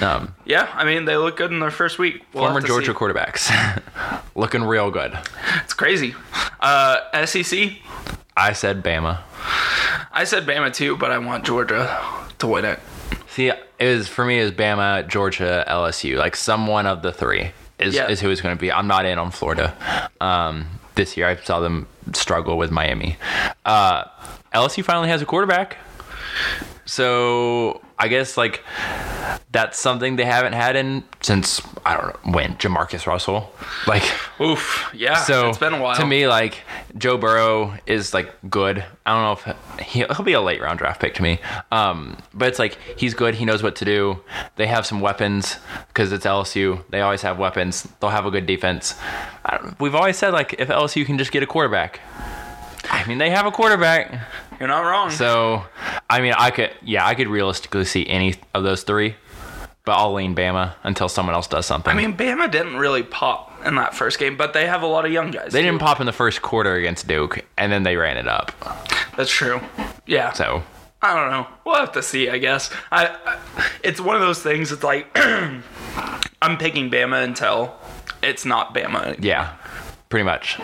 Um, 0.00 0.34
Yeah, 0.44 0.68
I 0.74 0.84
mean 0.84 1.04
they 1.04 1.16
look 1.16 1.36
good 1.36 1.50
in 1.52 1.60
their 1.60 1.70
first 1.70 1.98
week. 1.98 2.22
We'll 2.32 2.44
former 2.44 2.60
Georgia 2.60 2.92
see. 2.92 2.98
quarterbacks. 2.98 4.22
Looking 4.34 4.64
real 4.64 4.90
good. 4.90 5.18
It's 5.64 5.74
crazy. 5.74 6.14
Uh, 6.60 7.24
SEC. 7.26 7.72
I 8.36 8.52
said 8.54 8.82
Bama. 8.82 9.20
I 10.12 10.24
said 10.24 10.46
Bama 10.46 10.72
too, 10.72 10.96
but 10.96 11.10
I 11.10 11.18
want 11.18 11.44
Georgia 11.44 12.00
to 12.38 12.46
win 12.46 12.64
it. 12.64 12.80
See, 13.28 13.48
it 13.48 13.58
was 13.96 14.08
for 14.08 14.24
me 14.24 14.38
is 14.38 14.50
Bama, 14.52 15.06
Georgia, 15.08 15.64
LSU. 15.68 16.16
Like 16.16 16.36
someone 16.36 16.86
of 16.86 17.02
the 17.02 17.12
three 17.12 17.50
is, 17.78 17.94
Yeah. 17.94 18.08
is 18.08 18.20
who 18.20 18.30
it's 18.30 18.40
going 18.40 18.56
to 18.56 18.60
be. 18.60 18.72
I'm 18.72 18.86
not 18.86 19.04
in 19.04 19.18
on 19.18 19.30
Florida 19.30 19.74
um, 20.20 20.66
this 20.94 21.16
year. 21.16 21.26
I 21.28 21.36
saw 21.36 21.60
them 21.60 21.86
struggle 22.14 22.56
with 22.58 22.70
Miami. 22.70 23.16
Uh, 23.64 24.04
LSU 24.54 24.84
finally 24.84 25.08
has 25.08 25.20
a 25.22 25.26
quarterback, 25.26 25.76
so 26.84 27.80
I 28.02 28.08
guess 28.08 28.36
like 28.36 28.64
that's 29.52 29.78
something 29.78 30.16
they 30.16 30.24
haven't 30.24 30.54
had 30.54 30.74
in 30.74 31.04
since 31.20 31.62
I 31.86 31.96
don't 31.96 32.26
know 32.26 32.32
when 32.32 32.56
Jamarcus 32.56 33.06
Russell. 33.06 33.52
Like 33.86 34.02
Oof. 34.40 34.90
Yeah. 34.92 35.22
so 35.22 35.48
it's 35.50 35.58
been 35.58 35.74
a 35.74 35.80
while. 35.80 35.94
to 35.94 36.04
me 36.04 36.26
like 36.26 36.62
joe 36.98 37.16
burrow 37.16 37.74
is 37.86 38.12
like 38.12 38.32
good 38.50 38.84
i 39.06 39.12
don't 39.12 39.22
know 39.46 39.52
if 39.52 39.86
he'll, 39.86 40.08
he'll 40.14 40.24
be 40.24 40.32
a 40.32 40.40
late 40.40 40.60
round 40.60 40.78
draft 40.80 41.00
pick 41.00 41.14
to 41.14 41.22
me 41.22 41.38
um, 41.70 42.16
but 42.34 42.48
it's 42.48 42.58
like 42.58 42.76
he's 42.96 43.14
good 43.14 43.34
he 43.36 43.44
knows 43.44 43.62
what 43.62 43.76
to 43.76 43.84
do 43.84 44.20
they 44.56 44.66
have 44.66 44.84
some 44.84 45.00
weapons 45.00 45.56
because 45.88 46.12
it's 46.12 46.26
lsu 46.26 46.82
they 46.90 47.00
always 47.00 47.22
have 47.22 47.38
weapons 47.38 47.88
they'll 48.00 48.10
have 48.10 48.26
a 48.26 48.30
good 48.30 48.46
defense 48.46 48.94
I 49.44 49.58
don't, 49.58 49.78
we've 49.80 49.94
always 49.94 50.16
said 50.16 50.32
like 50.32 50.54
if 50.58 50.68
lsu 50.68 51.06
can 51.06 51.18
just 51.18 51.30
get 51.32 51.42
a 51.42 51.46
quarterback 51.46 52.00
i 52.90 53.06
mean 53.06 53.18
they 53.18 53.30
have 53.30 53.46
a 53.46 53.52
quarterback 53.52 54.12
You're 54.62 54.68
not 54.68 54.82
wrong. 54.82 55.10
so 55.10 55.64
i 56.08 56.20
mean 56.20 56.34
i 56.38 56.52
could 56.52 56.70
yeah 56.82 57.04
i 57.04 57.16
could 57.16 57.26
realistically 57.26 57.84
see 57.84 58.06
any 58.06 58.36
of 58.54 58.62
those 58.62 58.84
three 58.84 59.16
but 59.84 59.92
i'll 59.96 60.12
lean 60.14 60.36
bama 60.36 60.74
until 60.84 61.08
someone 61.08 61.34
else 61.34 61.48
does 61.48 61.66
something 61.66 61.90
I 61.90 61.96
mean, 62.00 62.16
Bama 62.16 62.48
didn't 62.48 62.76
really 62.76 63.02
pop 63.02 63.50
in 63.66 63.74
that 63.74 63.92
first 63.94 64.20
game, 64.20 64.36
but 64.36 64.52
they 64.52 64.66
have 64.66 64.82
a 64.82 64.86
lot 64.86 65.04
of 65.04 65.10
young 65.10 65.32
guys. 65.32 65.52
they 65.52 65.62
too. 65.62 65.66
didn't 65.66 65.80
pop 65.80 65.98
in 65.98 66.06
the 66.06 66.12
first 66.12 66.42
quarter 66.42 66.74
against 66.76 67.08
duke 67.08 67.44
and 67.58 67.72
then 67.72 67.82
they 67.82 67.96
ran 67.96 68.16
it 68.16 68.28
up 68.28 68.52
That's 69.16 69.30
true. 69.30 69.60
Yeah. 70.06 70.32
so 70.32 70.62
I 71.04 71.14
don't 71.16 71.30
know. 71.32 71.48
We'll 71.66 71.74
have 71.80 71.90
to 71.92 72.02
see, 72.02 72.30
I 72.30 72.38
guess. 72.38 72.70
I, 72.92 73.06
I 73.26 73.68
it's 73.82 74.00
one 74.00 74.14
of 74.14 74.22
those 74.22 74.40
things. 74.40 74.70
It's 74.70 74.84
like 74.84 75.08
I'm 76.40 76.56
picking 76.58 76.88
Bama 76.92 77.24
until 77.24 77.74
it's 78.22 78.44
not 78.44 78.72
Bama. 78.72 79.02
anymore. 79.02 79.16
Yeah, 79.18 79.56
pretty 80.10 80.22
much. 80.22 80.60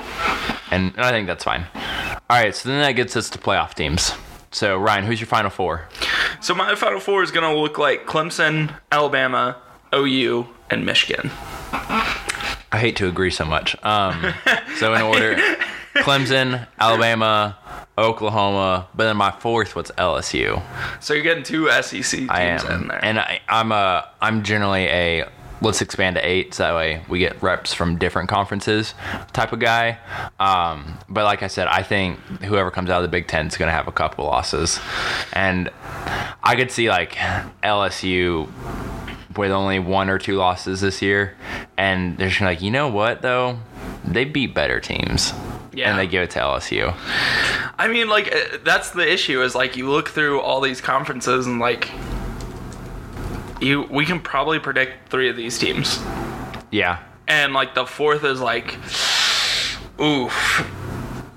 And, 0.71 0.93
and 0.97 1.01
I 1.01 1.11
think 1.11 1.27
that's 1.27 1.43
fine. 1.43 1.67
All 2.31 2.37
right, 2.37 2.55
so 2.55 2.69
then 2.69 2.81
that 2.81 2.93
gets 2.93 3.17
us 3.17 3.31
to 3.31 3.39
playoff 3.39 3.75
teams. 3.75 4.13
So 4.51 4.77
Ryan, 4.79 5.05
who's 5.05 5.21
your 5.21 5.27
final 5.27 5.51
four? 5.51 5.89
So 6.41 6.55
my 6.55 6.75
final 6.75 7.01
four 7.01 7.23
is 7.23 7.31
gonna 7.31 7.55
look 7.55 7.79
like 7.79 8.07
Clemson, 8.07 8.75
Alabama, 8.93 9.57
OU, 9.95 10.47
and 10.71 10.85
Michigan. 10.85 11.31
I 11.73 12.79
hate 12.79 12.97
to 12.97 13.09
agree 13.09 13.31
so 13.31 13.45
much. 13.45 13.77
Um, 13.85 14.35
so 14.77 14.93
in 14.95 15.01
order, 15.03 15.37
Clemson, 15.97 16.67
Alabama, 16.79 17.57
Oklahoma, 17.97 18.87
but 18.95 19.05
then 19.05 19.17
my 19.17 19.31
fourth 19.31 19.75
was 19.75 19.91
LSU. 19.99 20.63
So 21.01 21.15
you're 21.15 21.23
getting 21.23 21.43
two 21.45 21.71
SEC 21.83 22.03
teams 22.03 22.31
I 22.31 22.43
in 22.43 22.89
there. 22.89 23.03
and 23.05 23.19
I, 23.19 23.41
I'm 23.49 23.73
a 23.73 24.09
I'm 24.21 24.43
generally 24.43 24.85
a 24.87 25.29
let's 25.61 25.83
expand 25.83 26.17
to 26.17 26.27
eight 26.27 26.55
so 26.55 26.63
that 26.63 26.75
way 26.75 27.03
we 27.09 27.19
get 27.19 27.43
reps 27.43 27.75
from 27.75 27.99
different 27.99 28.29
conferences 28.29 28.95
type 29.33 29.53
of 29.53 29.59
guy. 29.59 29.99
Um, 30.39 30.99
but 31.09 31.25
like 31.25 31.43
I 31.43 31.49
said, 31.49 31.67
I 31.69 31.83
think 31.83 32.19
whoever 32.43 32.71
comes 32.71 32.91
out 32.91 32.99
of 32.99 33.03
the 33.03 33.09
Big 33.09 33.27
Ten 33.27 33.47
is 33.47 33.57
going 33.57 33.69
to 33.69 33.73
have 33.73 33.89
a 33.89 33.93
couple 33.93 34.25
losses, 34.25 34.81
and 35.33 35.71
I 36.43 36.57
could 36.57 36.71
see 36.71 36.89
like 36.89 37.13
LSU 37.63 38.49
with 39.37 39.51
only 39.53 39.79
one 39.79 40.11
or 40.11 40.19
two 40.19 40.37
losses 40.37 40.81
this 40.81 41.01
year, 41.01 41.37
and 41.77 42.19
they're 42.19 42.29
just 42.29 42.41
like, 42.41 42.61
you 42.61 42.71
know 42.71 42.89
what 42.89 43.23
though, 43.23 43.59
they 44.05 44.25
beat 44.25 44.55
better 44.55 44.81
teams. 44.81 45.33
Yeah. 45.73 45.91
And 45.91 45.99
they 45.99 46.09
give 46.09 46.25
it 46.25 46.31
to 46.31 46.41
LSU. 46.41 46.93
I 47.79 47.87
mean, 47.87 48.09
like 48.09 48.35
uh, 48.35 48.59
that's 48.65 48.91
the 48.91 49.09
issue 49.09 49.43
is 49.43 49.55
like 49.55 49.77
you 49.77 49.89
look 49.89 50.09
through 50.09 50.41
all 50.41 50.61
these 50.61 50.81
conferences 50.81 51.47
and 51.47 51.61
like 51.61 51.89
you 53.61 53.83
we 53.91 54.05
can 54.05 54.21
probably 54.21 54.59
predict 54.59 55.09
three 55.11 55.29
of 55.29 55.37
these 55.37 55.59
teams, 55.59 55.99
Yeah. 56.71 56.99
and 57.27 57.53
like 57.53 57.75
the 57.75 57.87
fourth 57.87 58.25
is 58.25 58.41
like, 58.41 58.75
oof, 60.01 60.67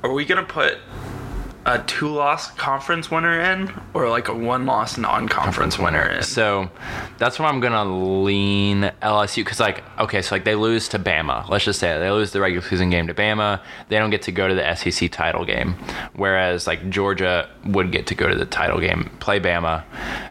are 0.03 0.11
we 0.13 0.25
gonna 0.25 0.43
put 0.43 0.77
a 1.65 1.79
two-loss 1.83 2.51
conference 2.51 3.11
winner 3.11 3.39
in 3.39 3.71
or 3.93 4.09
like 4.09 4.27
a 4.27 4.33
one-loss 4.33 4.97
non-conference 4.97 5.77
winner 5.77 6.09
in? 6.09 6.23
So 6.23 6.69
that's 7.17 7.39
why 7.39 7.47
I'm 7.47 7.59
gonna 7.59 7.85
lean 8.23 8.91
LSU 9.01 9.37
because 9.37 9.59
like 9.59 9.83
okay, 9.99 10.21
so 10.21 10.35
like 10.35 10.43
they 10.43 10.55
lose 10.55 10.87
to 10.89 10.99
Bama. 10.99 11.47
Let's 11.49 11.65
just 11.65 11.79
say 11.79 11.95
it. 11.95 11.99
they 11.99 12.09
lose 12.11 12.31
the 12.31 12.41
regular 12.41 12.65
season 12.67 12.89
game 12.89 13.07
to 13.07 13.13
Bama. 13.13 13.61
They 13.89 13.97
don't 13.97 14.09
get 14.09 14.23
to 14.23 14.31
go 14.31 14.47
to 14.47 14.55
the 14.55 14.75
SEC 14.75 15.11
title 15.11 15.45
game, 15.45 15.73
whereas 16.15 16.67
like 16.67 16.89
Georgia 16.89 17.49
would 17.65 17.91
get 17.91 18.07
to 18.07 18.15
go 18.15 18.27
to 18.27 18.35
the 18.35 18.45
title 18.45 18.79
game, 18.79 19.09
play 19.19 19.39
Bama. 19.39 19.83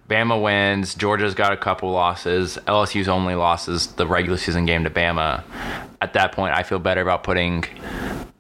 Bama 0.09 0.43
wins. 0.43 0.95
Georgia's 0.97 1.35
got 1.35 1.53
a 1.53 1.57
couple 1.57 1.91
losses. 1.93 2.59
LSU's 2.67 3.09
only 3.09 3.37
losses 3.37 3.87
the 3.89 4.07
regular 4.07 4.37
season 4.37 4.67
game 4.67 4.83
to 4.85 4.91
Bama. 4.91 5.45
At 6.03 6.15
that 6.15 6.33
point, 6.33 6.57
I 6.57 6.65
feel 6.65 6.81
better 6.81 7.01
about 7.01 7.23
putting 7.23 7.65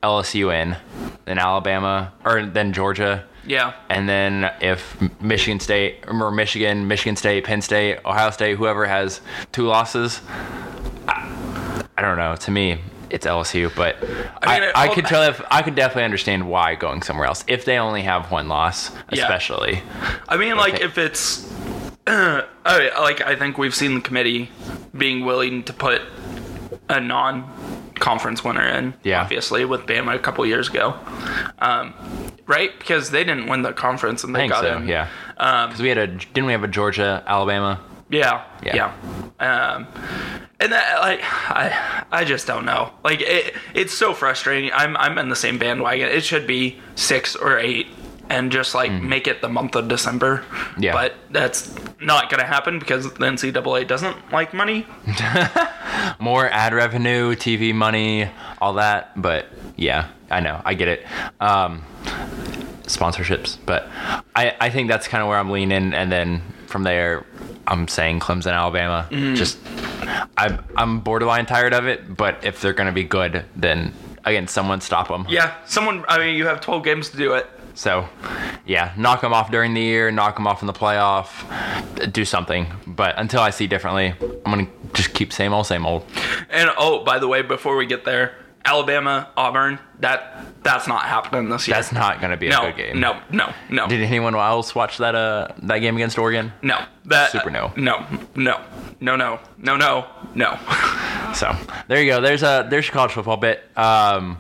LSU 0.03 0.53
in 0.55 0.77
than 1.25 1.39
Alabama 1.39 2.13
or 2.25 2.47
then 2.47 2.73
Georgia. 2.73 3.25
Yeah, 3.47 3.73
And 3.89 4.07
then 4.09 4.51
if 4.61 4.97
Michigan 5.21 5.61
State 5.61 6.05
or 6.07 6.31
Michigan, 6.31 6.87
Michigan 6.87 7.17
State, 7.17 7.45
Penn 7.45 7.63
State, 7.63 7.99
Ohio 8.05 8.31
State, 8.31 8.57
whoever 8.59 8.87
has 8.87 9.23
two 9.51 9.67
losses, 9.67 10.21
I, 11.09 11.83
I 11.97 12.03
don't 12.03 12.19
know. 12.19 12.37
To 12.37 12.51
me, 12.51 12.81
it's 13.09 13.27
LSU, 13.27 13.75
but 13.75 13.97
I 14.43 14.57
I, 14.57 14.61
mean, 14.61 14.71
I, 14.75 14.87
it- 14.87 14.93
could 14.95 15.07
tell 15.07 15.23
if 15.23 15.41
I 15.51 15.63
could 15.63 15.75
definitely 15.75 16.05
understand 16.05 16.49
why 16.49 16.75
going 16.75 17.01
somewhere 17.03 17.27
else 17.27 17.43
if 17.49 17.65
they 17.65 17.79
only 17.79 18.03
have 18.03 18.31
one 18.31 18.47
loss, 18.47 18.91
Yeah. 19.11 19.23
especially. 19.23 19.83
I 20.29 20.37
mean, 20.37 20.57
like 20.57 20.75
Okay. 20.75 20.85
if 20.85 20.99
it's, 20.99 21.51
uh, 22.07 22.43
I- 22.67 22.91
like 23.01 23.23
I 23.23 23.37
think 23.37 23.57
we've 23.57 23.75
seen 23.75 23.95
the 23.95 24.01
committee 24.03 24.51
being 24.97 25.25
willing 25.25 25.63
to 25.65 25.73
put 25.73 26.03
a 26.91 27.01
non-conference 28.01 28.45
winner 28.45 28.67
in. 28.67 28.95
Yeah. 29.03 29.23
obviously 29.23 29.65
with 29.65 29.83
Bama 29.83 30.15
a 30.15 30.19
couple 30.19 30.45
years 30.47 30.69
ago, 30.69 30.95
um, 31.59 31.95
right? 32.47 32.71
Because 32.79 33.11
they 33.11 33.25
didn't 33.25 33.47
win 33.47 33.63
the 33.63 33.73
conference 33.73 34.25
and 34.25 34.35
they 34.35 34.49
got 34.49 34.63
so. 34.63 34.77
in. 34.79 34.89
Yeah, 34.89 35.09
Um, 35.37 35.69
because 35.69 35.83
we 35.83 35.89
had 35.89 35.99
a 35.99 36.07
didn't 36.07 36.47
we 36.47 36.53
have 36.53 36.65
a 36.65 36.69
Georgia 36.69 37.23
Alabama? 37.27 37.81
Yeah, 38.09 38.45
Yeah. 38.65 38.93
yeah. 39.41 39.75
Um, 39.75 39.87
and 40.59 40.73
that, 40.73 40.99
like, 41.01 41.21
I, 41.23 42.05
I 42.11 42.25
just 42.25 42.47
don't 42.47 42.67
know. 42.67 42.93
Like, 43.05 43.21
it, 43.23 43.55
it's 43.73 43.95
so 43.95 44.13
frustrating. 44.13 44.71
I'm, 44.75 44.95
I'm 44.99 45.17
in 45.17 45.29
the 45.31 45.37
same 45.37 45.57
bandwagon. 45.59 46.09
It 46.09 46.23
should 46.23 46.47
be 46.47 46.79
six 46.97 47.35
or 47.35 47.59
eight, 47.59 47.87
and 48.31 48.51
just 48.51 48.75
like 48.75 48.93
make 48.93 49.27
it 49.27 49.43
the 49.43 49.49
month 49.49 49.75
of 49.77 49.89
December. 49.89 50.45
Yeah. 50.79 50.93
But 50.93 51.15
that's 51.31 51.75
not 52.01 52.31
gonna 52.31 52.47
happen 52.47 52.79
because 52.79 53.13
the 53.13 53.27
NCAA 53.27 53.87
doesn't 53.87 54.33
like 54.33 54.55
money. 54.55 54.87
More 56.19 56.49
ad 56.49 56.73
revenue, 56.73 57.35
TV 57.35 57.75
money, 57.75 58.31
all 58.61 58.75
that. 58.75 59.21
But 59.21 59.47
yeah, 59.77 60.09
I 60.31 60.41
know, 60.41 60.63
I 60.65 60.75
get 60.75 60.89
it. 60.89 61.07
Um, 61.41 61.83
sponsorships, 62.85 63.59
but 63.67 63.89
I 64.35 64.57
I 64.61 64.71
think 64.71 64.89
that's 64.89 65.09
kind 65.09 65.23
of 65.23 65.29
where 65.29 65.39
I'm 65.39 65.51
leaning, 65.51 65.93
and 65.93 66.11
then 66.11 66.43
from 66.67 66.85
there, 66.85 67.27
I'm 67.67 67.89
saying 67.89 68.21
Clemson, 68.21 68.53
Alabama. 68.53 69.09
Mm-hmm. 69.11 69.35
Just 69.35 69.59
I'm 70.37 70.65
I'm 70.77 71.01
borderline 71.01 71.47
tired 71.47 71.75
of 71.75 71.87
it, 71.87 72.17
but 72.17 72.45
if 72.45 72.61
they're 72.61 72.73
gonna 72.73 72.93
be 72.93 73.05
good, 73.05 73.45
then 73.57 73.93
again, 74.25 74.47
someone 74.47 74.81
stop 74.81 75.09
them. 75.09 75.27
Yeah, 75.29 75.55
someone. 75.67 76.05
I 76.09 76.19
mean, 76.19 76.37
you 76.37 76.47
have 76.47 76.61
12 76.61 76.85
games 76.85 77.11
to 77.11 77.17
do 77.17 77.35
it. 77.35 77.51
So, 77.81 78.07
yeah, 78.67 78.93
knock 78.99 79.23
them 79.23 79.33
off 79.33 79.51
during 79.51 79.73
the 79.73 79.81
year, 79.81 80.11
knock 80.11 80.35
them 80.35 80.47
off 80.47 80.61
in 80.61 80.67
the 80.67 80.73
playoff, 80.75 82.13
do 82.13 82.27
something. 82.27 82.67
But 82.87 83.19
until 83.19 83.41
I 83.41 83.49
see 83.49 83.67
differently, 83.67 84.13
I'm 84.21 84.53
gonna 84.53 84.69
just 84.93 85.15
keep 85.15 85.33
same 85.33 85.55
old, 85.55 85.67
same 85.67 85.87
old. 85.87 86.05
And 86.51 86.69
oh, 86.77 87.03
by 87.05 87.19
the 87.19 87.27
way, 87.27 87.41
before 87.41 87.79
we 87.79 87.87
get 87.87 88.05
there, 88.05 88.35
Alabama, 88.67 89.31
Auburn. 89.35 89.79
That 90.01 90.63
that's 90.63 90.87
not 90.89 91.03
happening 91.03 91.49
this 91.51 91.69
year. 91.69 91.77
That's 91.77 91.93
not 91.93 92.21
gonna 92.21 92.37
be 92.37 92.49
a 92.49 92.51
no, 92.51 92.63
good 92.63 92.77
game. 92.77 93.01
no, 93.01 93.21
no, 93.31 93.53
no. 93.69 93.87
Did 93.87 94.03
anyone 94.03 94.35
else 94.35 94.75
watch 94.75 94.99
that 94.99 95.15
uh 95.15 95.49
that 95.63 95.79
game 95.79 95.97
against 95.97 96.19
Oregon? 96.19 96.53
No, 96.63 96.85
that 97.07 97.31
Super 97.31 97.51
no. 97.51 97.73
no, 97.77 98.07
no, 98.35 98.61
no, 99.01 99.17
no, 99.17 99.41
no, 99.59 99.77
no, 99.77 100.07
no. 100.35 100.59
So 101.33 101.55
there 101.87 102.03
you 102.03 102.11
go. 102.11 102.21
There's 102.21 102.43
a 102.43 102.67
there's 102.69 102.87
your 102.87 102.93
college 102.93 103.13
football 103.13 103.37
bit. 103.37 103.63
Um, 103.77 104.37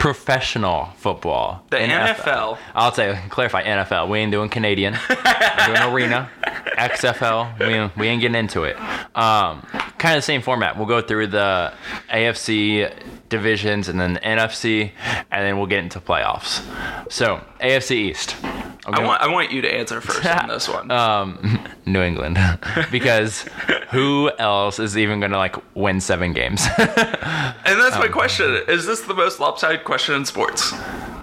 professional 0.00 0.86
football. 0.96 1.64
The 1.70 1.76
NFL. 1.76 2.58
I'll 2.74 2.92
say 2.92 3.16
clarify 3.28 3.62
NFL. 3.62 4.08
We 4.08 4.18
ain't 4.18 4.32
doing 4.32 4.48
Canadian. 4.48 4.96
We're 5.08 5.66
doing 5.66 5.82
arena. 5.92 6.28
XFL. 6.76 7.58
We 7.60 7.66
ain't, 7.66 7.96
we 7.96 8.08
ain't 8.08 8.20
getting 8.20 8.34
into 8.34 8.64
it. 8.64 8.76
Um, 9.14 9.62
kind 9.98 10.16
of 10.16 10.18
the 10.18 10.22
same 10.22 10.42
format. 10.42 10.76
We'll 10.76 10.86
go 10.86 11.00
through 11.00 11.28
the 11.28 11.72
AFC 12.10 12.92
divisions 13.28 13.88
and 13.88 14.00
then 14.00 14.14
the 14.14 14.20
NFC, 14.20 14.92
and 15.30 15.44
then 15.44 15.58
we'll 15.58 15.66
get 15.66 15.82
into 15.82 16.00
playoffs. 16.00 16.62
So 17.10 17.40
AFC 17.60 17.92
East. 17.92 18.36
I'm 18.84 18.94
I 18.94 19.04
want 19.04 19.22
I 19.22 19.28
want 19.28 19.52
you 19.52 19.62
to 19.62 19.72
answer 19.72 20.00
first 20.00 20.26
on 20.26 20.48
this 20.48 20.68
one. 20.68 20.90
um, 20.90 21.68
New 21.86 22.02
England, 22.02 22.38
because 22.90 23.42
who 23.90 24.30
else 24.38 24.78
is 24.80 24.98
even 24.98 25.20
going 25.20 25.30
to 25.32 25.38
like 25.38 25.56
win 25.76 26.00
seven 26.00 26.32
games? 26.32 26.66
and 26.78 26.88
that's 26.88 27.94
um, 27.94 28.00
my 28.00 28.08
question: 28.08 28.62
Is 28.68 28.86
this 28.86 29.02
the 29.02 29.14
most 29.14 29.38
lopsided 29.38 29.84
question 29.84 30.16
in 30.16 30.24
sports? 30.24 30.72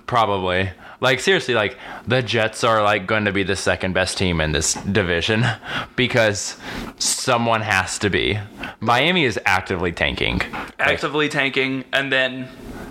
Probably. 0.05 0.71
Like 1.01 1.21
seriously, 1.21 1.53
like 1.53 1.77
the 2.07 2.21
Jets 2.21 2.63
are 2.63 2.83
like 2.83 3.07
going 3.07 3.25
to 3.25 3.31
be 3.31 3.43
the 3.43 3.55
second 3.55 3.93
best 3.93 4.17
team 4.17 4.41
in 4.41 4.51
this 4.51 4.73
division 4.73 5.45
because 5.95 6.57
someone 6.97 7.61
has 7.61 7.97
to 7.99 8.09
be. 8.09 8.37
Miami 8.81 9.23
is 9.23 9.39
actively 9.45 9.93
tanking. 9.93 10.39
Like, 10.39 10.73
Actively 10.79 11.29
tanking, 11.29 11.85
and 11.93 12.11
then 12.11 12.49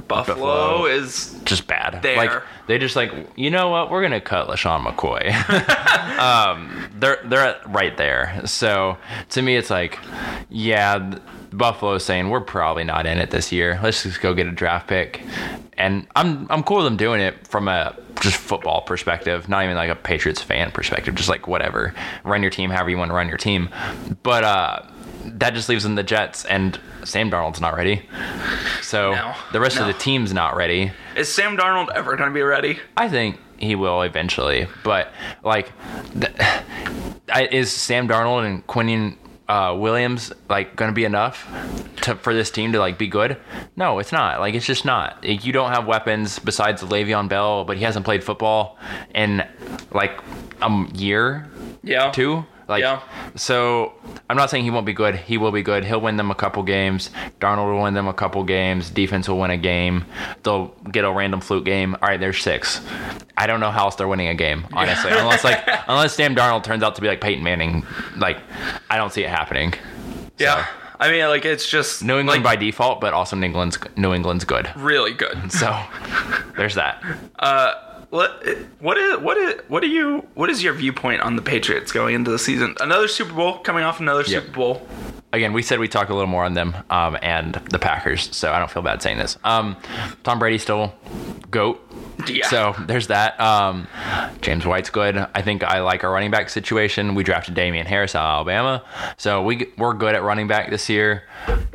Buffalo, 0.08 0.36
Buffalo. 0.36 0.86
is 0.86 1.38
just 1.44 1.66
bad. 1.66 2.00
There. 2.02 2.16
Like 2.16 2.42
they 2.66 2.78
just 2.78 2.96
like 2.96 3.12
you 3.36 3.50
know 3.50 3.68
what 3.68 3.90
we're 3.90 4.02
gonna 4.02 4.20
cut 4.20 4.48
LeSean 4.48 4.84
McCoy. 4.84 5.28
um, 6.18 6.88
they're 6.98 7.18
they're 7.24 7.60
right 7.66 7.96
there. 7.96 8.42
So 8.46 8.96
to 9.30 9.42
me, 9.42 9.56
it's 9.56 9.70
like 9.70 9.98
yeah, 10.48 11.18
Buffalo's 11.58 12.04
saying 12.04 12.30
we're 12.30 12.40
probably 12.40 12.84
not 12.84 13.06
in 13.06 13.18
it 13.18 13.30
this 13.30 13.52
year. 13.52 13.78
Let's 13.82 14.02
just 14.04 14.20
go 14.20 14.32
get 14.34 14.46
a 14.46 14.52
draft 14.52 14.86
pick, 14.88 15.22
and 15.76 16.06
I'm 16.16 16.46
I'm 16.50 16.62
cool 16.62 16.78
with 16.78 16.86
them 16.86 16.96
doing 16.96 17.20
it 17.20 17.46
from 17.46 17.68
a 17.68 17.94
just 18.20 18.36
football 18.36 18.80
perspective, 18.82 19.48
not 19.48 19.64
even 19.64 19.76
like 19.76 19.90
a 19.90 19.94
Patriots 19.94 20.40
fan 20.42 20.70
perspective. 20.70 21.14
Just 21.14 21.28
like 21.28 21.46
whatever, 21.46 21.94
run 22.24 22.42
your 22.42 22.50
team 22.50 22.70
however 22.70 22.90
you 22.90 22.96
want 22.98 23.10
to 23.10 23.14
run 23.14 23.28
your 23.28 23.36
team. 23.38 23.68
But 24.22 24.44
uh, 24.44 24.82
that 25.24 25.54
just 25.54 25.68
leaves 25.68 25.82
them 25.84 25.94
the 25.96 26.02
Jets, 26.02 26.44
and 26.46 26.78
Sam 27.04 27.30
Darnold's 27.30 27.60
not 27.60 27.76
ready. 27.76 28.02
So 28.82 29.12
No. 29.14 29.34
the 29.52 29.60
rest 29.60 29.76
No. 29.76 29.82
of 29.82 29.88
the 29.88 29.98
team's 30.00 30.32
not 30.32 30.56
ready. 30.56 30.92
is 31.16 31.28
Sam 31.32 31.56
Darnold 31.56 31.90
ever 31.94 32.16
going 32.16 32.30
to 32.30 32.34
be 32.34 32.42
ready? 32.42 32.78
I 32.96 33.08
think 33.08 33.38
he 33.58 33.74
will 33.74 34.02
eventually, 34.02 34.66
but 34.84 35.12
like, 35.42 35.72
is 37.50 37.70
Sam 37.72 38.08
Darnold 38.08 38.46
and 38.46 38.66
Quinnen 38.66 39.16
uh, 39.48 39.74
Williams 39.78 40.32
like 40.50 40.76
going 40.76 40.90
to 40.90 40.94
be 40.94 41.04
enough 41.04 41.46
to 42.02 42.14
for 42.16 42.34
this 42.34 42.50
team 42.50 42.72
to 42.72 42.78
like 42.78 42.98
be 42.98 43.06
good? 43.06 43.36
No, 43.76 43.98
it's 43.98 44.12
not. 44.12 44.40
Like, 44.40 44.54
it's 44.54 44.66
just 44.66 44.84
not. 44.84 45.24
Like, 45.24 45.44
You 45.44 45.52
don't 45.52 45.70
have 45.70 45.86
weapons 45.86 46.38
besides 46.38 46.82
Le'Veon 46.82 47.28
Bell, 47.28 47.64
but 47.64 47.76
he 47.78 47.84
hasn't 47.84 48.04
played 48.04 48.22
football 48.22 48.76
in 49.14 49.42
like 49.92 50.20
a 50.60 50.84
year, 50.94 51.48
Yeah. 51.82 52.10
two. 52.10 52.44
Like, 52.68 52.82
Yeah. 52.82 53.00
so 53.34 53.94
I'm 54.28 54.36
not 54.36 54.50
saying 54.50 54.64
he 54.64 54.70
won't 54.70 54.84
be 54.86 54.92
good. 54.92 55.16
He 55.16 55.38
will 55.38 55.52
be 55.52 55.62
good. 55.62 55.84
He'll 55.84 56.00
win 56.00 56.16
them 56.18 56.30
a 56.30 56.34
couple 56.34 56.62
games. 56.62 57.10
Darnold 57.40 57.72
will 57.74 57.82
win 57.82 57.94
them 57.94 58.06
a 58.08 58.12
couple 58.12 58.44
games. 58.44 58.90
Defense 58.90 59.28
will 59.28 59.38
win 59.38 59.50
a 59.50 59.56
game. 59.56 60.04
They'll 60.42 60.68
get 60.92 61.04
a 61.04 61.10
random 61.10 61.40
fluke 61.40 61.64
game. 61.64 61.94
All 62.02 62.08
right, 62.08 62.20
there's 62.20 62.42
six. 62.42 62.80
I 63.36 63.46
don't 63.46 63.60
know 63.60 63.70
how 63.70 63.84
else 63.84 63.94
they're 63.96 64.06
winning 64.08 64.28
a 64.28 64.34
game, 64.34 64.66
honestly. 64.72 65.10
unless 65.12 65.44
like 65.44 65.62
unless 65.88 66.14
Sam 66.14 66.34
Darnold 66.36 66.62
turns 66.62 66.82
out 66.82 66.94
to 66.96 67.00
be 67.00 67.08
like 67.08 67.20
Peyton 67.20 67.42
Manning. 67.42 67.86
Like, 68.16 68.38
I 68.90 68.96
don't 68.98 69.12
see 69.12 69.24
it 69.24 69.30
happening. 69.30 69.72
Yeah. 70.36 70.66
I 71.00 71.10
mean, 71.12 71.24
like 71.28 71.44
it's 71.44 71.68
just 71.70 72.02
New 72.02 72.18
England 72.18 72.42
like, 72.42 72.58
by 72.58 72.60
default, 72.60 73.00
but 73.00 73.14
also 73.14 73.36
New 73.36 73.46
England's 73.46 73.78
New 73.96 74.12
England's 74.14 74.44
good. 74.44 74.68
really 74.76 75.14
good. 75.14 75.52
So 75.52 75.78
there's 76.56 76.74
that. 76.74 77.02
Uh, 77.38 77.72
What 78.10 78.42
what 78.80 78.96
is 78.96 79.18
what 79.18 79.36
is 79.36 79.60
what 79.68 79.80
do 79.82 79.88
you 79.88 80.26
what 80.34 80.48
is 80.48 80.62
your 80.62 80.72
viewpoint 80.72 81.20
on 81.20 81.36
the 81.36 81.42
Patriots 81.42 81.92
going 81.92 82.14
into 82.14 82.30
the 82.30 82.38
season? 82.38 82.74
Another 82.80 83.06
Super 83.08 83.34
Bowl 83.34 83.58
coming 83.58 83.84
off 83.84 84.00
another 84.00 84.22
Yep. 84.22 84.44
Super 84.44 84.52
Bowl. 84.54 84.88
again, 85.32 85.52
we 85.52 85.60
said 85.62 85.78
we 85.78 85.88
talk 85.88 86.08
a 86.08 86.14
little 86.14 86.26
more 86.28 86.44
on 86.44 86.54
them 86.54 86.74
um, 86.88 87.18
and 87.22 87.54
the 87.70 87.78
Packers, 87.78 88.34
so 88.34 88.50
I 88.50 88.58
don't 88.58 88.70
feel 88.70 88.82
bad 88.82 89.02
saying 89.02 89.18
this. 89.18 89.36
Um, 89.44 89.76
Tom 90.24 90.38
Brady 90.38 90.56
still 90.56 90.94
goat. 91.50 91.84
Yeah. 92.26 92.46
So 92.48 92.74
there's 92.86 93.08
that. 93.08 93.38
Um, 93.38 93.86
James 94.40 94.64
White's 94.64 94.90
good. 94.90 95.16
I 95.34 95.42
think 95.42 95.62
I 95.62 95.80
like 95.80 96.02
our 96.02 96.10
running 96.10 96.30
back 96.30 96.48
situation. 96.48 97.14
We 97.14 97.24
drafted 97.24 97.54
Damien 97.54 97.86
Harris 97.86 98.14
out 98.14 98.24
of 98.24 98.34
Alabama, 98.48 98.84
so 99.18 99.42
we 99.42 99.70
we're 99.76 99.92
good 99.94 100.14
at 100.14 100.22
running 100.22 100.48
back 100.48 100.70
this 100.70 100.88
year. 100.88 101.24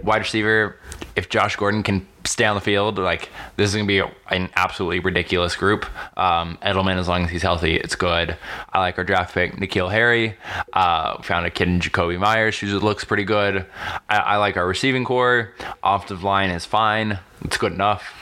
Wide 0.03 0.17
receiver, 0.21 0.79
if 1.15 1.29
Josh 1.29 1.55
Gordon 1.55 1.83
can 1.83 2.07
stay 2.25 2.45
on 2.45 2.55
the 2.55 2.61
field, 2.61 2.97
like 2.97 3.29
this 3.57 3.69
is 3.69 3.75
gonna 3.75 3.87
be 3.87 4.01
an 4.29 4.49
absolutely 4.55 4.99
ridiculous 4.99 5.55
group. 5.55 5.85
Um, 6.17 6.57
Edelman, 6.61 6.97
as 6.97 7.07
long 7.07 7.25
as 7.25 7.29
he's 7.29 7.41
healthy, 7.41 7.75
it's 7.75 7.95
good. 7.95 8.37
I 8.71 8.79
like 8.79 8.97
our 8.97 9.03
draft 9.03 9.33
pick, 9.33 9.53
N'Keal 9.55 9.91
Harry. 9.91 10.35
Uh, 10.71 11.21
found 11.21 11.45
a 11.45 11.49
kid 11.49 11.67
in 11.67 11.79
Jakobi 11.79 12.19
Meyers 12.19 12.59
who 12.59 12.79
looks 12.79 13.03
pretty 13.03 13.25
good. 13.25 13.65
I, 14.09 14.17
I 14.17 14.37
like 14.37 14.57
our 14.57 14.67
receiving 14.67 15.05
corps. 15.05 15.53
Offensive 15.83 16.23
line 16.23 16.49
is 16.49 16.65
fine. 16.65 17.19
It's 17.43 17.57
good 17.57 17.73
enough. 17.73 18.13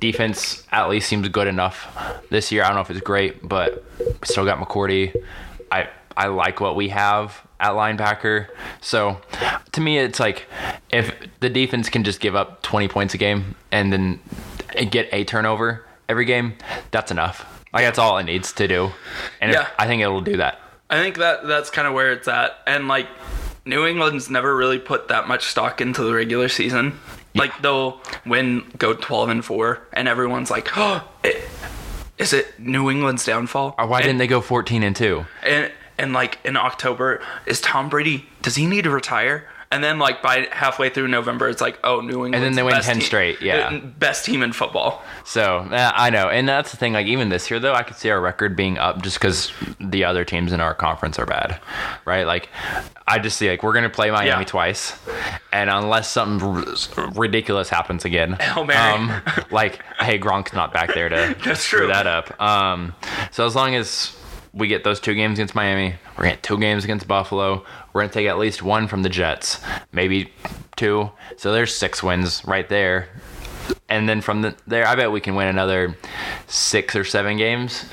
Defense 0.00 0.66
at 0.72 0.88
least 0.88 1.08
seems 1.08 1.28
good 1.28 1.46
enough 1.46 1.94
this 2.30 2.50
year. 2.50 2.64
I 2.64 2.68
don't 2.68 2.76
know 2.76 2.82
if 2.82 2.90
it's 2.90 3.00
great, 3.00 3.46
but 3.46 3.84
still 4.24 4.44
got 4.44 4.58
McCourty. 4.58 5.14
I 5.70 5.88
I 6.16 6.26
like 6.26 6.60
what 6.60 6.76
we 6.76 6.88
have 6.90 7.42
at 7.62 7.72
linebacker. 7.72 8.48
So 8.80 9.20
to 9.72 9.80
me, 9.80 9.98
it's 9.98 10.20
like 10.20 10.46
if 10.90 11.14
the 11.40 11.48
defense 11.48 11.88
can 11.88 12.04
just 12.04 12.20
give 12.20 12.36
up 12.36 12.60
20 12.62 12.88
points 12.88 13.14
a 13.14 13.18
game 13.18 13.54
and 13.70 13.92
then 13.92 14.20
get 14.90 15.08
a 15.12 15.24
turnover 15.24 15.86
every 16.08 16.24
game, 16.26 16.54
that's 16.90 17.10
enough. 17.10 17.48
Like 17.72 17.84
that's 17.84 17.98
all 17.98 18.18
it 18.18 18.24
needs 18.24 18.52
to 18.54 18.68
do, 18.68 18.90
and 19.40 19.52
if- 19.52 19.66
I 19.78 19.86
think 19.86 20.02
it'll 20.02 20.20
do 20.20 20.36
that. 20.36 20.58
I 20.90 21.00
think 21.00 21.16
that 21.16 21.46
that's 21.46 21.70
kind 21.70 21.88
of 21.88 21.94
where 21.94 22.12
it's 22.12 22.28
at. 22.28 22.58
And 22.66 22.86
like 22.86 23.08
New 23.64 23.86
England's 23.86 24.28
never 24.28 24.54
really 24.54 24.78
put 24.78 25.08
that 25.08 25.26
much 25.26 25.46
stock 25.46 25.80
into 25.80 26.02
the 26.02 26.12
regular 26.12 26.50
season. 26.50 27.00
Like 27.34 27.62
they'll 27.62 28.02
win, 28.26 28.70
go 28.76 28.92
twelve 28.92 29.30
and 29.30 29.42
four, 29.42 29.88
and 29.94 30.06
everyone's 30.06 30.50
like, 30.50 30.68
"Oh, 30.76 31.02
it, 31.24 31.48
is 32.18 32.34
it 32.34 32.60
New 32.60 32.90
England's 32.90 33.24
downfall?" 33.24 33.74
Or 33.78 33.86
why 33.86 34.00
and, 34.00 34.04
didn't 34.04 34.18
they 34.18 34.26
go 34.26 34.42
14 34.42 34.82
and 34.82 34.94
two? 34.94 35.24
And 35.42 35.72
and 36.02 36.12
like 36.12 36.38
in 36.44 36.56
October, 36.56 37.22
is 37.46 37.60
Tom 37.62 37.88
Brady? 37.88 38.26
Does 38.42 38.56
he 38.56 38.66
need 38.66 38.82
to 38.84 38.90
retire? 38.90 39.48
and 39.70 39.82
then 39.82 39.98
like 39.98 40.20
by 40.20 40.46
halfway 40.52 40.90
through 40.90 41.08
November, 41.08 41.48
it's 41.48 41.62
like, 41.62 41.78
oh, 41.82 42.02
New 42.02 42.26
England. 42.26 42.34
And 42.34 42.44
then 42.44 42.52
they 42.56 42.62
win 42.62 42.78
10 42.82 43.00
straight, 43.00 43.40
yeah. 43.40 43.78
best 43.78 44.26
team 44.26 44.42
in 44.42 44.52
football. 44.52 45.02
So 45.24 45.60
uh, 45.60 45.92
I 45.94 46.10
know, 46.10 46.28
and 46.28 46.46
that's 46.46 46.72
the 46.72 46.76
thing. 46.76 46.92
Like 46.92 47.06
even 47.06 47.30
this 47.30 47.50
year, 47.50 47.58
though, 47.58 47.72
I 47.72 47.82
could 47.82 47.96
see 47.96 48.10
our 48.10 48.20
record 48.20 48.54
being 48.54 48.76
up 48.76 49.00
just 49.00 49.18
because 49.18 49.50
the 49.80 50.04
other 50.04 50.26
teams 50.26 50.52
in 50.52 50.60
our 50.60 50.74
conference 50.74 51.18
are 51.18 51.24
bad, 51.24 51.58
right? 52.04 52.26
Like 52.26 52.50
I 53.06 53.18
just 53.18 53.38
see 53.38 53.48
like 53.48 53.62
we're 53.62 53.72
gonna 53.72 53.88
play 53.88 54.10
Miami 54.10 54.28
Yeah. 54.28 54.44
twice, 54.44 54.94
and 55.54 55.70
unless 55.70 56.10
something 56.12 56.46
r- 56.98 57.10
ridiculous 57.14 57.70
happens 57.70 58.04
again, 58.04 58.32
Hail 58.40 58.66
Mary. 58.66 59.22
like 59.50 59.82
hey 60.00 60.18
Gronk's 60.18 60.52
not 60.52 60.74
back 60.74 60.92
there 60.92 61.08
to 61.08 61.34
That's 61.46 61.60
screw 61.60 61.78
true. 61.78 61.86
that 61.88 62.06
up. 62.06 62.38
Um, 62.38 62.94
so 63.30 63.46
as 63.46 63.56
long 63.56 63.74
as 63.74 64.14
we 64.54 64.68
get 64.68 64.84
those 64.84 65.00
two 65.00 65.14
games 65.14 65.38
against 65.38 65.54
Miami, 65.54 65.94
we're 66.16 66.24
gonna 66.24 66.34
get 66.36 66.42
two 66.42 66.58
games 66.58 66.84
against 66.84 67.08
Buffalo. 67.08 67.64
We're 67.92 68.02
gonna 68.02 68.12
take 68.12 68.26
at 68.26 68.38
least 68.38 68.62
one 68.62 68.86
from 68.88 69.02
the 69.02 69.08
Jets, 69.08 69.60
maybe 69.92 70.32
two. 70.76 71.10
So 71.36 71.52
there's 71.52 71.74
six 71.74 72.02
wins 72.02 72.42
right 72.44 72.68
there 72.68 73.08
and 73.88 74.08
then 74.08 74.20
from 74.20 74.42
the, 74.42 74.56
there, 74.66 74.86
I 74.86 74.94
bet 74.96 75.12
we 75.12 75.20
can 75.20 75.34
win 75.34 75.46
another 75.48 75.96
six 76.46 76.96
or 76.96 77.04
seven 77.04 77.36
games. 77.36 77.84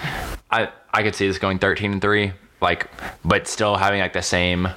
I 0.49 0.69
I 0.93 1.03
could 1.03 1.13
see 1.15 1.27
this 1.27 1.37
going 1.37 1.59
thirteen 1.59 1.91
and 1.93 2.01
three, 2.01 2.33
like, 2.61 2.87
but 3.23 3.47
still 3.47 3.75
having 3.75 3.99
like 3.99 4.13
the 4.13 4.21
same 4.23 4.67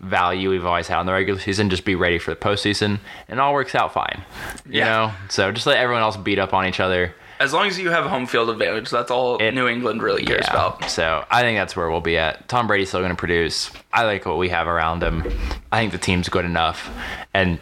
value 0.00 0.48
we've 0.50 0.64
always 0.64 0.88
had 0.88 1.00
in 1.00 1.06
the 1.06 1.12
regular 1.12 1.38
season. 1.40 1.68
Just 1.68 1.84
be 1.84 1.94
ready 1.94 2.18
for 2.18 2.30
the 2.30 2.40
postseason, 2.40 2.98
and 3.28 3.38
it 3.38 3.38
all 3.38 3.52
works 3.52 3.74
out 3.74 3.92
fine. 3.92 4.24
You 4.66 4.78
Yeah. 4.80 4.84
know, 4.86 5.12
so 5.28 5.52
just 5.52 5.66
let 5.66 5.76
everyone 5.76 6.02
else 6.02 6.16
beat 6.16 6.38
up 6.38 6.54
on 6.54 6.64
each 6.66 6.80
other. 6.80 7.14
As 7.40 7.52
long 7.52 7.66
as 7.68 7.78
you 7.78 7.90
have 7.90 8.04
a 8.04 8.08
home 8.08 8.26
field 8.26 8.50
advantage, 8.50 8.90
that's 8.90 9.10
all 9.10 9.36
It- 9.38 9.54
New 9.54 9.68
England 9.68 10.02
really 10.02 10.24
cares 10.24 10.44
Yeah. 10.46 10.50
about. 10.54 10.90
So 10.90 11.24
I 11.30 11.42
think 11.42 11.58
that's 11.58 11.76
where 11.76 11.88
we'll 11.90 12.00
be 12.00 12.18
at. 12.18 12.48
Tom 12.48 12.66
Brady's 12.66 12.88
still 12.88 13.00
going 13.00 13.10
to 13.12 13.16
produce. 13.16 13.70
I 13.92 14.04
like 14.04 14.26
what 14.26 14.38
we 14.38 14.48
have 14.48 14.66
around 14.66 15.02
him. 15.02 15.22
I 15.70 15.78
think 15.78 15.92
the 15.92 15.98
team's 15.98 16.28
good 16.28 16.44
enough. 16.44 16.90
And 17.32 17.58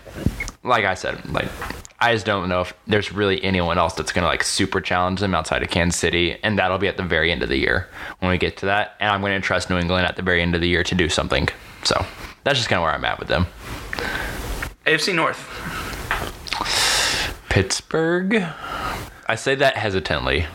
like 0.63 0.85
I 0.87 0.95
said, 0.95 1.31
like 1.31 1.49
I 2.01 2.13
just 2.15 2.27
don't 2.27 2.49
know 2.49 2.61
if 2.63 2.75
there's 2.87 3.13
really 3.13 3.43
anyone 3.45 3.79
else 3.79 3.95
that's 3.95 4.13
going 4.13 4.23
to 4.23 4.29
like 4.29 4.45
super 4.45 4.81
challenge 4.81 5.21
them 5.21 5.35
outside 5.35 5.63
of 5.63 5.71
Kansas 5.71 5.99
City, 5.99 6.39
and 6.43 6.59
that'll 6.59 6.79
be 6.79 6.89
at 6.89 6.97
the 6.97 7.03
very 7.03 7.31
end 7.33 7.43
of 7.43 7.49
the 7.49 7.57
year 7.59 7.89
when 8.21 8.31
we 8.31 8.39
get 8.39 8.57
to 8.59 8.67
that. 8.67 8.97
And 9.01 9.11
I'm 9.11 9.21
going 9.21 9.33
to 9.41 9.47
trust 9.47 9.71
New 9.71 9.79
England 9.79 10.07
at 10.07 10.17
the 10.17 10.23
very 10.23 10.43
end 10.43 10.55
of 10.55 10.61
the 10.61 10.69
year 10.69 10.83
to 10.85 10.95
do 10.95 11.09
something. 11.09 11.49
So 11.85 12.05
that's 12.45 12.59
just 12.59 12.69
kind 12.69 12.79
of 12.79 12.83
where 12.85 12.93
I'm 12.95 13.05
at 13.05 13.19
with 13.19 13.29
them. 13.29 13.47
AFC 14.87 15.15
North. 15.15 15.39
Pittsburgh. 17.49 18.45
I 19.27 19.35
say 19.35 19.55
that 19.57 19.77
hesitantly. 19.77 20.47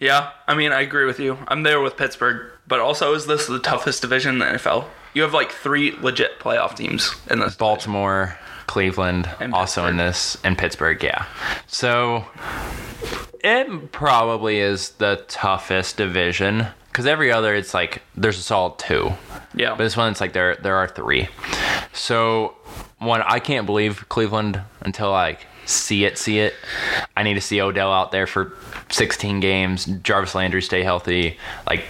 Yeah, 0.00 0.30
I 0.48 0.54
mean, 0.54 0.72
I 0.72 0.80
agree 0.80 1.04
with 1.04 1.20
you. 1.20 1.38
I'm 1.46 1.62
there 1.62 1.80
with 1.80 1.96
Pittsburgh, 1.96 2.50
but 2.66 2.80
also, 2.80 3.14
is 3.14 3.26
this 3.26 3.46
the 3.46 3.58
toughest 3.58 4.00
division 4.02 4.34
in 4.34 4.38
the 4.38 4.46
NFL? 4.46 4.86
You 5.12 5.22
have 5.22 5.34
like 5.34 5.52
three 5.52 5.92
legit 6.00 6.40
playoff 6.40 6.74
teams 6.74 7.14
in 7.30 7.38
this. 7.40 7.54
Baltimore, 7.54 8.36
Cleveland, 8.66 9.28
And 9.40 9.54
also 9.54 9.86
in 9.86 9.98
this, 9.98 10.38
and 10.42 10.56
Pittsburgh, 10.56 11.02
yeah. 11.02 11.26
So 11.66 12.24
it 13.42 13.92
probably 13.92 14.58
is 14.58 14.90
the 14.90 15.24
toughest 15.28 15.98
division 15.98 16.66
because 16.88 17.06
every 17.06 17.30
other 17.30 17.54
it's 17.54 17.74
like 17.74 18.02
there's 18.16 18.38
a 18.38 18.42
solid 18.42 18.78
two, 18.78 19.12
Yeah, 19.54 19.70
but 19.70 19.78
this 19.84 19.96
one 19.96 20.10
it's 20.10 20.20
like 20.20 20.32
there 20.32 20.56
there 20.56 20.76
are 20.76 20.88
three. 20.88 21.28
So 21.92 22.54
one, 22.98 23.22
I 23.22 23.38
can't 23.38 23.66
believe 23.66 24.08
Cleveland 24.08 24.60
until 24.80 25.10
like 25.10 25.46
see 25.66 26.04
it, 26.04 26.18
see 26.18 26.38
it. 26.38 26.54
I 27.16 27.22
need 27.22 27.34
to 27.34 27.40
see 27.40 27.60
Odell 27.60 27.92
out 27.92 28.12
there 28.12 28.26
for 28.26 28.52
16 28.90 29.40
games. 29.40 29.86
Jarvis 29.86 30.34
Landry 30.34 30.62
stay 30.62 30.82
healthy. 30.82 31.38
Like 31.66 31.84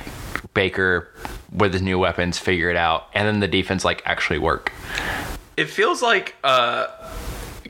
Baker 0.55 1.09
with 1.53 1.72
his 1.72 1.83
new 1.83 1.99
weapons, 1.99 2.39
figure 2.39 2.70
it 2.70 2.77
out, 2.77 3.09
and 3.14 3.27
then 3.27 3.41
the 3.41 3.49
defense 3.49 3.85
like 3.85 4.03
actually 4.05 4.39
work. 4.39 4.72
it 5.57 5.70
feels 5.70 6.03
like 6.03 6.35
uh, 6.43 6.89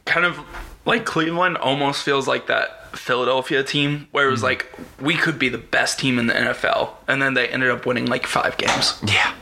kind 0.05 0.25
of 0.25 0.41
like 0.87 1.05
Cleveland 1.05 1.57
almost 1.59 2.03
feels 2.03 2.27
like 2.27 2.47
that 2.47 2.84
Philadelphia 2.97 3.63
team 3.63 4.09
where 4.11 4.25
it 4.25 4.27
Mm-hmm. 4.27 4.33
was 4.33 4.43
like 4.43 4.73
we 5.01 5.15
could 5.17 5.39
be 5.39 5.49
the 5.49 5.59
best 5.59 5.99
team 5.99 6.19
in 6.19 6.27
the 6.27 6.35
NFL, 6.35 6.91
and 7.09 7.21
then 7.23 7.35
they 7.35 7.49
ended 7.49 7.71
up 7.71 7.87
winning 7.87 8.07
like 8.07 8.27
five 8.27 8.57
games. 8.57 9.01
Yeah. 9.07 9.33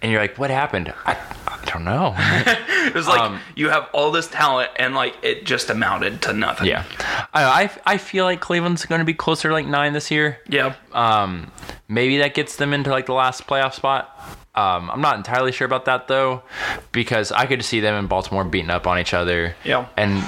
And 0.00 0.10
you're 0.12 0.20
like, 0.20 0.38
what 0.38 0.50
happened? 0.50 0.92
I, 1.06 1.16
I 1.46 1.64
don't 1.66 1.84
know. 1.84 2.14
It 2.82 2.94
was 2.94 3.06
like 3.06 3.20
Um, 3.20 3.38
you 3.54 3.68
have 3.70 3.88
all 3.92 4.10
this 4.10 4.26
talent, 4.26 4.70
and 4.76 4.92
like 4.94 5.14
it 5.22 5.44
just 5.46 5.70
amounted 5.70 6.20
to 6.22 6.32
nothing. 6.32 6.66
yeah. 6.66 6.84
I, 7.32 7.62
I, 7.64 7.70
I 7.86 7.96
feel 7.96 8.24
like 8.24 8.40
Cleveland's 8.40 8.84
going 8.86 8.98
to 8.98 9.04
be 9.04 9.14
closer 9.14 9.48
to 9.48 9.54
like 9.54 9.66
nine 9.66 9.92
this 9.92 10.10
year. 10.10 10.40
yeah. 10.48 10.74
Um, 10.92 11.50
maybe 11.88 12.18
that 12.18 12.34
gets 12.34 12.56
them 12.56 12.72
into 12.74 12.90
like 12.90 13.06
the 13.06 13.14
last 13.14 13.46
playoff 13.46 13.74
spot. 13.74 14.10
Um, 14.56 14.90
I'm 14.90 15.00
not 15.00 15.16
entirely 15.16 15.52
sure 15.52 15.64
about 15.64 15.84
that 15.84 16.08
though, 16.08 16.42
because 16.90 17.30
I 17.30 17.46
could 17.46 17.64
see 17.64 17.78
them 17.80 17.94
and 17.94 18.08
Baltimore 18.08 18.44
beating 18.44 18.68
up 18.70 18.86
on 18.88 18.98
each 18.98 19.14
other. 19.14 19.54
Yeah. 19.64 19.86
And 19.96 20.22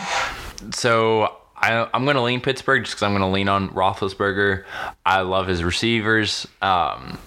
so 0.74 1.36
I, 1.64 1.88
I'm 1.94 2.04
going 2.04 2.16
to 2.16 2.22
lean 2.22 2.42
Pittsburgh 2.42 2.84
just 2.84 2.94
because 2.94 3.04
I'm 3.04 3.12
going 3.12 3.22
to 3.22 3.28
lean 3.28 3.48
on 3.48 3.70
Roethlisberger. 3.70 4.64
I 5.06 5.22
love 5.22 5.46
his 5.46 5.64
receivers. 5.64 6.46
Um, 6.60 7.18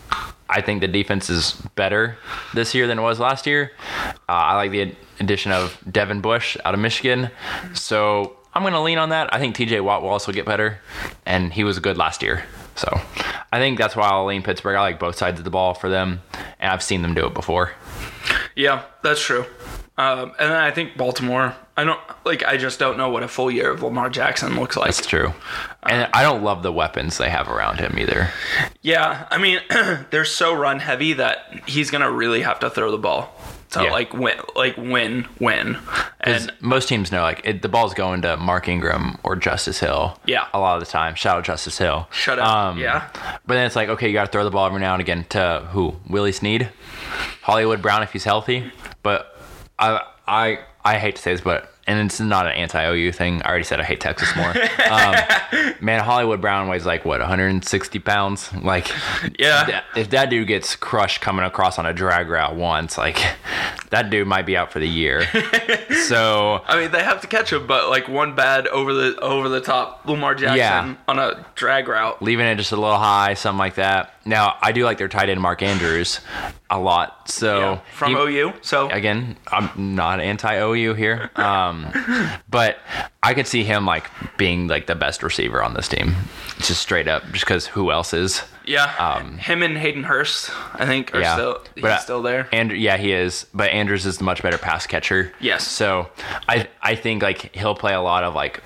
I 0.47 0.61
think 0.61 0.81
the 0.81 0.87
defense 0.87 1.27
is 1.31 1.53
better 1.73 2.17
this 2.53 2.75
year 2.75 2.85
than 2.85 2.99
it 2.99 3.01
was 3.01 3.19
last 3.19 3.47
year. 3.47 3.71
Uh, 4.05 4.13
I 4.27 4.55
like 4.55 4.69
the 4.69 4.95
addition 5.19 5.51
of 5.51 5.79
Devin 5.91 6.21
Bush 6.21 6.55
out 6.63 6.75
of 6.75 6.79
Michigan. 6.79 7.31
So 7.73 8.37
I'm 8.53 8.61
going 8.61 8.73
to 8.73 8.81
lean 8.81 8.99
on 8.99 9.09
that. 9.09 9.33
I 9.33 9.39
think 9.39 9.55
TJ 9.55 9.83
Watt 9.83 10.03
will 10.03 10.09
also 10.09 10.31
get 10.31 10.45
better, 10.45 10.81
and 11.25 11.51
he 11.51 11.63
was 11.63 11.79
good 11.79 11.97
last 11.97 12.21
year. 12.21 12.43
So 12.75 12.87
I 13.51 13.57
think 13.57 13.79
that's 13.79 13.95
why 13.95 14.07
I'll 14.07 14.25
lean 14.25 14.43
Pittsburgh. 14.43 14.75
I 14.75 14.81
like 14.81 14.99
both 14.99 15.15
sides 15.15 15.39
of 15.39 15.45
the 15.45 15.49
ball 15.49 15.73
for 15.73 15.89
them, 15.89 16.21
and 16.59 16.71
I've 16.71 16.83
seen 16.83 17.01
them 17.01 17.15
do 17.15 17.25
it 17.25 17.33
before. 17.33 17.71
Yeah, 18.55 18.83
that's 19.01 19.19
true. 19.19 19.45
Um, 19.97 20.33
and 20.37 20.51
then 20.51 20.57
I 20.57 20.69
think 20.69 20.95
Baltimore. 20.95 21.55
I 21.77 21.83
don't 21.83 21.99
like. 22.25 22.43
I 22.43 22.57
just 22.57 22.79
don't 22.79 22.97
know 22.97 23.09
what 23.09 23.21
a 23.23 23.27
full 23.27 23.51
year 23.51 23.71
of 23.71 23.83
Lamar 23.83 24.09
Jackson 24.09 24.55
looks 24.59 24.75
like. 24.75 24.87
That's 24.95 25.05
true. 25.05 25.33
And 25.83 26.09
I 26.13 26.23
don't 26.23 26.43
love 26.43 26.63
the 26.63 26.71
weapons 26.73 27.17
they 27.19 27.29
have 27.29 27.47
around 27.47 27.79
him 27.79 27.97
either. 27.99 28.31
Yeah, 28.81 29.27
I 29.29 29.37
mean, 29.37 29.59
they're 30.09 30.25
so 30.25 30.53
run 30.53 30.79
heavy 30.79 31.13
that 31.13 31.61
he's 31.67 31.91
gonna 31.91 32.11
really 32.11 32.41
have 32.41 32.59
to 32.61 32.69
throw 32.71 32.89
the 32.91 32.97
ball 32.97 33.31
to 33.71 33.83
Yeah. 33.83 33.91
like 33.91 34.13
win, 34.13 34.37
like 34.55 34.75
win, 34.77 35.27
win. 35.39 35.77
And 36.21 36.51
most 36.61 36.87
teams 36.89 37.11
know, 37.11 37.21
like, 37.21 37.41
it, 37.43 37.61
the 37.61 37.69
ball's 37.69 37.93
going 37.93 38.21
to 38.23 38.37
Mark 38.37 38.67
Ingram 38.67 39.17
or 39.23 39.35
Justice 39.35 39.79
Hill. 39.79 40.19
Yeah. 40.25 40.47
A 40.53 40.59
lot 40.59 40.75
of 40.77 40.79
the 40.85 40.89
time. 40.91 41.15
Shout 41.15 41.37
out 41.37 41.43
Justice 41.43 41.77
Hill. 41.77 42.07
shut 42.11 42.39
up. 42.39 42.47
Um, 42.47 42.77
yeah, 42.79 43.09
But 43.45 43.55
then 43.55 43.65
it's 43.67 43.75
like, 43.75 43.89
okay, 43.89 44.07
you 44.07 44.13
got 44.13 44.25
to 44.25 44.31
throw 44.31 44.43
the 44.45 44.49
ball 44.51 44.65
every 44.65 44.79
now 44.79 44.93
and 44.93 45.01
again 45.01 45.25
to 45.29 45.67
who? 45.71 45.95
Willie 46.09 46.31
Snead, 46.31 46.69
Hollywood 47.41 47.81
Brown 47.81 48.03
if 48.03 48.11
he's 48.13 48.23
healthy. 48.23 48.71
But 49.03 49.37
I, 49.77 50.01
I, 50.27 50.59
I 50.83 50.97
hate 50.99 51.15
to 51.15 51.21
say 51.21 51.31
this, 51.33 51.41
but 51.41 51.71
and 51.87 52.05
it's 52.05 52.19
not 52.19 52.45
an 52.47 52.51
anti-OU 52.51 53.13
thing. 53.13 53.41
I 53.43 53.47
already 53.47 53.63
said 53.63 53.79
I 53.79 53.83
hate 53.85 54.01
Texas 54.01 54.29
more. 54.35 54.49
um, 54.49 55.15
man, 55.81 56.03
Hollywood 56.03 56.41
Brown 56.41 56.67
weighs 56.67 56.85
like 56.85 57.05
what 57.05 57.21
160 57.21 57.99
pounds. 57.99 58.51
Like, 58.53 58.89
yeah. 59.39 59.63
that- 59.63 59.83
if 59.95 60.09
that 60.09 60.29
dude 60.29 60.49
gets 60.49 60.75
crushed 60.75 61.21
coming 61.21 61.45
across 61.45 61.79
on 61.79 61.85
a 61.85 61.93
drag 61.93 62.27
route 62.27 62.55
once, 62.55 62.97
like 62.97 63.17
that 63.89 64.09
dude 64.09 64.27
might 64.27 64.45
be 64.45 64.57
out 64.57 64.73
for 64.73 64.79
the 64.79 64.87
year. 64.87 65.23
so 66.07 66.61
I 66.67 66.77
mean, 66.81 66.91
they 66.91 67.03
have 67.03 67.21
to 67.21 67.27
catch 67.27 67.53
him, 67.53 67.67
but 67.67 67.89
like 67.89 68.07
one 68.09 68.35
bad 68.35 68.67
over 68.67 68.93
the 68.93 69.17
over 69.21 69.47
the 69.49 69.61
top 69.61 70.05
Lamar 70.05 70.35
Jackson 70.35 70.57
Yeah. 70.57 70.95
on 71.07 71.19
a 71.19 71.45
drag 71.55 71.87
route. 71.87 72.21
leaving 72.21 72.45
it 72.45 72.55
just 72.55 72.73
a 72.73 72.75
little 72.75 72.97
high, 72.97 73.33
something 73.33 73.59
like 73.59 73.75
that. 73.75 74.13
Now, 74.27 74.57
I 74.61 74.71
do 74.73 74.83
like 74.85 74.97
their 74.97 75.07
tight 75.07 75.29
end 75.29 75.39
Mark 75.41 75.61
Andrews 75.61 76.19
a 76.69 76.77
lot. 76.79 77.29
So 77.29 77.59
Yeah, 77.59 77.79
from 77.93 78.11
he- 78.15 78.17
OU. 78.39 78.53
So 78.61 78.89
again, 78.89 79.37
I'm 79.51 79.95
not 79.95 80.19
anti 80.19 80.55
OU 80.57 80.93
here, 80.95 81.31
um, 81.35 81.87
but 82.49 82.77
I 83.23 83.33
could 83.33 83.47
see 83.47 83.63
him 83.63 83.85
like 83.85 84.09
being 84.37 84.67
like 84.67 84.85
the 84.87 84.95
best 84.95 85.23
receiver 85.23 85.63
on 85.63 85.73
this 85.73 85.87
team, 85.87 86.13
just 86.59 86.81
straight 86.81 87.07
up, 87.07 87.23
just 87.31 87.45
because 87.45 87.65
who 87.67 87.89
else 87.91 88.13
is? 88.13 88.43
yeah, 88.65 89.21
him 89.37 89.63
and 89.63 89.77
Hayden 89.77 90.03
Hurst, 90.03 90.51
I 90.73 90.85
think, 90.85 91.13
are 91.13 91.19
um, 91.19 91.23
Yeah, 91.23 91.33
still 91.35 91.63
he's 91.75 91.81
but 91.83 91.97
still 92.01 92.21
there. 92.21 92.49
And 92.51 92.73
yeah, 92.73 92.97
he 92.97 93.13
is, 93.13 93.45
but 93.53 93.69
Andrews 93.71 94.05
is 94.05 94.17
the 94.17 94.25
much 94.25 94.43
better 94.43 94.57
pass 94.57 94.85
catcher. 94.85 95.31
Yes. 95.39 95.65
So 95.65 96.09
I 96.49 96.67
I 96.81 96.95
think 96.95 97.23
like 97.23 97.55
he'll 97.55 97.75
play 97.75 97.93
a 97.93 98.01
lot 98.01 98.25
of 98.25 98.35
like 98.35 98.61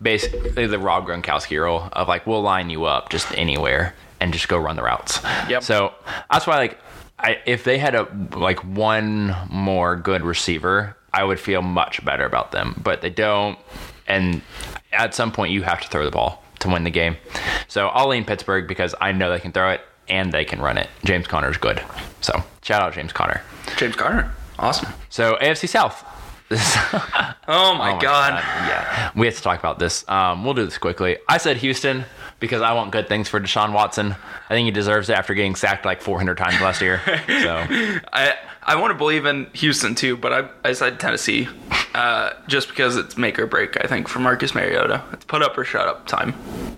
basically 0.00 0.66
the 0.66 0.78
Rob 0.78 1.06
Gronkowski 1.06 1.62
role 1.62 1.88
of 1.92 2.08
like 2.08 2.26
we'll 2.26 2.40
line 2.42 2.70
you 2.70 2.84
up 2.84 3.10
just 3.10 3.30
anywhere 3.36 3.94
and 4.20 4.32
just 4.32 4.48
go 4.48 4.58
run 4.58 4.76
the 4.76 4.82
routes. 4.82 5.20
Yep. 5.48 5.62
So 5.62 5.94
that's 6.30 6.46
why 6.46 6.56
like 6.56 6.78
I 7.18 7.38
if 7.46 7.64
they 7.64 7.78
had 7.78 7.94
a 7.94 8.06
like 8.34 8.64
one 8.64 9.34
more 9.50 9.96
good 9.96 10.22
receiver, 10.22 10.96
I 11.12 11.24
would 11.24 11.40
feel 11.40 11.62
much 11.62 12.04
better 12.04 12.24
about 12.24 12.52
them. 12.52 12.80
But 12.82 13.00
they 13.00 13.10
don't, 13.10 13.58
and 14.06 14.42
at 14.92 15.14
some 15.14 15.32
point 15.32 15.52
you 15.52 15.62
have 15.62 15.80
to 15.80 15.88
throw 15.88 16.04
the 16.04 16.10
ball 16.10 16.42
to 16.60 16.68
win 16.68 16.84
the 16.84 16.90
game. 16.90 17.16
So 17.68 17.88
I'll 17.88 18.08
lean 18.08 18.24
Pittsburgh 18.24 18.66
because 18.66 18.94
I 19.00 19.12
know 19.12 19.30
they 19.30 19.40
can 19.40 19.52
throw 19.52 19.70
it 19.70 19.80
and 20.08 20.32
they 20.32 20.44
can 20.44 20.60
run 20.60 20.78
it. 20.78 20.88
James 21.04 21.26
Conner's 21.26 21.56
good. 21.58 21.82
So 22.20 22.42
shout 22.62 22.82
out 22.82 22.94
James 22.94 23.12
Conner. 23.12 23.42
James 23.76 23.94
Conner, 23.96 24.32
awesome. 24.58 24.92
So 25.10 25.36
AFC 25.40 25.68
South. 25.68 26.04
Oh 27.50 27.74
my, 27.74 27.92
Oh 27.92 27.94
my 27.94 28.02
god. 28.02 28.34
Yeah, 28.68 29.10
we 29.16 29.26
have 29.26 29.34
to 29.36 29.42
talk 29.42 29.58
about 29.58 29.78
this. 29.78 30.06
Um, 30.06 30.44
we'll 30.44 30.52
do 30.52 30.66
this 30.66 30.76
quickly. 30.76 31.16
I 31.28 31.38
said 31.38 31.56
Houston 31.58 32.04
because 32.40 32.62
I 32.62 32.72
want 32.72 32.92
good 32.92 33.08
things 33.08 33.28
for 33.28 33.40
Deshaun 33.40 33.72
Watson. 33.72 34.14
I 34.48 34.54
think 34.54 34.66
he 34.66 34.70
deserves 34.70 35.08
it 35.08 35.16
after 35.16 35.34
getting 35.34 35.54
sacked 35.54 35.84
like 35.84 36.00
400 36.00 36.36
times 36.36 36.60
last 36.60 36.80
year. 36.80 37.00
So 37.28 37.64
I 38.12 38.34
I 38.62 38.76
want 38.76 38.90
to 38.90 38.98
believe 38.98 39.24
in 39.24 39.46
Houston 39.54 39.94
too, 39.94 40.16
but 40.16 40.32
I, 40.32 40.48
I 40.68 40.72
said 40.72 41.00
Tennessee 41.00 41.48
uh, 41.94 42.32
just 42.48 42.68
because 42.68 42.96
it's 42.96 43.16
make 43.16 43.38
or 43.38 43.46
break. 43.46 43.82
I 43.82 43.86
think 43.86 44.08
for 44.08 44.18
Marcus 44.18 44.54
Mariota, 44.54 45.02
it's 45.12 45.24
put 45.24 45.42
up 45.42 45.56
or 45.56 45.64
shut 45.64 45.88
up 45.88 46.06
time. 46.06 46.34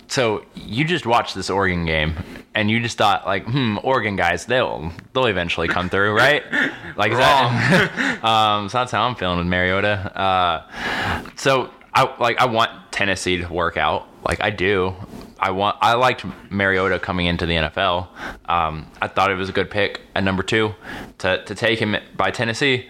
So 0.07 0.45
you 0.55 0.85
just 0.85 1.05
watched 1.05 1.35
this 1.35 1.49
Oregon 1.49 1.85
game, 1.85 2.15
and 2.55 2.71
you 2.71 2.79
just 2.79 2.97
thought 2.97 3.25
like, 3.25 3.45
hmm, 3.45 3.77
Oregon 3.83 4.15
guys, 4.15 4.45
they'll 4.45 4.91
they'll 5.13 5.25
eventually 5.25 5.67
come 5.67 5.89
through, 5.89 6.15
right? 6.15 6.43
Like 6.97 7.13
that, 7.13 8.19
um, 8.23 8.67
so 8.67 8.79
that's 8.79 8.91
how 8.91 9.03
I'm 9.03 9.15
feeling 9.15 9.37
with 9.37 9.47
Mariota. 9.47 10.11
Uh, 10.19 11.23
so 11.37 11.71
I 11.93 12.13
like 12.19 12.37
I 12.37 12.45
want 12.45 12.69
Tennessee 12.91 13.37
to 13.37 13.47
work 13.51 13.77
out, 13.77 14.07
like 14.23 14.41
I 14.41 14.49
do. 14.49 14.93
I 15.41 15.51
want. 15.51 15.77
I 15.81 15.95
liked 15.95 16.23
Mariota 16.51 16.99
coming 16.99 17.25
into 17.25 17.47
the 17.47 17.55
NFL. 17.55 18.07
Um, 18.45 18.91
I 19.01 19.07
thought 19.07 19.31
it 19.31 19.35
was 19.35 19.49
a 19.49 19.51
good 19.51 19.71
pick 19.71 20.01
at 20.15 20.23
number 20.23 20.43
two 20.43 20.73
to 21.19 21.43
to 21.45 21.55
take 21.55 21.79
him 21.79 21.95
by 22.15 22.31
Tennessee. 22.31 22.87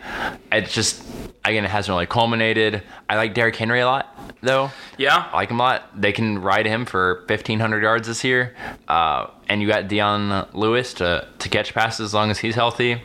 It's 0.51 0.73
just 0.73 1.03
again, 1.45 1.65
it 1.65 1.71
hasn't 1.71 1.93
really 1.93 2.05
culminated. 2.05 2.83
I 3.09 3.15
like 3.15 3.33
Derrick 3.33 3.55
Henry 3.55 3.79
a 3.81 3.85
lot, 3.85 4.15
though. 4.41 4.71
Yeah, 4.97 5.29
I 5.31 5.35
like 5.37 5.49
him 5.51 5.59
a 5.59 5.63
lot. 5.63 6.01
They 6.01 6.11
can 6.11 6.39
ride 6.41 6.65
him 6.65 6.85
for 6.85 7.23
fifteen 7.27 7.59
hundred 7.59 7.83
yards 7.83 8.07
this 8.07 8.23
year, 8.23 8.55
uh, 8.87 9.27
and 9.49 9.61
you 9.61 9.67
got 9.67 9.87
Dion 9.87 10.47
Lewis 10.53 10.93
to 10.95 11.27
to 11.39 11.49
catch 11.49 11.73
passes 11.73 12.05
as 12.05 12.13
long 12.13 12.31
as 12.31 12.39
he's 12.39 12.55
healthy. 12.55 13.01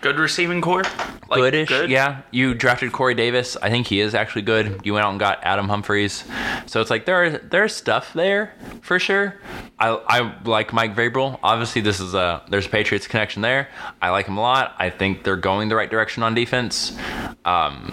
good 0.00 0.18
receiving 0.18 0.60
corps. 0.60 0.84
Like, 1.30 1.40
Goodish, 1.40 1.68
good? 1.68 1.90
yeah. 1.90 2.22
You 2.30 2.54
drafted 2.54 2.90
Corey 2.92 3.14
Davis. 3.14 3.54
I 3.60 3.68
think 3.68 3.86
he 3.86 4.00
is 4.00 4.14
actually 4.14 4.42
good. 4.42 4.80
You 4.84 4.94
went 4.94 5.04
out 5.04 5.10
and 5.10 5.20
got 5.20 5.40
Adam 5.42 5.68
Humphries, 5.68 6.24
so 6.66 6.80
it's 6.80 6.88
like 6.90 7.04
there 7.04 7.38
there's 7.38 7.74
stuff 7.74 8.12
there 8.14 8.54
for 8.80 8.98
sure. 8.98 9.34
I 9.78 9.88
I 10.08 10.34
like 10.44 10.72
Mike 10.72 10.94
Vrabel. 10.94 11.38
Obviously, 11.42 11.82
this 11.82 12.00
is 12.00 12.14
a 12.14 12.42
there's 12.48 12.66
a 12.66 12.70
Patriots 12.70 13.06
connection 13.06 13.42
there. 13.42 13.57
I 14.02 14.10
like 14.10 14.26
him 14.26 14.36
a 14.36 14.40
lot. 14.42 14.74
I 14.78 14.90
think 14.90 15.24
they're 15.24 15.36
going 15.36 15.68
the 15.68 15.76
right 15.76 15.90
direction 15.90 16.22
on 16.22 16.34
defense. 16.34 16.96
Um, 17.44 17.92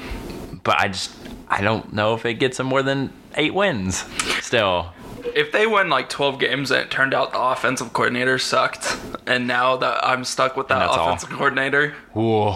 but 0.63 0.79
I 0.79 0.87
just 0.89 1.11
I 1.47 1.61
don't 1.61 1.93
know 1.93 2.13
if 2.15 2.25
it 2.25 2.35
gets 2.35 2.57
them 2.57 2.67
more 2.67 2.83
than 2.83 3.11
eight 3.35 3.53
wins. 3.53 4.05
Still, 4.41 4.93
If 5.35 5.51
they 5.51 5.67
win 5.67 5.89
like 5.89 6.07
12 6.09 6.39
games 6.39 6.71
and 6.71 6.81
it 6.81 6.91
turned 6.91 7.13
out 7.13 7.31
the 7.33 7.39
offensive 7.41 7.93
coordinator 7.93 8.37
sucked, 8.39 8.97
and 9.27 9.47
now 9.47 9.75
that 9.77 10.05
I'm 10.05 10.23
stuck 10.23 10.55
with 10.57 10.67
that 10.69 10.79
that's 10.79 10.95
all. 10.97 11.07
offensive 11.07 11.29
coordinator, 11.29 11.93
Ooh. 12.17 12.53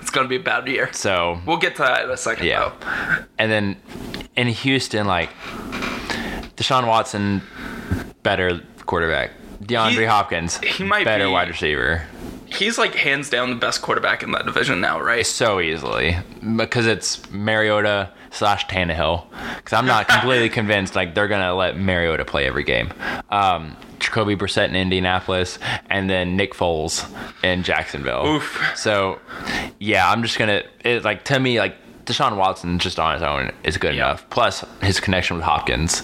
it's 0.00 0.10
gonna 0.10 0.28
be 0.28 0.36
a 0.36 0.40
bad 0.40 0.66
year. 0.68 0.88
So 0.92 1.38
We'll 1.46 1.56
get 1.58 1.76
to 1.76 1.82
that 1.82 2.04
in 2.04 2.10
a 2.10 2.16
second. 2.16 2.46
Yeah. 2.46 2.72
though. 2.80 3.24
And 3.38 3.50
then 3.52 3.76
in 4.36 4.46
Houston, 4.48 5.06
like 5.06 5.30
Deshaun 6.56 6.86
Watson, 6.86 7.42
better 8.22 8.60
quarterback. 8.86 9.30
DeAndre 9.62 9.90
He- 9.90 10.04
Hopkins, 10.04 10.58
he 10.58 10.84
might 10.84 11.04
better 11.04 11.26
be- 11.26 11.30
wide 11.32 11.48
receiver. 11.48 12.02
He's 12.52 12.78
like 12.78 12.94
hands 12.94 13.30
down 13.30 13.50
the 13.50 13.56
best 13.56 13.82
quarterback 13.82 14.22
in 14.22 14.32
that 14.32 14.46
division 14.46 14.80
now, 14.80 15.00
right? 15.00 15.26
So 15.26 15.60
easily 15.60 16.16
because 16.56 16.86
it's 16.86 17.30
Mariota 17.30 18.10
slash 18.30 18.66
Tannehill. 18.66 19.24
Because 19.56 19.72
I'm 19.72 19.86
not 19.86 20.08
completely 20.08 20.48
convinced 20.60 20.94
like 20.94 21.14
they're 21.14 21.28
gonna 21.28 21.54
let 21.54 21.76
Mariota 21.76 22.24
play 22.24 22.46
every 22.46 22.64
game. 22.64 22.92
Um, 23.30 23.76
Jacoby 23.98 24.34
Brissett 24.34 24.68
in 24.68 24.76
Indianapolis, 24.76 25.58
and 25.90 26.08
then 26.08 26.36
Nick 26.36 26.54
Foles 26.54 27.06
in 27.44 27.62
Jacksonville. 27.62 28.26
Oof. 28.26 28.72
So, 28.74 29.20
yeah, 29.78 30.10
I'm 30.10 30.22
just 30.22 30.38
gonna 30.38 30.62
it, 30.84 31.04
like 31.04 31.24
to 31.24 31.38
me 31.38 31.58
like 31.58 31.76
Deshaun 32.10 32.36
Watson 32.36 32.78
just 32.78 32.98
on 32.98 33.14
his 33.14 33.22
own 33.22 33.52
is 33.64 33.76
good 33.76 33.94
Yeah. 33.94 34.06
enough. 34.08 34.28
Plus 34.30 34.64
his 34.82 35.00
connection 35.00 35.36
with 35.36 35.44
Hopkins. 35.44 36.02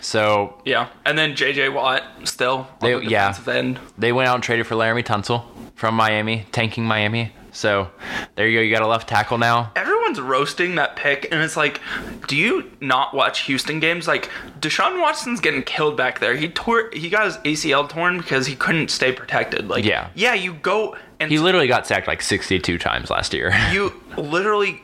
So 0.00 0.60
Yeah, 0.64 0.88
and 1.04 1.16
then 1.18 1.34
J.J. 1.36 1.68
Watt 1.70 2.02
still. 2.24 2.66
They- 2.80 2.94
the 2.94 3.04
yeah. 3.06 3.34
end. 3.46 3.78
they 3.98 4.12
went 4.12 4.28
out 4.28 4.34
and 4.36 4.42
traded 4.44 4.66
for 4.66 4.74
Laremy 4.74 5.04
Tunsil 5.04 5.44
from 5.74 5.94
Miami, 5.94 6.46
tanking 6.52 6.84
Miami. 6.84 7.32
So 7.52 7.88
there 8.34 8.48
you 8.48 8.58
go. 8.58 8.62
You 8.62 8.74
got 8.74 8.82
a 8.82 8.86
left 8.88 9.08
tackle 9.08 9.38
now. 9.38 9.70
Everyone's 9.76 10.20
roasting 10.20 10.74
that 10.74 10.96
pick, 10.96 11.28
and 11.30 11.40
it's 11.40 11.56
like, 11.56 11.80
do 12.26 12.34
you 12.36 12.68
not 12.80 13.14
watch 13.14 13.42
Houston 13.42 13.78
games? 13.78 14.08
Like 14.08 14.28
Deshaun 14.58 15.00
Watson's 15.00 15.38
getting 15.40 15.62
killed 15.62 15.96
back 15.96 16.18
there. 16.18 16.34
He 16.34 16.48
tore, 16.48 16.90
he 16.92 17.08
got 17.08 17.26
his 17.26 17.36
ACL 17.38 17.88
torn 17.88 18.18
because 18.18 18.48
he 18.48 18.56
couldn't 18.56 18.90
stay 18.90 19.12
protected. 19.12 19.68
Like, 19.68 19.84
Yeah. 19.84 20.08
yeah, 20.16 20.34
you 20.34 20.54
go 20.54 20.96
and 21.20 21.30
He 21.30 21.38
literally 21.38 21.68
got 21.68 21.86
sacked 21.86 22.08
like 22.08 22.22
62 22.22 22.76
times 22.76 23.08
last 23.08 23.32
year. 23.32 23.54
you 23.70 23.92
literally 24.16 24.82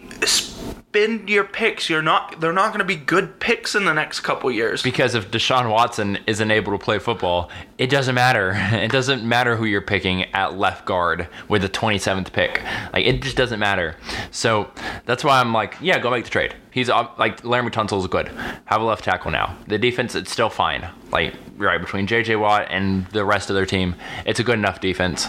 spin 0.90 1.28
your 1.28 1.44
picks. 1.44 1.88
You're 1.88 2.02
not. 2.02 2.40
They're 2.40 2.52
not 2.52 2.68
going 2.68 2.80
to 2.80 2.84
be 2.84 2.96
good 2.96 3.38
picks 3.38 3.76
in 3.76 3.84
the 3.84 3.92
next 3.94 4.20
couple 4.20 4.50
years. 4.50 4.82
because 4.82 5.14
if 5.14 5.30
Deshaun 5.30 5.70
Watson 5.70 6.18
isn't 6.26 6.50
able 6.50 6.72
to 6.76 6.84
play 6.84 6.98
football, 6.98 7.48
it 7.78 7.90
doesn't 7.90 8.14
matter. 8.14 8.50
It 8.80 8.90
doesn't 8.90 9.22
matter 9.22 9.56
who 9.56 9.66
you're 9.66 9.82
picking 9.82 10.24
at 10.34 10.56
left 10.58 10.86
guard 10.86 11.28
with 11.48 11.62
the 11.62 11.68
27th 11.68 12.32
pick. 12.32 12.60
Like 12.92 13.04
it 13.04 13.22
just 13.22 13.36
doesn't 13.36 13.60
matter. 13.60 13.94
So 14.30 14.70
that's 15.06 15.22
why 15.22 15.38
I'm 15.40 15.52
like, 15.52 15.76
yeah, 15.80 15.98
go 15.98 16.10
make 16.10 16.24
the 16.24 16.30
trade. 16.30 16.54
He's 16.72 16.88
uh, 16.88 17.08
like 17.18 17.42
Laremy 17.42 17.72
Tunsil's 17.72 18.06
good. 18.06 18.28
Have 18.64 18.80
a 18.80 18.84
left 18.84 19.04
tackle 19.04 19.30
now. 19.32 19.56
The 19.66 19.76
defense 19.78 20.14
it's 20.14 20.30
still 20.30 20.48
fine. 20.50 20.88
Like 21.12 21.34
right 21.56 21.80
between 21.80 22.06
JJ 22.06 22.40
Watt 22.40 22.68
and 22.70 23.06
the 23.08 23.24
rest 23.24 23.50
of 23.50 23.54
their 23.56 23.66
team, 23.66 23.96
it's 24.24 24.40
a 24.40 24.44
good 24.44 24.58
enough 24.58 24.80
defense 24.80 25.28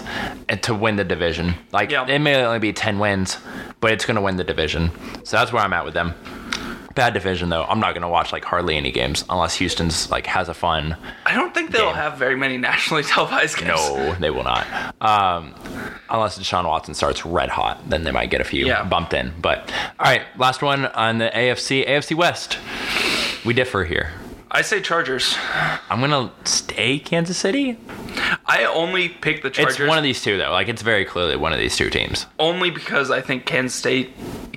to 0.61 0.73
win 0.73 0.95
the 0.95 1.03
division. 1.03 1.55
Like 1.71 1.91
Yeah. 1.91 2.05
it 2.07 2.19
may 2.19 2.35
only 2.43 2.59
be 2.59 2.71
10 2.73 2.99
wins, 2.99 3.37
but 3.81 3.91
it's 3.91 4.05
going 4.05 4.15
to 4.15 4.21
win 4.21 4.37
the 4.37 4.43
division. 4.43 4.91
So 5.25 5.37
that's 5.37 5.50
where 5.53 5.63
I'm 5.63 5.73
at 5.73 5.85
with 5.85 5.93
them. 5.93 6.13
Bad 6.93 7.13
division 7.13 7.47
though. 7.49 7.63
I'm 7.63 7.79
not 7.79 7.93
gonna 7.93 8.09
watch 8.09 8.33
like 8.33 8.43
hardly 8.43 8.75
any 8.75 8.91
games 8.91 9.23
unless 9.29 9.55
Houston's 9.55 10.11
like 10.11 10.25
has 10.27 10.49
a 10.49 10.53
fun. 10.53 10.97
I 11.25 11.33
don't 11.33 11.53
think 11.53 11.71
they'll 11.71 11.85
Game. 11.85 11.95
have 11.95 12.17
very 12.17 12.35
many 12.35 12.57
nationally 12.57 13.03
televised 13.15 13.57
games. 13.57 13.69
No, 13.69 14.13
they 14.19 14.29
will 14.29 14.43
not. 14.43 14.67
Um, 14.99 15.55
unless 16.09 16.37
Deshaun 16.37 16.67
Watson 16.67 16.93
starts 16.93 17.25
red 17.25 17.47
hot, 17.47 17.89
then 17.89 18.03
they 18.03 18.11
might 18.11 18.29
get 18.29 18.41
a 18.41 18.43
few 18.43 18.65
Yeah. 18.67 18.83
bumped 18.83 19.13
in. 19.13 19.31
But 19.41 19.71
all 19.99 20.05
right, 20.11 20.23
last 20.37 20.61
one 20.61 20.85
on 20.87 21.19
the 21.19 21.29
AFC. 21.33 21.87
AFC 21.87 22.13
West. 22.13 22.57
We 23.45 23.53
differ 23.53 23.85
here. 23.85 24.11
I 24.53 24.63
say 24.63 24.81
Chargers. 24.81 25.37
I'm 25.89 26.01
gonna 26.01 26.31
stay 26.43 26.99
Kansas 26.99 27.37
City. 27.37 27.77
I 28.45 28.65
only 28.65 29.07
pick 29.07 29.43
the 29.43 29.49
Chargers 29.49 29.79
It's 29.79 29.87
one 29.87 29.97
of 29.97 30.03
these 30.03 30.21
two 30.21 30.37
though. 30.37 30.51
Like 30.51 30.67
it's 30.67 30.81
very 30.81 31.05
clearly 31.05 31.37
one 31.37 31.53
of 31.53 31.59
these 31.59 31.77
two 31.77 31.89
teams. 31.89 32.25
only 32.37 32.69
because 32.69 33.09
I 33.11 33.21
think 33.21 33.45
Kansas 33.45 33.77
State, 33.77 34.11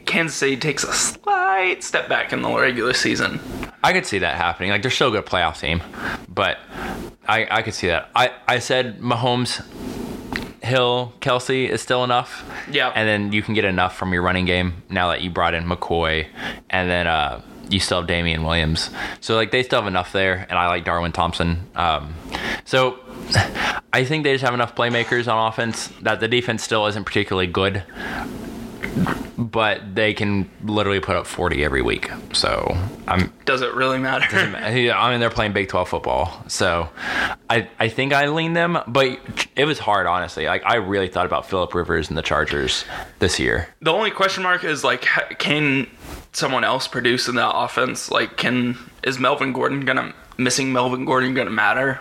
Kansas 0.04 0.36
City 0.36 0.56
takes 0.56 0.82
a 0.82 0.92
slight 0.92 1.84
step 1.84 2.08
back 2.08 2.32
in 2.32 2.42
the 2.42 2.50
regular 2.52 2.92
season. 2.92 3.38
I 3.84 3.92
could 3.92 4.04
see 4.04 4.18
that 4.18 4.34
happening. 4.36 4.70
Like 4.70 4.82
they're 4.82 4.90
still 4.90 5.08
a 5.08 5.12
good 5.12 5.26
playoff 5.26 5.60
team, 5.60 5.80
but 6.28 6.58
I 7.28 7.46
I 7.48 7.62
could 7.62 7.74
see 7.74 7.86
that. 7.86 8.10
I 8.16 8.32
I 8.48 8.58
said 8.58 8.98
Mahomes, 9.00 9.62
Hill, 10.64 11.12
Kelce 11.20 11.68
is 11.68 11.80
still 11.82 12.02
enough. 12.02 12.44
Yeah. 12.68 12.88
and 12.96 13.06
then 13.08 13.32
you 13.32 13.42
can 13.42 13.54
get 13.54 13.64
enough 13.64 13.96
from 13.96 14.12
your 14.12 14.22
running 14.22 14.44
game 14.46 14.82
now 14.90 15.08
that 15.10 15.22
you 15.22 15.30
brought 15.30 15.54
in 15.54 15.64
McCoy, 15.64 16.26
and 16.70 16.90
then 16.90 17.06
uh 17.06 17.42
you 17.68 17.80
still 17.80 17.98
have 17.98 18.06
Damien 18.06 18.44
Williams. 18.44 18.90
So 19.20 19.34
like 19.34 19.50
they 19.50 19.62
still 19.62 19.80
have 19.80 19.88
enough 19.88 20.12
there, 20.12 20.46
and 20.48 20.58
I 20.58 20.68
like 20.68 20.84
Darwin 20.84 21.12
Thompson. 21.12 21.66
Um, 21.74 22.14
so. 22.64 22.98
I 23.94 24.04
think 24.04 24.24
they 24.24 24.32
just 24.34 24.42
have 24.42 24.54
enough 24.54 24.74
playmakers 24.74 25.32
on 25.32 25.52
offense 25.52 25.86
that 26.02 26.18
the 26.18 26.26
defense 26.26 26.64
still 26.64 26.88
isn't 26.88 27.04
particularly 27.04 27.46
good, 27.46 27.84
but 29.36 29.94
they 29.94 30.14
can 30.14 30.48
literally 30.64 31.00
put 31.00 31.16
up 31.16 31.26
40 31.26 31.64
every 31.64 31.82
week. 31.82 32.10
So 32.32 32.76
I'm 33.08 33.32
Does 33.44 33.62
it 33.62 33.74
really 33.74 33.98
matter? 33.98 34.24
yeah, 34.76 35.00
I 35.00 35.10
mean, 35.10 35.20
they're 35.20 35.30
playing 35.30 35.52
Big 35.52 35.68
12 35.68 35.88
football. 35.88 36.44
So 36.48 36.88
I, 37.50 37.68
I 37.78 37.88
think 37.88 38.12
I 38.12 38.28
lean 38.28 38.52
them, 38.52 38.78
but 38.86 39.18
it 39.56 39.64
was 39.64 39.78
hard, 39.78 40.06
honestly. 40.06 40.46
Like, 40.46 40.64
I 40.64 40.76
really 40.76 41.08
thought 41.08 41.26
about 41.26 41.48
Philip 41.48 41.74
Rivers 41.74 42.08
and 42.08 42.16
the 42.16 42.22
Chargers 42.22 42.84
this 43.18 43.38
year. 43.38 43.68
the 43.80 43.92
only 43.92 44.10
question 44.10 44.42
mark 44.42 44.64
is 44.64 44.84
like, 44.84 45.02
can 45.38 45.88
someone 46.32 46.64
else 46.64 46.88
produce 46.88 47.28
in 47.28 47.34
that 47.36 47.52
offense? 47.54 48.10
Like, 48.10 48.36
can 48.36 48.76
is 49.02 49.18
Melvin 49.18 49.52
Gordon 49.52 49.84
gonna 49.84 50.14
missing 50.38 50.72
Melvin 50.72 51.04
Gordon 51.04 51.34
gonna 51.34 51.50
matter? 51.50 52.00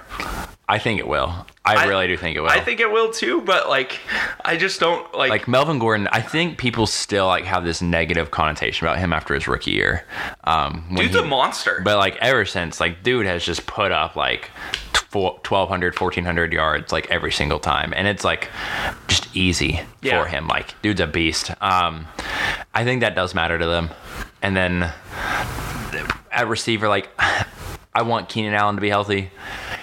I 0.68 0.80
think 0.80 1.00
it 1.00 1.08
will. 1.08 1.46
I, 1.66 1.88
really 1.88 2.08
do 2.08 2.18
think 2.18 2.36
it 2.36 2.42
will. 2.42 2.50
I 2.50 2.60
think 2.60 2.80
it 2.80 2.92
will 2.92 3.12
too, 3.12 3.42
but 3.42 3.70
like, 3.70 4.00
I 4.44 4.58
just 4.58 4.80
don't 4.80 5.14
like. 5.14 5.30
like 5.30 5.48
Melvin 5.48 5.78
Gordon, 5.80 6.08
I 6.12 6.22
think 6.22 6.58
people 6.58 6.88
still 6.88 7.28
like 7.28 7.46
have 7.46 7.64
this 7.64 7.82
negative 7.82 8.32
connotation 8.32 8.86
about 8.88 8.98
him 8.98 9.14
after 9.14 9.34
his 9.34 9.48
rookie 9.48 9.72
year. 9.72 10.06
Um, 10.46 10.86
when 10.90 11.04
dude's 11.06 11.16
he- 11.16 11.22
a 11.22 11.26
monster. 11.26 11.82
But 11.84 11.98
like 11.98 12.16
ever 12.18 12.46
since, 12.46 12.80
like 12.80 13.04
dude 13.04 13.26
has 13.26 13.46
just 13.46 13.66
put 13.66 13.92
up 13.92 14.16
like 14.16 14.50
tw- 14.94 15.16
1200, 15.16 16.00
1400 16.00 16.52
yards 16.54 16.92
like 16.92 17.10
every 17.12 17.32
single 17.32 17.60
time, 17.60 17.94
and 17.96 18.08
it's 18.08 18.24
like 18.24 18.50
just 19.08 19.34
easy 19.36 19.82
Yeah. 20.02 20.22
for 20.22 20.28
him. 20.28 20.48
Like 20.48 20.82
dude's 20.82 21.02
a 21.02 21.08
beast. 21.08 21.52
Um, 21.62 22.08
I 22.74 22.84
think 22.84 23.02
that 23.02 23.16
does 23.16 23.34
matter 23.36 23.58
to 23.60 23.66
them. 23.66 23.90
And 24.42 24.56
then 24.58 24.92
at 26.32 26.48
receiver, 26.48 26.88
like 26.90 27.10
I 27.96 28.02
want 28.02 28.30
Keenan 28.30 28.54
Allen 28.54 28.76
to 28.76 28.82
be 28.82 28.89
healthy. 28.89 29.30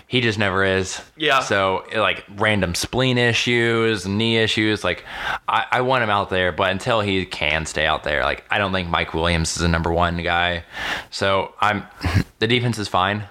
He 0.08 0.20
just 0.20 0.38
never 0.38 0.64
is. 0.64 1.00
Yeah. 1.16 1.40
So 1.40 1.84
like 1.94 2.24
random 2.36 2.74
spleen 2.74 3.18
issues, 3.18 4.06
knee 4.06 4.38
issues. 4.38 4.82
Like 4.82 5.04
I, 5.48 5.66
I 5.70 5.80
want 5.82 6.02
him 6.02 6.10
out 6.10 6.30
there, 6.30 6.50
but 6.50 6.70
until 6.70 7.00
he 7.00 7.24
can 7.24 7.66
stay 7.66 7.86
out 7.86 8.02
there, 8.02 8.24
like 8.24 8.44
I 8.50 8.58
don't 8.58 8.72
think 8.72 8.88
Mike 8.88 9.14
Williams 9.14 9.56
is 9.56 9.62
a 9.62 9.68
number 9.68 9.92
one 9.92 10.22
guy. 10.22 10.64
So 11.10 11.54
I'm 11.60 11.84
the 12.40 12.48
defense 12.48 12.78
is 12.78 12.88
fine, 12.88 13.24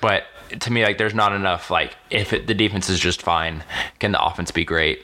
but 0.00 0.24
to 0.48 0.72
me, 0.72 0.82
like, 0.84 0.98
there's 0.98 1.14
not 1.14 1.32
enough. 1.32 1.70
Like, 1.70 1.96
if 2.10 2.32
it, 2.32 2.46
the 2.46 2.54
defense 2.54 2.88
is 2.88 2.98
just 3.00 3.22
fine, 3.22 3.62
can 3.98 4.12
the 4.12 4.22
offense 4.22 4.50
be 4.50 4.64
great? 4.64 5.02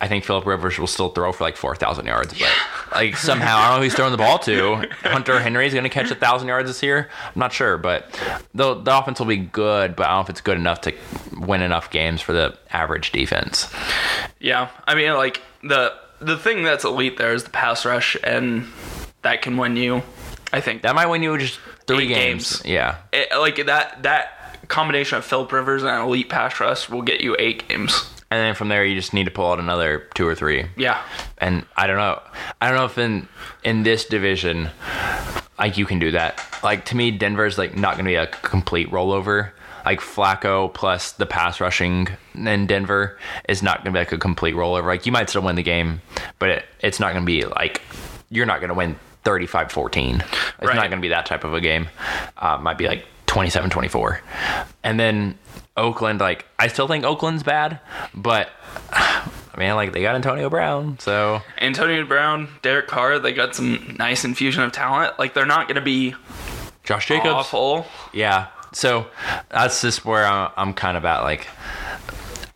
I 0.00 0.08
think 0.08 0.24
Philip 0.24 0.46
Rivers 0.46 0.78
will 0.78 0.86
still 0.86 1.10
throw 1.10 1.32
for 1.32 1.44
like 1.44 1.56
four 1.56 1.76
thousand 1.76 2.06
yards, 2.06 2.32
but 2.38 2.50
like 2.94 3.16
somehow 3.16 3.56
I 3.58 3.62
don't 3.62 3.70
know 3.72 3.76
who 3.78 3.82
he's 3.84 3.94
throwing 3.94 4.12
the 4.12 4.18
ball 4.18 4.38
to. 4.40 4.88
Hunter 5.02 5.38
Henry 5.40 5.66
is 5.66 5.72
going 5.74 5.84
to 5.84 5.90
catch 5.90 6.10
a 6.10 6.14
thousand 6.14 6.48
yards 6.48 6.68
this 6.68 6.82
year. 6.82 7.10
I'm 7.26 7.38
not 7.38 7.52
sure, 7.52 7.76
but 7.76 8.10
the 8.54 8.74
the 8.74 8.98
offense 8.98 9.18
will 9.18 9.26
be 9.26 9.36
good, 9.36 9.96
but 9.96 10.06
I 10.06 10.10
don't 10.10 10.16
know 10.18 10.22
if 10.22 10.30
it's 10.30 10.40
good 10.40 10.56
enough 10.56 10.80
to 10.82 10.94
win 11.36 11.60
enough 11.62 11.90
games 11.90 12.20
for 12.22 12.32
the 12.32 12.56
average 12.70 13.12
defense. 13.12 13.70
Yeah, 14.40 14.70
I 14.86 14.94
mean, 14.94 15.12
like 15.14 15.42
the 15.62 15.92
the 16.20 16.38
thing 16.38 16.62
that's 16.62 16.84
elite 16.84 17.18
there 17.18 17.32
is 17.34 17.44
the 17.44 17.50
pass 17.50 17.84
rush, 17.84 18.16
and 18.24 18.66
that 19.22 19.42
can 19.42 19.56
win 19.58 19.76
you. 19.76 20.02
I 20.52 20.60
think 20.60 20.82
That 20.82 20.94
might 20.96 21.06
win 21.06 21.22
you 21.22 21.36
just 21.38 21.60
three 21.86 22.06
games. 22.08 22.62
games. 22.62 22.62
Yeah, 22.66 22.96
it, 23.12 23.28
like 23.38 23.66
that 23.66 24.02
that 24.02 24.39
combination 24.70 25.18
of 25.18 25.24
Philip 25.24 25.52
Rivers 25.52 25.82
and 25.82 26.00
elite 26.02 26.28
pass 26.30 26.58
rush 26.60 26.88
will 26.88 27.02
get 27.02 27.20
you 27.20 27.36
eight 27.38 27.68
games. 27.68 28.10
and 28.30 28.40
then 28.40 28.54
from 28.54 28.68
there 28.68 28.84
you 28.84 28.94
just 28.94 29.12
need 29.12 29.24
to 29.24 29.30
pull 29.30 29.50
out 29.50 29.58
another 29.58 30.08
two 30.14 30.26
or 30.26 30.34
three. 30.34 30.66
Yeah, 30.76 31.02
and 31.38 31.66
I 31.76 31.86
don't 31.86 31.96
know. 31.98 32.20
I 32.60 32.68
don't 32.68 32.78
know 32.78 32.84
if 32.86 32.96
in 32.98 33.28
in 33.64 33.82
this 33.82 34.04
division, 34.06 34.70
like 35.58 35.76
you 35.76 35.84
can 35.86 35.98
do 35.98 36.12
that. 36.12 36.40
Like 36.62 36.84
to 36.86 36.96
me, 36.96 37.10
Denver's 37.10 37.58
like 37.58 37.76
not 37.76 37.94
going 37.94 38.04
to 38.04 38.08
be 38.10 38.14
a 38.16 38.26
complete 38.26 38.90
rollover. 38.90 39.50
Like 39.84 40.00
Flacco 40.00 40.72
plus 40.74 41.12
the 41.12 41.24
pass 41.24 41.58
rushing 41.60 42.08
in 42.34 42.66
Denver 42.66 43.18
is 43.48 43.62
not 43.62 43.78
going 43.78 43.86
to 43.86 43.90
be 43.92 43.98
like 43.98 44.12
a 44.12 44.18
complete 44.18 44.54
rollover. 44.54 44.84
Like 44.86 45.06
you 45.06 45.12
might 45.12 45.30
still 45.30 45.40
win 45.42 45.56
the 45.56 45.62
game, 45.62 46.02
but 46.38 46.50
it, 46.50 46.64
it's 46.80 47.00
not 47.00 47.12
going 47.14 47.24
to 47.24 47.26
be 47.26 47.44
like 47.46 47.80
you're 48.28 48.44
not 48.46 48.60
going 48.60 48.68
to 48.68 48.74
win 48.74 48.94
35-14. 49.24 50.20
It's 50.20 50.24
Right. 50.60 50.74
not 50.76 50.90
going 50.90 50.92
to 50.92 51.00
be 51.00 51.08
that 51.08 51.24
type 51.26 51.44
of 51.44 51.54
a 51.54 51.60
game. 51.60 51.88
Uh, 52.36 52.58
might 52.58 52.76
be 52.78 52.86
like 52.86 53.06
27-24. 53.30 54.20
And 54.82 54.98
then 54.98 55.38
Oakland, 55.76 56.20
like 56.20 56.46
I 56.58 56.66
still 56.66 56.88
think 56.88 57.04
Oakland's 57.04 57.42
bad, 57.42 57.80
but 58.14 58.50
man, 59.56 59.76
like 59.76 59.92
they 59.92 60.02
got 60.02 60.16
Antonio 60.16 60.50
Brown, 60.50 60.98
so 60.98 61.40
Antonio 61.58 62.04
Brown, 62.04 62.48
Derek 62.62 62.88
Carr, 62.88 63.18
they 63.18 63.32
got 63.32 63.54
some 63.54 63.96
nice 63.98 64.24
infusion 64.24 64.62
of 64.64 64.72
talent. 64.72 65.18
Like 65.18 65.34
they're 65.34 65.46
not 65.46 65.68
going 65.68 65.76
to 65.76 65.80
be 65.80 66.14
Josh 66.82 67.06
Jacobs. 67.06 67.30
awful. 67.30 67.86
Yeah. 68.12 68.48
So 68.72 69.06
that's 69.48 69.80
just 69.80 70.04
where 70.04 70.26
I'm, 70.26 70.50
I'm 70.56 70.74
kind 70.74 70.96
of 70.96 71.04
at. 71.04 71.22
Like, 71.22 71.48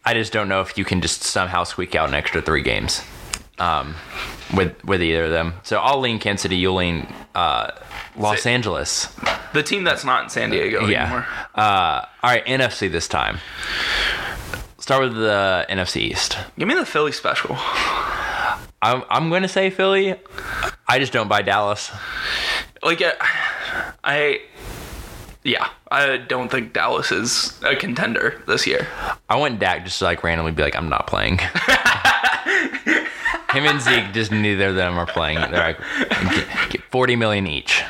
I 0.04 0.14
just 0.14 0.32
don't 0.32 0.48
know 0.48 0.60
if 0.60 0.76
you 0.78 0.84
can 0.84 1.00
just 1.00 1.22
somehow 1.22 1.64
squeak 1.64 1.94
out 1.94 2.08
an 2.08 2.14
extra 2.14 2.40
three 2.40 2.62
games 2.62 3.02
um, 3.58 3.94
with 4.54 4.82
with 4.84 5.02
either 5.02 5.24
of 5.24 5.30
them. 5.30 5.54
So 5.62 5.78
I'll 5.78 6.00
lean 6.00 6.18
Kansas 6.18 6.42
City. 6.42 6.56
You'll 6.56 6.74
lean 6.76 7.06
uh, 7.34 7.70
Los 8.16 8.42
Say- 8.42 8.52
Angeles. 8.54 9.14
The 9.52 9.62
team 9.62 9.84
that's 9.84 10.04
not 10.04 10.24
in 10.24 10.30
San 10.30 10.50
Diego 10.50 10.86
Yeah. 10.86 11.02
anymore. 11.04 11.26
Uh, 11.54 12.04
all 12.22 12.30
right. 12.30 12.44
NFC 12.44 12.90
this 12.90 13.06
time. 13.08 13.38
Start 14.78 15.02
with 15.04 15.14
the 15.14 15.64
NFC 15.70 16.02
East. 16.02 16.36
Give 16.58 16.68
me 16.68 16.74
the 16.74 16.84
Philly 16.84 17.12
special. 17.12 17.56
I'm 18.82 19.02
I'm 19.08 19.30
going 19.30 19.42
to 19.42 19.48
say 19.48 19.70
Philly. 19.70 20.14
I 20.86 20.98
just 20.98 21.12
don't 21.12 21.28
buy 21.28 21.40
Dallas. 21.42 21.90
Like 22.82 23.00
uh, 23.00 23.12
I, 24.04 24.40
yeah, 25.42 25.68
I 25.90 26.18
don't 26.18 26.50
think 26.50 26.74
Dallas 26.74 27.10
is 27.12 27.58
a 27.62 27.74
contender 27.76 28.42
this 28.46 28.66
year. 28.66 28.86
I 29.30 29.36
want 29.36 29.58
Dak 29.58 29.84
just 29.84 30.00
to 30.00 30.04
like 30.04 30.22
randomly 30.22 30.52
be 30.52 30.62
like, 30.62 30.76
I'm 30.76 30.90
not 30.90 31.06
playing. 31.06 31.38
Him 33.54 33.64
and 33.64 33.80
Zeke, 33.80 34.12
just 34.12 34.30
neither 34.30 34.68
of 34.68 34.74
them 34.74 34.98
are 34.98 35.06
playing. 35.06 35.38
They're 35.38 35.50
like, 35.50 35.78
get, 36.08 36.70
get 36.70 36.82
40 36.90 37.16
million 37.16 37.46
each. 37.46 37.82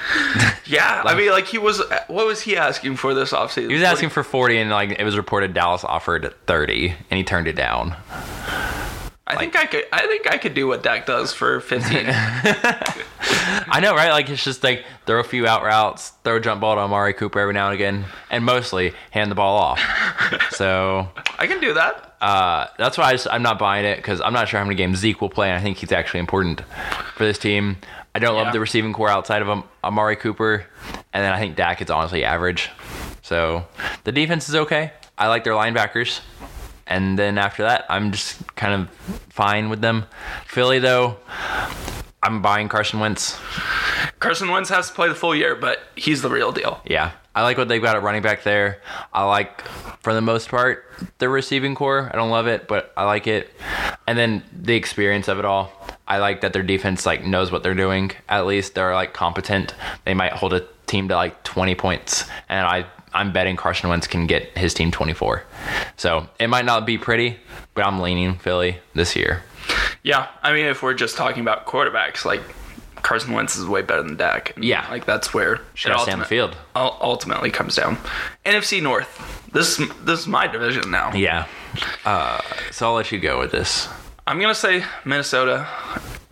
Yeah, 0.66 1.02
I 1.04 1.14
mean, 1.14 1.30
like 1.30 1.46
he 1.46 1.58
was. 1.58 1.82
What 2.08 2.26
was 2.26 2.42
he 2.42 2.56
asking 2.56 2.96
for 2.96 3.14
this 3.14 3.32
offseason? 3.32 3.68
He 3.68 3.74
was 3.74 3.82
asking 3.82 4.10
for 4.10 4.22
40, 4.22 4.58
and 4.58 4.70
like 4.70 4.90
it 4.98 5.04
was 5.04 5.16
reported 5.16 5.54
Dallas 5.54 5.84
offered 5.84 6.34
30, 6.46 6.94
and 7.10 7.18
he 7.18 7.24
turned 7.24 7.46
it 7.46 7.56
down. 7.56 7.96
I 9.26 9.36
think 9.36 9.56
I 9.56 9.64
could. 9.66 9.84
I 9.92 10.06
think 10.06 10.30
I 10.30 10.36
could 10.36 10.52
do 10.54 10.66
what 10.66 10.82
Dak 10.82 11.06
does 11.06 11.32
for 11.32 11.60
fifteen. 11.60 12.04
I 12.10 13.80
know, 13.80 13.94
right? 13.94 14.10
Like 14.10 14.28
it's 14.28 14.44
just 14.44 14.62
like 14.62 14.84
throw 15.06 15.20
a 15.20 15.24
few 15.24 15.46
out 15.46 15.62
routes, 15.62 16.10
throw 16.24 16.36
a 16.36 16.40
jump 16.40 16.60
ball 16.60 16.74
to 16.74 16.80
Amari 16.82 17.14
Cooper 17.14 17.40
every 17.40 17.54
now 17.54 17.66
and 17.66 17.74
again, 17.74 18.04
and 18.30 18.44
mostly 18.44 18.92
hand 19.10 19.30
the 19.30 19.34
ball 19.34 19.56
off. 19.56 19.80
So 20.50 21.08
I 21.38 21.46
can 21.46 21.60
do 21.60 21.74
that. 21.74 22.14
uh, 22.20 22.66
that's 22.78 22.96
why 22.96 23.04
I 23.06 23.12
just, 23.12 23.26
I'm 23.30 23.42
not 23.42 23.58
buying 23.58 23.84
it 23.84 23.96
because 23.96 24.20
I'm 24.20 24.32
not 24.32 24.48
sure 24.48 24.58
how 24.60 24.64
many 24.64 24.76
games 24.76 24.98
Zeke 24.98 25.20
will 25.20 25.28
play, 25.28 25.48
and 25.50 25.58
I 25.58 25.62
think 25.62 25.78
he's 25.78 25.90
actually 25.92 26.20
important 26.20 26.60
for 27.16 27.24
this 27.24 27.38
team. 27.38 27.76
I 28.14 28.18
don't 28.20 28.34
Yeah. 28.36 28.42
love 28.42 28.52
the 28.52 28.60
receiving 28.60 28.92
corps 28.92 29.08
outside 29.10 29.42
of 29.42 29.48
Am- 29.48 29.64
Amari 29.82 30.16
Cooper, 30.16 30.64
and 31.12 31.24
then 31.24 31.32
I 31.32 31.38
think 31.40 31.56
Dak 31.56 31.82
is 31.82 31.90
honestly 31.90 32.24
average. 32.24 32.70
So 33.22 33.66
the 34.04 34.12
defense 34.12 34.48
is 34.48 34.54
okay. 34.54 34.92
I 35.18 35.26
like 35.28 35.44
their 35.44 35.54
linebackers, 35.54 36.20
and 36.86 37.18
then 37.18 37.38
after 37.38 37.62
that, 37.62 37.86
I'm 37.88 38.12
just 38.12 38.54
kind 38.56 38.82
of 38.82 38.90
fine 39.30 39.70
with 39.70 39.80
them. 39.80 40.06
Philly 40.46 40.78
though, 40.78 41.18
I'm 42.22 42.42
buying 42.42 42.68
Carson 42.68 43.00
Wentz. 43.00 43.38
Carson 44.18 44.50
Wentz 44.50 44.70
has 44.70 44.88
to 44.88 44.94
play 44.94 45.08
the 45.08 45.14
full 45.14 45.34
year, 45.34 45.54
but 45.54 45.80
he's 45.96 46.22
the 46.22 46.30
real 46.30 46.52
deal. 46.52 46.80
Yeah. 46.84 47.12
I 47.34 47.42
like 47.42 47.58
what 47.58 47.68
they've 47.68 47.82
got 47.82 47.96
at 47.96 48.02
running 48.02 48.22
back 48.22 48.44
there. 48.44 48.80
I 49.12 49.24
like, 49.24 49.60
for 50.00 50.14
the 50.14 50.20
most 50.20 50.48
part, 50.48 50.84
the 51.18 51.28
receiving 51.28 51.74
corps. 51.74 52.08
I 52.12 52.16
don't 52.16 52.30
love 52.30 52.46
it, 52.46 52.68
but 52.68 52.92
I 52.96 53.04
like 53.04 53.26
it. 53.26 53.50
And 54.06 54.16
then 54.16 54.44
the 54.52 54.74
experience 54.74 55.26
of 55.26 55.38
it 55.38 55.44
all. 55.44 55.72
I 56.06 56.18
like 56.18 56.42
that 56.42 56.52
their 56.52 56.62
defense 56.62 57.06
like 57.06 57.24
knows 57.24 57.50
what 57.50 57.62
they're 57.62 57.74
doing. 57.74 58.12
At 58.28 58.46
least 58.46 58.74
they're 58.74 58.94
like 58.94 59.14
competent. 59.14 59.74
They 60.04 60.14
might 60.14 60.32
hold 60.32 60.52
a 60.54 60.66
team 60.86 61.08
to 61.08 61.16
like 61.16 61.42
20 61.44 61.74
points, 61.74 62.26
and 62.48 62.66
I 62.66 62.86
I'm 63.14 63.32
betting 63.32 63.56
Carson 63.56 63.88
Wentz 63.88 64.06
can 64.06 64.26
get 64.26 64.56
his 64.58 64.74
team 64.74 64.90
24. 64.90 65.44
So 65.96 66.28
it 66.38 66.48
might 66.48 66.64
not 66.64 66.84
be 66.84 66.98
pretty, 66.98 67.38
but 67.74 67.86
I'm 67.86 68.00
leaning 68.00 68.34
Philly 68.36 68.78
this 68.94 69.14
year. 69.16 69.42
Yeah, 70.02 70.26
I 70.42 70.52
mean, 70.52 70.66
if 70.66 70.82
we're 70.82 70.94
just 70.94 71.16
talking 71.16 71.40
about 71.40 71.64
quarterbacks, 71.66 72.24
like 72.24 72.42
Carson 72.96 73.32
Wentz 73.32 73.56
is 73.56 73.66
way 73.66 73.82
better 73.82 74.02
than 74.02 74.16
Dak. 74.16 74.54
And, 74.56 74.64
Yeah. 74.64 74.86
like 74.90 75.04
that's 75.06 75.32
where 75.32 75.60
Should 75.74 75.92
I 75.92 76.02
stay 76.02 76.12
on 76.12 76.18
the 76.18 76.24
field? 76.24 76.56
ultimately 76.74 77.50
comes 77.50 77.76
down. 77.76 77.98
NFC 78.44 78.82
North. 78.82 79.42
This 79.52 79.76
this 80.02 80.20
is 80.20 80.26
my 80.26 80.46
division 80.48 80.90
now. 80.90 81.12
Yeah. 81.14 81.46
Uh, 82.04 82.40
so 82.72 82.88
I'll 82.88 82.94
let 82.94 83.12
you 83.12 83.18
go 83.20 83.38
with 83.38 83.52
this. 83.52 83.88
I'm 84.26 84.40
gonna 84.40 84.54
say 84.54 84.84
Minnesota, 85.04 85.66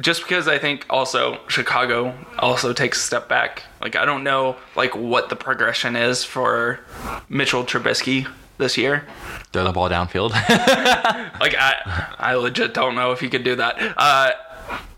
just 0.03 0.23
because 0.23 0.49
I 0.49 0.59
think 0.59 0.85
also 0.91 1.39
Chicago 1.49 2.15
also 2.39 2.73
takes 2.73 2.99
a 2.99 3.03
step 3.07 3.29
back. 3.29 3.63
Like 3.81 3.97
I 3.97 4.05
don't 4.05 4.25
know 4.25 4.57
like 4.77 4.95
what 4.95 5.29
the 5.31 5.37
progression 5.37 5.97
is 5.97 6.25
for 6.25 6.81
Mitchell 7.29 7.65
Trubisky 7.65 8.27
this 8.59 8.77
year. 8.77 9.07
Throw 9.53 9.65
the 9.65 9.73
ball 9.73 9.89
downfield. 9.89 10.33
Like 11.41 11.57
I 11.59 12.15
I 12.19 12.35
legit 12.35 12.73
don't 12.75 12.95
know 12.95 13.11
if 13.13 13.19
he 13.21 13.29
could 13.29 13.43
do 13.43 13.57
that. 13.57 13.77
Uh, 13.97 14.31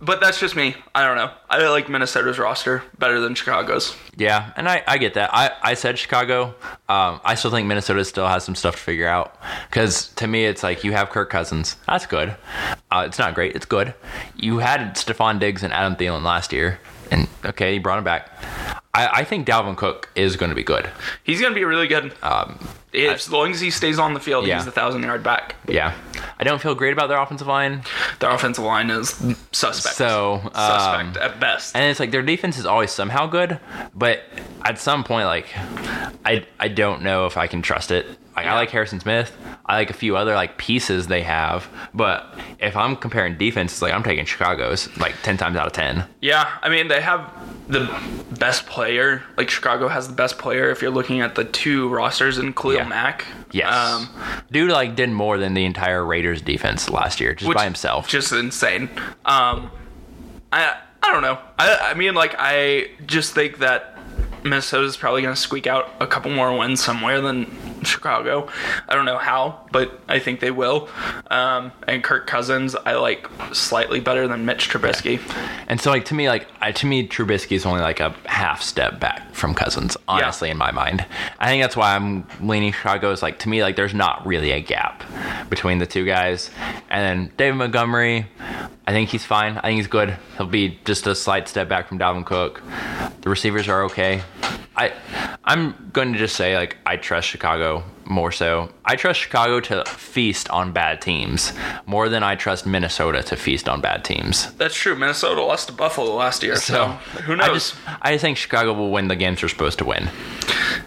but 0.00 0.20
that's 0.20 0.38
just 0.38 0.54
me. 0.54 0.76
I 0.94 1.06
don't 1.06 1.16
know. 1.16 1.30
I 1.48 1.66
like 1.68 1.88
Minnesota's 1.88 2.38
roster 2.38 2.82
better 2.98 3.20
than 3.20 3.34
Chicago's. 3.34 3.96
Yeah, 4.16 4.52
and 4.56 4.68
I, 4.68 4.82
I 4.86 4.98
get 4.98 5.14
that. 5.14 5.30
I, 5.32 5.52
I 5.62 5.74
said 5.74 5.98
Chicago. 5.98 6.54
Um, 6.88 7.20
I 7.24 7.34
still 7.34 7.50
think 7.50 7.66
Minnesota 7.66 8.04
still 8.04 8.26
has 8.26 8.44
some 8.44 8.54
stuff 8.54 8.76
to 8.76 8.80
figure 8.82 9.08
out. 9.08 9.36
Because 9.68 10.08
to 10.14 10.26
me, 10.26 10.44
it's 10.44 10.62
like 10.62 10.84
you 10.84 10.92
have 10.92 11.10
Kirk 11.10 11.30
Cousins. 11.30 11.76
That's 11.86 12.06
good. 12.06 12.36
Uh, 12.90 13.04
it's 13.06 13.18
not 13.18 13.34
great. 13.34 13.56
It's 13.56 13.66
good. 13.66 13.94
You 14.36 14.58
had 14.58 14.94
Stefon 14.94 15.38
Diggs 15.38 15.62
and 15.62 15.72
Adam 15.72 15.96
Thielen 15.96 16.22
last 16.22 16.52
year. 16.52 16.78
And 17.10 17.28
okay, 17.44 17.74
you 17.74 17.80
brought 17.80 17.98
him 17.98 18.04
back. 18.04 18.30
I, 18.94 19.08
I 19.20 19.24
think 19.24 19.46
Dalvin 19.46 19.76
Cook 19.76 20.08
is 20.14 20.36
going 20.36 20.50
to 20.50 20.56
be 20.56 20.62
good. 20.62 20.88
He's 21.22 21.40
gonna 21.40 21.54
be 21.54 21.64
really 21.64 21.88
good. 21.88 22.14
Um, 22.22 22.58
as 22.94 23.30
long 23.30 23.50
as 23.50 23.60
he 23.60 23.70
stays 23.70 23.98
on 23.98 24.14
the 24.14 24.20
field, 24.20 24.46
Yeah. 24.46 24.58
he's 24.58 24.66
a 24.66 24.70
thousand 24.70 25.02
yard 25.02 25.22
back. 25.22 25.56
yeah. 25.68 25.92
I 26.38 26.44
don't 26.44 26.60
feel 26.60 26.74
great 26.74 26.92
about 26.92 27.08
their 27.08 27.18
offensive 27.18 27.46
line. 27.46 27.82
Their 28.18 28.30
offensive 28.30 28.64
line 28.64 28.90
is 28.90 29.10
suspect. 29.52 29.94
So, 29.96 30.40
um, 30.42 30.52
suspect 30.54 31.16
at 31.16 31.38
best. 31.40 31.76
And 31.76 31.84
it's 31.90 32.00
like 32.00 32.10
their 32.10 32.22
defense 32.22 32.58
is 32.58 32.66
always 32.66 32.90
somehow 32.90 33.26
good, 33.26 33.58
but 33.94 34.22
at 34.64 34.78
some 34.78 35.04
point, 35.04 35.26
like 35.26 35.46
I 36.24 36.44
I 36.58 36.68
don't 36.68 37.02
know 37.02 37.26
if 37.26 37.36
I 37.36 37.46
can 37.46 37.62
trust 37.62 37.90
it. 37.90 38.06
Like 38.36 38.46
I 38.46 38.54
like 38.54 38.70
Harrison 38.70 38.98
Smith, 38.98 39.36
I 39.64 39.76
like 39.76 39.90
a 39.90 39.94
few 39.94 40.16
other 40.16 40.34
like 40.34 40.58
pieces 40.58 41.06
they 41.06 41.22
have, 41.22 41.68
but 41.94 42.34
if 42.58 42.76
I'm 42.76 42.96
comparing 42.96 43.38
defenses, 43.38 43.80
like 43.80 43.92
I'm 43.92 44.02
taking 44.02 44.24
Chicago's 44.24 44.88
like 44.98 45.14
ten 45.22 45.36
times 45.36 45.56
out 45.56 45.66
of 45.66 45.72
ten. 45.72 46.04
Yeah, 46.20 46.50
I 46.62 46.68
mean 46.68 46.88
they 46.88 47.00
have 47.00 47.30
the 47.68 47.88
best 48.38 48.66
player. 48.66 49.22
Like 49.36 49.50
Chicago 49.50 49.86
has 49.86 50.08
the 50.08 50.14
best 50.14 50.36
player. 50.38 50.70
If 50.70 50.82
you're 50.82 50.90
looking 50.90 51.20
at 51.20 51.36
the 51.36 51.44
two 51.44 51.88
rosters 51.88 52.38
in 52.38 52.52
Khalil 52.54 52.76
Yeah. 52.78 52.88
Mack. 52.88 53.24
Yes, 53.52 53.72
Um, 53.72 54.08
dude 54.50 54.70
like 54.72 54.96
did 54.96 55.10
more 55.10 55.38
than 55.38 55.54
the 55.54 55.64
entire 55.64 56.04
Raiders 56.04 56.42
defense 56.42 56.90
last 56.90 57.20
year 57.20 57.34
just 57.34 57.54
by 57.54 57.62
himself. 57.64 58.08
Just 58.08 58.32
insane. 58.32 58.90
Um, 59.24 59.70
I 60.52 60.76
I 61.04 61.12
don't 61.12 61.22
know. 61.22 61.38
I 61.58 61.90
I 61.92 61.94
mean 61.94 62.14
like 62.14 62.34
I 62.38 62.88
just 63.06 63.32
think 63.32 63.58
that 63.58 63.92
Minnesota's 64.42 64.96
probably 64.96 65.22
gonna 65.22 65.36
squeak 65.36 65.66
out 65.68 65.88
a 66.00 66.06
couple 66.06 66.30
more 66.32 66.56
wins 66.58 66.82
somewhere 66.82 67.20
than 67.20 67.44
Chicago. 67.84 68.48
I 68.88 68.94
don't 68.94 69.04
know 69.04 69.18
how, 69.18 69.66
but 69.72 70.00
I 70.08 70.18
think 70.18 70.40
they 70.40 70.50
will. 70.50 70.88
Um, 71.30 71.72
and 71.86 72.02
Kirk 72.02 72.26
Cousins, 72.26 72.74
I 72.74 72.94
like 72.94 73.28
slightly 73.52 74.00
better 74.00 74.28
than 74.28 74.44
Mitch 74.44 74.68
Trubisky. 74.68 75.20
And 75.68 75.80
so, 75.80 75.90
like 75.90 76.04
to 76.06 76.14
me, 76.14 76.28
like 76.28 76.46
I, 76.60 76.72
to 76.72 76.86
me, 76.86 77.06
Trubisky 77.06 77.52
is 77.52 77.66
only 77.66 77.80
like 77.80 78.00
a 78.00 78.10
half 78.26 78.62
step 78.62 79.00
back 79.00 79.34
from 79.34 79.54
Cousins. 79.54 79.96
Honestly, 80.08 80.50
in 80.50 80.56
my 80.56 80.70
mind, 80.70 81.04
I 81.38 81.48
think 81.48 81.62
that's 81.62 81.76
why 81.76 81.94
I'm 81.94 82.26
leaning 82.40 82.72
Chicago. 82.72 83.10
Is 83.10 83.22
like 83.22 83.38
to 83.40 83.48
me, 83.48 83.62
like 83.62 83.76
there's 83.76 83.94
not 83.94 84.26
really 84.26 84.50
a 84.50 84.60
gap 84.60 85.02
between 85.50 85.78
the 85.78 85.86
two 85.86 86.04
guys. 86.04 86.50
And 86.90 87.02
then 87.02 87.32
David 87.36 87.56
Montgomery, 87.56 88.26
I 88.86 88.92
think 88.92 89.10
he's 89.10 89.24
fine. 89.24 89.58
I 89.58 89.62
think 89.62 89.76
he's 89.76 89.86
good. 89.86 90.16
He'll 90.36 90.46
be 90.46 90.78
just 90.84 91.06
a 91.06 91.14
slight 91.14 91.48
step 91.48 91.68
back 91.68 91.88
from 91.88 91.98
Dalvin 91.98 92.24
Cook. 92.24 92.62
The 93.22 93.30
receivers 93.30 93.68
are 93.68 93.84
okay. 93.84 94.22
I 94.76 94.92
I'm 95.44 95.90
going 95.92 96.12
to 96.12 96.18
just 96.18 96.36
say 96.36 96.56
like 96.56 96.76
I 96.86 96.96
trust 96.96 97.28
Chicago 97.28 97.84
more 98.04 98.32
so. 98.32 98.70
I 98.84 98.96
trust 98.96 99.20
Chicago 99.20 99.60
to 99.60 99.84
feast 99.84 100.48
on 100.50 100.72
bad 100.72 101.00
teams 101.00 101.52
more 101.86 102.08
than 102.08 102.22
I 102.22 102.34
trust 102.34 102.66
Minnesota 102.66 103.22
to 103.24 103.36
feast 103.36 103.68
on 103.68 103.80
bad 103.80 104.04
teams. 104.04 104.52
That's 104.54 104.74
true. 104.74 104.94
Minnesota 104.96 105.42
lost 105.42 105.68
to 105.68 105.72
Buffalo 105.74 106.14
last 106.14 106.42
year, 106.42 106.56
so, 106.56 106.86
who 107.24 107.36
knows? 107.36 107.48
I 107.48 107.52
just 107.52 107.76
I 108.02 108.12
just 108.12 108.22
think 108.22 108.36
Chicago 108.36 108.72
will 108.72 108.90
win 108.90 109.08
the 109.08 109.16
games 109.16 109.40
they're 109.40 109.48
supposed 109.48 109.78
to 109.78 109.84
win. 109.84 110.10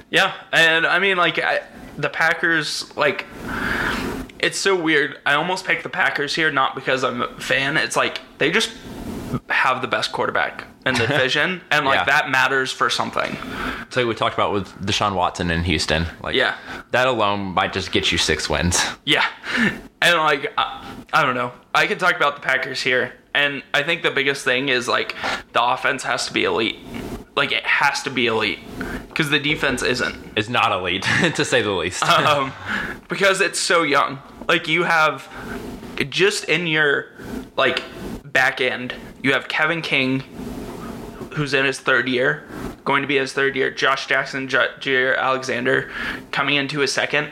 Yeah, 0.09 0.33
and 0.51 0.85
I 0.85 0.99
mean, 0.99 1.17
like 1.17 1.39
I, 1.39 1.61
the 1.97 2.09
Packers, 2.09 2.95
like 2.95 3.25
it's 4.39 4.57
so 4.57 4.75
weird. 4.75 5.19
I 5.25 5.33
almost 5.33 5.65
picked 5.65 5.83
the 5.83 5.89
Packers 5.89 6.35
here, 6.35 6.51
not 6.51 6.75
because 6.75 7.03
I'm 7.03 7.21
a 7.21 7.39
fan. 7.39 7.77
It's 7.77 7.95
like 7.95 8.19
they 8.37 8.51
just 8.51 8.71
have 9.49 9.81
the 9.81 9.87
best 9.87 10.11
quarterback 10.11 10.65
in 10.87 10.95
the 10.95 11.07
vision, 11.23 11.61
and 11.71 11.85
like 11.85 11.99
Yeah. 11.99 12.05
that 12.05 12.29
matters 12.29 12.71
for 12.71 12.89
something. 12.89 13.37
So 13.89 14.05
we 14.07 14.13
talked 14.15 14.33
about 14.35 14.53
with 14.53 14.67
Deshaun 14.85 15.13
Watson 15.13 15.51
in 15.51 15.63
Houston. 15.63 16.05
Like 16.21 16.35
Yeah. 16.35 16.55
that 16.91 17.07
alone 17.07 17.39
might 17.53 17.73
just 17.73 17.91
get 17.91 18.11
you 18.11 18.17
six 18.17 18.49
wins. 18.49 18.79
Yeah, 19.05 19.25
and 20.01 20.17
like 20.17 20.51
I, 20.57 20.83
I 21.13 21.23
don't 21.23 21.35
know. 21.35 21.51
I 21.75 21.87
could 21.87 21.99
talk 21.99 22.15
about 22.15 22.35
the 22.35 22.41
Packers 22.41 22.81
here, 22.81 23.13
and 23.33 23.61
I 23.73 23.83
think 23.83 24.01
the 24.03 24.11
biggest 24.11 24.43
thing 24.43 24.69
is 24.69 24.87
like 24.87 25.15
the 25.53 25.63
offense 25.63 26.03
has 26.03 26.25
to 26.27 26.33
be 26.33 26.43
elite. 26.45 26.77
Like 27.35 27.51
it 27.51 27.63
has 27.65 28.01
to 28.03 28.09
be 28.09 28.25
elite 28.25 28.59
because 29.09 29.29
the 29.29 29.39
defense 29.39 29.83
isn't. 29.83 30.15
It's 30.35 30.49
not 30.49 30.71
elite 30.71 31.03
to 31.35 31.45
say 31.45 31.61
the 31.61 31.71
least. 31.71 32.03
um, 32.03 32.51
because 33.09 33.41
it's 33.41 33.59
so 33.59 33.83
young. 33.83 34.17
Like 34.47 34.67
you 34.67 34.83
have 34.83 35.27
just 36.09 36.45
in 36.45 36.65
your 36.67 37.11
like 37.55 37.83
back 38.25 38.59
end, 38.59 38.93
you 39.23 39.33
have 39.33 39.47
Kevin 39.47 39.81
King, 39.83 40.23
who's 41.37 41.53
in 41.53 41.65
his 41.65 41.79
third 41.79 42.09
year, 42.09 42.43
going 42.83 43.01
to 43.03 43.07
be 43.07 43.17
his 43.17 43.31
third 43.33 43.55
year. 43.55 43.71
Josh 43.71 44.07
Jackson, 44.07 44.47
J- 44.47 44.67
Jaire 44.79 45.17
Alexander, 45.17 45.89
coming 46.31 46.55
into 46.55 46.79
his 46.79 46.91
second, 46.91 47.29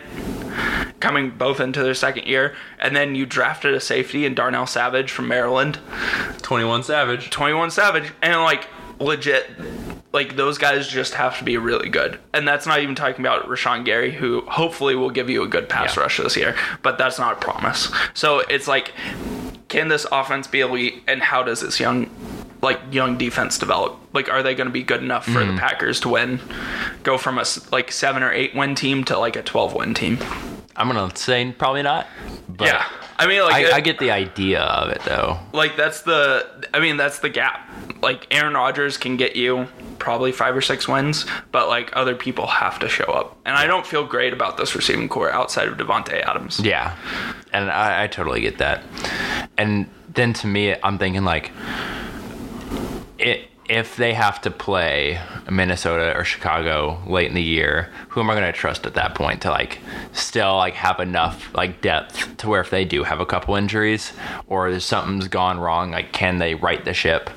coming 0.99 1.31
both 1.31 1.59
into 1.59 1.83
their 1.83 1.93
second 1.93 2.25
year, 2.27 2.55
and 2.79 2.95
then 2.95 3.15
you 3.15 3.25
drafted 3.25 3.73
a 3.73 3.79
safety 3.79 4.25
in 4.25 4.33
Darnell 4.35 4.67
Savage 4.67 5.11
from 5.11 5.27
Maryland. 5.27 5.79
21 6.41 6.83
Savage. 6.83 7.29
21 7.29 7.71
Savage, 7.71 8.11
and 8.21 8.41
like 8.41 8.67
legit, 8.99 9.49
like 10.13 10.35
those 10.35 10.57
guys 10.57 10.87
just 10.87 11.15
have 11.15 11.37
to 11.37 11.43
be 11.43 11.57
really 11.57 11.89
good. 11.89 12.19
And 12.33 12.47
that's 12.47 12.65
not 12.65 12.79
even 12.79 12.95
talking 12.95 13.19
about 13.25 13.47
Rashan 13.47 13.83
Gary, 13.85 14.11
who 14.11 14.41
hopefully 14.47 14.95
will 14.95 15.09
give 15.09 15.29
you 15.29 15.43
a 15.43 15.47
good 15.47 15.67
pass 15.67 15.97
Yeah. 15.97 16.03
rush 16.03 16.17
this 16.17 16.37
year, 16.37 16.55
but 16.81 16.97
that's 16.97 17.19
not 17.19 17.33
a 17.33 17.35
promise. 17.37 17.91
So 18.13 18.39
it's 18.39 18.67
like, 18.67 18.93
can 19.67 19.87
this 19.89 20.05
offense 20.11 20.47
be 20.47 20.61
elite, 20.61 21.03
and 21.07 21.21
how 21.21 21.43
does 21.43 21.59
this 21.61 21.79
young, 21.79 22.09
like 22.65 22.81
young 22.91 23.17
defense 23.17 23.57
develop? 23.57 23.97
Like, 24.13 24.27
are 24.29 24.43
they 24.43 24.55
going 24.55 24.67
to 24.67 24.73
be 24.73 24.83
good 24.83 25.01
enough 25.01 25.23
for 25.25 25.39
the 25.39 25.45
mm-hmm. 25.45 25.57
Packers 25.57 26.01
to 26.01 26.09
win, 26.09 26.41
go 27.03 27.17
from 27.17 27.37
a 27.37 27.45
like 27.71 27.91
seven 27.91 28.21
or 28.23 28.31
eight 28.31 28.53
win 28.53 28.75
team 28.75 29.05
to 29.05 29.17
like 29.17 29.37
a 29.37 29.41
12 29.43 29.73
win 29.73 29.93
team? 29.93 30.17
I'm 30.77 30.87
gonna 30.89 31.15
say 31.15 31.53
probably 31.57 31.83
not. 31.83 32.05
But 32.49 32.67
yeah. 32.67 32.85
I 33.17 33.27
mean, 33.27 33.41
like, 33.43 33.53
I, 33.53 33.59
it- 33.61 33.73
I 33.73 33.79
get 33.79 33.97
the 33.97 34.11
idea 34.11 34.59
of 34.61 34.89
it 34.89 35.01
though. 35.05 35.39
like 35.53 35.77
that's 35.77 36.01
the 36.01 36.45
i 36.73 36.81
mean 36.81 36.97
that's 36.97 37.19
the 37.19 37.29
gap 37.29 37.69
like 38.01 38.27
aaron 38.29 38.55
rodgers 38.55 38.97
can 38.97 39.15
get 39.15 39.37
you 39.37 39.67
probably 39.99 40.33
five 40.33 40.53
or 40.53 40.59
six 40.61 40.85
wins 40.85 41.25
but 41.53 41.69
like 41.69 41.89
other 41.95 42.13
people 42.13 42.45
have 42.45 42.77
to 42.79 42.89
show 42.89 43.05
up 43.05 43.37
and 43.45 43.55
i 43.55 43.65
don't 43.65 43.85
feel 43.85 44.03
great 44.05 44.33
about 44.33 44.57
this 44.57 44.75
receiving 44.75 45.07
corps 45.07 45.31
outside 45.31 45.69
of 45.69 45.77
davante 45.77 46.21
adams 46.27 46.59
Yeah, 46.59 46.93
and 47.53 47.71
I, 47.71 48.03
I 48.03 48.07
totally 48.07 48.41
get 48.41 48.57
that. 48.57 48.83
And 49.57 49.87
then 50.13 50.33
to 50.33 50.47
me, 50.47 50.75
I'm 50.83 50.97
thinking 50.97 51.23
like, 51.23 51.51
it, 53.17 53.49
if 53.67 53.95
they 53.95 54.13
have 54.13 54.39
to 54.41 54.51
play 54.51 55.19
Minnesota 55.49 56.15
or 56.15 56.23
Chicago 56.23 57.01
late 57.07 57.27
in 57.27 57.33
the 57.33 57.41
year, 57.41 57.91
who 58.09 58.19
am 58.19 58.29
I 58.29 58.35
going 58.35 58.45
to 58.45 58.57
trust 58.57 58.85
at 58.85 58.93
that 58.93 59.15
point 59.15 59.41
to 59.41 59.49
like 59.49 59.79
still 60.13 60.57
like 60.57 60.75
have 60.75 60.99
enough 60.99 61.53
like 61.55 61.81
depth 61.81 62.37
to 62.37 62.47
where 62.49 62.61
if 62.61 62.69
they 62.69 62.85
do 62.85 63.03
have 63.03 63.19
a 63.19 63.25
couple 63.25 63.55
injuries 63.55 64.13
or 64.47 64.69
there's 64.69 64.85
something's 64.85 65.27
gone 65.27 65.59
wrong, 65.59 65.91
like 65.91 66.11
can 66.11 66.37
they 66.37 66.53
right 66.55 66.83
the 66.85 66.93
ship? 66.93 67.29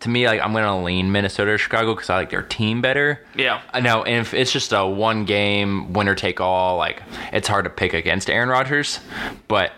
To 0.00 0.08
me, 0.08 0.26
like 0.26 0.40
I'm 0.40 0.52
going 0.52 0.64
to 0.64 0.76
lean 0.76 1.12
Minnesota 1.12 1.52
or 1.52 1.58
Chicago 1.58 1.94
because 1.94 2.10
I 2.10 2.16
like 2.16 2.30
their 2.30 2.42
team 2.42 2.80
better. 2.82 3.24
Yeah. 3.34 3.62
I 3.72 3.80
know, 3.80 4.02
and 4.04 4.20
if 4.26 4.34
it's 4.34 4.52
just 4.52 4.72
a 4.72 4.86
one 4.86 5.24
game 5.24 5.92
winner 5.94 6.14
take 6.14 6.40
all, 6.40 6.76
like 6.76 7.02
it's 7.32 7.48
hard 7.48 7.64
to 7.64 7.70
pick 7.70 7.94
against 7.94 8.28
Aaron 8.28 8.48
Rodgers, 8.50 9.00
but 9.48 9.72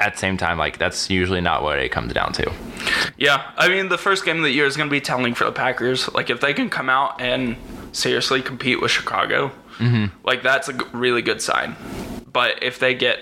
at 0.00 0.14
the 0.14 0.18
same 0.18 0.36
time, 0.36 0.58
like 0.58 0.78
that's 0.78 1.10
usually 1.10 1.40
not 1.40 1.62
what 1.62 1.78
it 1.78 1.90
comes 1.90 2.12
down 2.12 2.32
to. 2.32 2.52
yeah 3.18 3.50
i 3.56 3.68
mean 3.68 3.88
the 3.88 3.98
first 3.98 4.24
game 4.24 4.36
of 4.38 4.42
the 4.44 4.50
year 4.50 4.64
is 4.64 4.76
going 4.76 4.88
to 4.88 4.90
be 4.90 5.00
telling 5.00 5.27
for 5.34 5.44
the 5.44 5.52
packers 5.52 6.12
like 6.14 6.30
if 6.30 6.40
they 6.40 6.54
can 6.54 6.68
come 6.68 6.88
out 6.88 7.20
and 7.20 7.56
seriously 7.92 8.42
compete 8.42 8.80
with 8.80 8.90
chicago 8.90 9.50
mm-hmm. 9.78 10.06
like 10.26 10.42
that's 10.42 10.68
a 10.68 10.74
really 10.92 11.22
good 11.22 11.40
sign. 11.40 11.76
But 12.30 12.62
if 12.62 12.78
they 12.78 12.94
get 12.94 13.20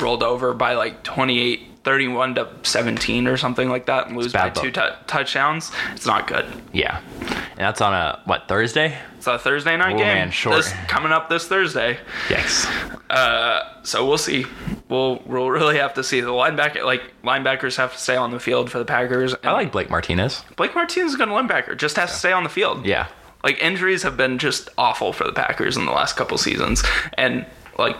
rolled 0.00 0.22
over 0.22 0.54
by 0.54 0.74
like 0.74 1.02
28 1.02 1.69
31 1.84 2.34
to 2.34 2.48
17 2.62 3.26
or 3.26 3.36
something 3.38 3.70
like 3.70 3.86
that 3.86 4.06
and 4.06 4.16
lose 4.16 4.32
by 4.32 4.50
two 4.50 4.70
tou- 4.70 4.90
touchdowns 5.06 5.72
it's 5.92 6.04
not 6.06 6.26
good 6.26 6.44
Yeah, 6.72 7.00
and 7.20 7.58
that's 7.58 7.80
on 7.80 7.94
a 7.94 8.20
what 8.26 8.48
Thursday? 8.48 8.98
It's 9.16 9.26
a 9.26 9.38
Thursday 9.38 9.76
night 9.76 9.94
Oh, 9.94 9.98
game. 9.98 10.06
man, 10.06 10.30
short. 10.30 10.56
This, 10.56 10.72
coming 10.88 11.12
up 11.12 11.28
this 11.28 11.46
Thursday. 11.46 11.98
Yes. 12.30 12.66
Uh, 13.10 13.82
So 13.82 14.06
we'll 14.06 14.16
see. 14.18 14.46
We'll 14.88 15.22
we'll 15.26 15.50
really 15.50 15.76
have 15.78 15.92
to 15.94 16.04
see. 16.04 16.20
The 16.20 16.30
linebacker 16.30 16.84
like 16.84 17.02
linebackers 17.22 17.76
have 17.76 17.92
to 17.92 17.98
stay 17.98 18.16
on 18.16 18.30
the 18.30 18.40
field 18.40 18.70
for 18.70 18.78
the 18.78 18.84
Packers. 18.86 19.34
I 19.44 19.52
like 19.52 19.72
Blake 19.72 19.90
Martinez. 19.90 20.42
Blake 20.56 20.74
Martinez 20.74 21.10
is 21.10 21.14
a 21.14 21.18
good 21.18 21.28
linebacker. 21.28 21.76
Just 21.76 21.96
has 21.96 22.10
to 22.12 22.16
stay 22.16 22.32
on 22.32 22.44
the 22.44 22.48
field. 22.50 22.86
Yeah, 22.86 23.08
Like 23.44 23.58
injuries 23.60 24.02
have 24.04 24.16
been 24.16 24.38
just 24.38 24.68
awful 24.78 25.12
for 25.12 25.24
the 25.24 25.32
Packers 25.32 25.76
in 25.76 25.84
the 25.86 25.92
last 25.92 26.16
couple 26.16 26.38
seasons. 26.38 26.82
And 27.18 27.44
like 27.78 27.96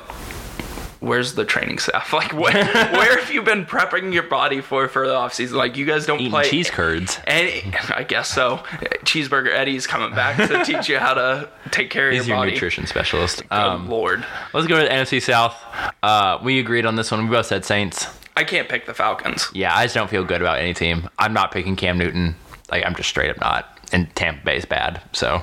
where's 1.01 1.34
the 1.34 1.44
training 1.44 1.78
staff? 1.78 2.12
Like 2.20 2.32
where, 2.32 2.53
where 2.53 3.18
have 3.18 3.32
you 3.32 3.42
been 3.42 3.64
prepping 3.66 4.12
your 4.12 4.22
body 4.24 4.61
for 4.61 4.86
for 4.88 5.07
the 5.07 5.14
offseason? 5.14 5.53
Like 5.53 5.76
you 5.76 5.84
guys 5.86 6.07
don't 6.07 6.20
eating 6.20 6.30
play 6.32 6.48
cheese 6.48 6.70
curds. 6.70 7.18
Any, 7.26 7.72
I 7.94 8.05
guess 8.05 8.28
so. 8.30 8.59
Cheeseburger 9.05 9.51
Eddie's 9.53 9.86
coming 9.86 10.14
back 10.14 10.36
to 10.36 10.64
teach 10.70 10.88
you 10.88 10.98
how 10.98 11.14
to 11.14 11.48
take 11.70 11.90
care 11.90 12.09
of 12.09 12.14
He's 12.14 12.26
your 12.28 12.36
your 12.36 12.42
body. 12.44 12.53
nutrition 12.53 12.86
specialist. 12.86 13.38
Good 13.48 13.53
Um, 13.53 13.88
lord. 13.88 14.24
let's 14.53 14.66
go 14.66 14.76
to 14.76 14.82
the 14.82 14.88
NFC 14.90 15.22
South. 15.22 15.55
Uh, 16.03 16.38
we 16.42 16.59
agreed 16.61 16.84
on 16.86 16.96
this 16.96 17.11
one. 17.11 17.24
We 17.24 17.30
both 17.34 17.46
said 17.46 17.64
Saints. 17.64 18.07
I 18.36 18.44
can't 18.44 18.68
pick 18.68 18.86
the 18.86 18.94
Falcons. 18.94 19.48
Yeah, 19.55 19.74
I 19.76 19.84
just 19.84 19.94
don't 19.94 20.09
feel 20.11 20.24
good 20.24 20.40
about 20.40 20.59
any 20.59 20.72
team. 20.74 21.09
I'm 21.18 21.32
not 21.32 21.51
picking 21.53 21.74
Cam 21.76 21.98
Newton. 21.98 22.34
Like 22.70 22.84
I'm 22.86 22.94
just 22.94 23.09
straight 23.09 23.30
up 23.30 23.40
not. 23.40 23.78
And 23.92 24.14
Tampa 24.14 24.44
Bay's 24.44 24.64
bad. 24.64 25.01
So, 25.12 25.42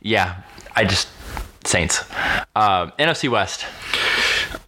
yeah, 0.00 0.42
I 0.74 0.84
just 0.84 1.08
Saints. 1.64 2.04
Uh, 2.56 2.90
NFC 2.98 3.28
West. 3.30 3.64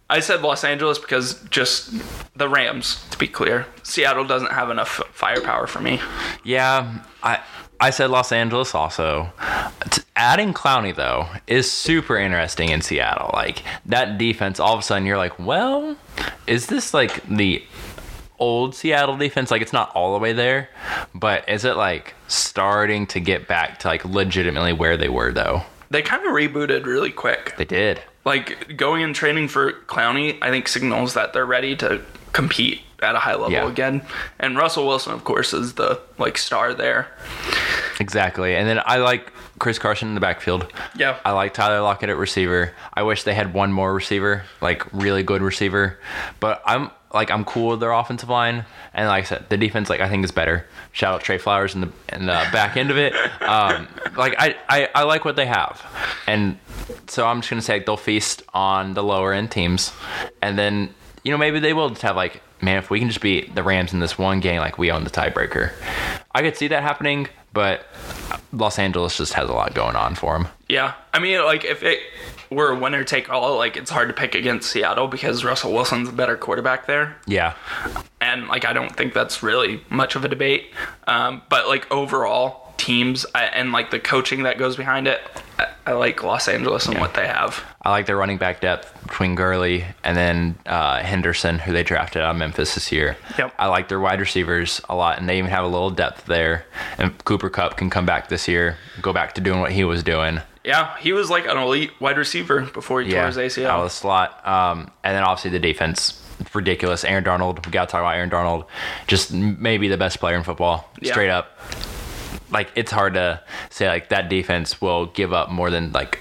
I 0.09 0.19
said 0.19 0.41
Los 0.41 0.63
Angeles 0.63 0.99
because 0.99 1.41
just 1.49 1.93
the 2.35 2.47
Rams, 2.47 3.05
to 3.11 3.17
be 3.17 3.27
clear. 3.27 3.65
Seattle 3.83 4.25
doesn't 4.25 4.51
have 4.51 4.69
enough 4.69 5.01
firepower 5.11 5.67
for 5.67 5.81
me. 5.81 5.99
Yeah, 6.43 7.03
I 7.23 7.41
I 7.79 7.89
said 7.91 8.09
Los 8.09 8.31
Angeles 8.31 8.73
also. 8.73 9.31
Adding 10.15 10.53
Clowney 10.53 10.95
though 10.95 11.27
is 11.45 11.71
super 11.71 12.17
interesting 12.17 12.69
in 12.69 12.81
Seattle. 12.81 13.29
Like 13.33 13.63
that 13.85 14.17
defense, 14.17 14.59
all 14.59 14.73
of 14.73 14.79
a 14.79 14.83
sudden 14.83 15.05
you're 15.05 15.17
like, 15.17 15.37
well, 15.37 15.95
is 16.47 16.67
this 16.67 16.93
like 16.93 17.23
the 17.27 17.63
old 18.39 18.73
Seattle 18.75 19.17
defense? 19.17 19.51
Like 19.51 19.61
it's 19.61 19.73
not 19.73 19.91
all 19.93 20.13
the 20.13 20.19
way 20.19 20.33
there, 20.33 20.69
but 21.13 21.47
is 21.47 21.65
it 21.65 21.75
like 21.75 22.15
starting 22.27 23.05
to 23.07 23.19
get 23.19 23.47
back 23.47 23.79
to 23.79 23.87
like 23.87 24.05
legitimately 24.05 24.73
where 24.73 24.97
they 24.97 25.09
were 25.09 25.31
though? 25.31 25.61
They 25.89 26.01
kind 26.01 26.25
of 26.25 26.33
rebooted 26.33 26.85
really 26.85 27.11
quick. 27.11 27.55
They 27.57 27.65
did. 27.65 28.01
Like 28.27 28.75
going 28.75 29.03
and 29.03 29.15
training 29.15 29.47
for 29.47 29.71
Clowney, 29.87 30.37
I 30.41 30.49
think 30.51 30.67
signals 30.67 31.13
that 31.13 31.31
they're 31.33 31.45
ready 31.45 31.75
to 31.77 32.01
compete 32.33 32.81
at 33.01 33.15
a 33.15 33.19
high 33.19 33.33
level 33.35 33.51
Yeah. 33.51 33.67
again. 33.69 34.01
And 34.39 34.57
Russell 34.57 34.85
Wilson, 34.87 35.13
of 35.13 35.23
course, 35.23 35.53
is 35.53 35.73
the 35.75 35.99
like 36.17 36.37
star 36.37 36.73
there. 36.73 37.07
Exactly. 37.99 38.55
And 38.55 38.67
then 38.67 38.81
I 38.85 38.97
like 38.97 39.31
Chris 39.59 39.79
Carson 39.79 40.09
in 40.09 40.13
the 40.15 40.19
backfield. 40.21 40.71
Yeah. 40.95 41.17
I 41.25 41.31
like 41.31 41.53
Tyler 41.53 41.81
Lockett 41.81 42.09
at 42.09 42.17
receiver. 42.17 42.73
I 42.93 43.03
wish 43.03 43.23
they 43.23 43.33
had 43.33 43.53
one 43.53 43.71
more 43.71 43.93
receiver, 43.93 44.43
like 44.61 44.83
really 44.91 45.23
good 45.23 45.41
receiver. 45.41 45.97
But 46.39 46.61
I'm 46.65 46.91
like 47.13 47.31
I'm 47.31 47.45
cool 47.45 47.69
with 47.69 47.79
their 47.79 47.91
offensive 47.91 48.29
line. 48.29 48.65
And 48.93 49.07
like 49.07 49.23
I 49.23 49.27
said, 49.27 49.45
the 49.49 49.57
defense 49.57 49.89
like 49.89 50.01
I 50.01 50.09
think 50.09 50.23
is 50.23 50.31
better. 50.31 50.65
Shout 50.91 51.15
out 51.15 51.21
Trey 51.21 51.37
Flowers 51.37 51.75
in 51.75 51.81
the 51.81 51.91
in 52.11 52.25
the 52.25 52.47
back 52.51 52.77
end 52.77 52.91
of 52.91 52.97
it. 52.97 53.13
Um, 53.41 53.87
like 54.15 54.35
I, 54.37 54.55
I 54.69 54.89
I 54.93 55.03
like 55.03 55.25
what 55.25 55.35
they 55.35 55.45
have. 55.45 55.83
And 56.27 56.57
so 57.07 57.25
I'm 57.25 57.41
just 57.41 57.49
gonna 57.49 57.61
say 57.61 57.75
like, 57.75 57.85
they'll 57.85 57.97
feast 57.97 58.43
on 58.53 58.93
the 58.93 59.03
lower 59.03 59.33
end 59.33 59.51
teams, 59.51 59.91
and 60.41 60.57
then 60.57 60.93
you 61.23 61.31
know 61.31 61.37
maybe 61.37 61.59
they 61.59 61.73
will 61.73 61.89
just 61.89 62.01
have 62.01 62.15
like, 62.15 62.41
man, 62.61 62.77
if 62.77 62.89
we 62.89 62.99
can 62.99 63.07
just 63.07 63.21
beat 63.21 63.55
the 63.55 63.63
Rams 63.63 63.93
in 63.93 63.99
this 63.99 64.17
one 64.17 64.39
game, 64.39 64.59
like 64.59 64.77
we 64.77 64.91
own 64.91 65.03
the 65.03 65.09
tiebreaker. 65.09 65.71
I 66.33 66.41
could 66.41 66.57
see 66.57 66.67
that 66.67 66.83
happening, 66.83 67.27
but 67.53 67.85
Los 68.51 68.77
Angeles 68.77 69.17
just 69.17 69.33
has 69.33 69.49
a 69.49 69.53
lot 69.53 69.73
going 69.73 69.95
on 69.95 70.15
for 70.15 70.37
them. 70.37 70.47
Yeah, 70.67 70.93
I 71.13 71.19
mean, 71.19 71.43
like 71.43 71.63
if 71.63 71.83
it 71.83 71.99
were 72.49 72.69
a 72.69 72.75
winner 72.79 73.03
take 73.03 73.29
all, 73.29 73.57
like 73.57 73.77
it's 73.77 73.89
hard 73.89 74.07
to 74.07 74.13
pick 74.13 74.35
against 74.35 74.69
Seattle 74.69 75.07
because 75.07 75.43
Russell 75.43 75.73
Wilson's 75.73 76.09
a 76.09 76.13
better 76.13 76.37
quarterback 76.37 76.87
there, 76.87 77.17
Yeah, 77.25 77.55
and 78.21 78.47
like 78.47 78.65
I 78.65 78.73
don't 78.73 78.95
think 78.95 79.13
that's 79.13 79.43
really 79.43 79.81
much 79.89 80.15
of 80.15 80.25
a 80.25 80.27
debate. 80.27 80.73
Um, 81.07 81.41
but 81.49 81.67
like 81.67 81.91
overall, 81.91 82.73
teams 82.77 83.25
I, 83.35 83.45
and 83.45 83.71
like 83.71 83.91
the 83.91 83.99
coaching 83.99 84.43
that 84.43 84.57
goes 84.57 84.75
behind 84.75 85.07
it, 85.07 85.19
I, 85.59 85.67
I 85.87 85.91
like 85.93 86.23
Los 86.23 86.47
Angeles 86.47 86.85
and 86.85 86.99
what 86.99 87.13
they 87.13 87.27
have. 87.27 87.63
I 87.81 87.91
like 87.91 88.05
their 88.05 88.17
running 88.17 88.37
back 88.37 88.61
depth 88.61 88.93
between 89.03 89.35
Gurley 89.35 89.85
and 90.03 90.15
then 90.15 90.57
uh, 90.65 91.01
Henderson, 91.01 91.59
who 91.59 91.73
they 91.73 91.83
drafted 91.83 92.21
out 92.21 92.31
of 92.31 92.37
Memphis 92.37 92.75
this 92.75 92.91
year. 92.91 93.17
Yep. 93.37 93.53
I 93.57 93.67
like 93.67 93.87
their 93.87 93.99
wide 93.99 94.19
receivers 94.19 94.81
a 94.89 94.95
lot, 94.95 95.19
and 95.19 95.27
they 95.27 95.37
even 95.37 95.49
have 95.49 95.63
a 95.63 95.67
little 95.67 95.89
depth 95.89 96.25
there. 96.25 96.65
And 96.97 97.17
Cooper 97.23 97.49
Kupp 97.49 97.77
can 97.77 97.89
come 97.89 98.05
back 98.05 98.27
this 98.27 98.47
year, 98.47 98.77
go 99.01 99.13
back 99.13 99.33
to 99.35 99.41
doing 99.41 99.59
what 99.59 99.71
he 99.71 99.83
was 99.83 100.03
doing. 100.03 100.41
Yeah, 100.67 100.97
he 100.99 101.13
was 101.13 101.29
like 101.29 101.47
an 101.47 101.57
elite 101.57 101.91
wide 101.99 102.17
receiver 102.17 102.61
before 102.61 103.01
he 103.01 103.09
tore 103.11 103.25
his 103.25 103.37
out 103.37 103.43
ACL. 103.45 103.69
of 103.69 103.83
the 103.85 103.89
slot. 103.89 104.45
Um, 104.45 104.91
and 105.03 105.15
then 105.15 105.23
obviously 105.23 105.51
the 105.51 105.59
defense, 105.59 106.21
ridiculous. 106.53 107.03
Aaron 107.05 107.23
Donald, 107.23 107.65
we 107.65 107.71
got 107.71 107.87
to 107.87 107.91
talk 107.93 108.01
about 108.01 108.15
Aaron 108.15 108.29
Donald. 108.29 108.65
Just 109.07 109.31
maybe 109.33 109.87
the 109.87 109.97
best 109.97 110.19
player 110.19 110.35
in 110.35 110.43
football, 110.43 110.89
Yeah. 110.99 111.11
straight 111.13 111.29
up. 111.29 111.57
Like 112.51 112.69
it's 112.75 112.91
hard 112.91 113.13
to 113.15 113.41
say 113.69 113.87
like 113.87 114.09
that 114.09 114.29
defense 114.29 114.79
will 114.81 115.07
give 115.07 115.33
up 115.33 115.49
more 115.49 115.69
than 115.69 115.91
like 115.91 116.19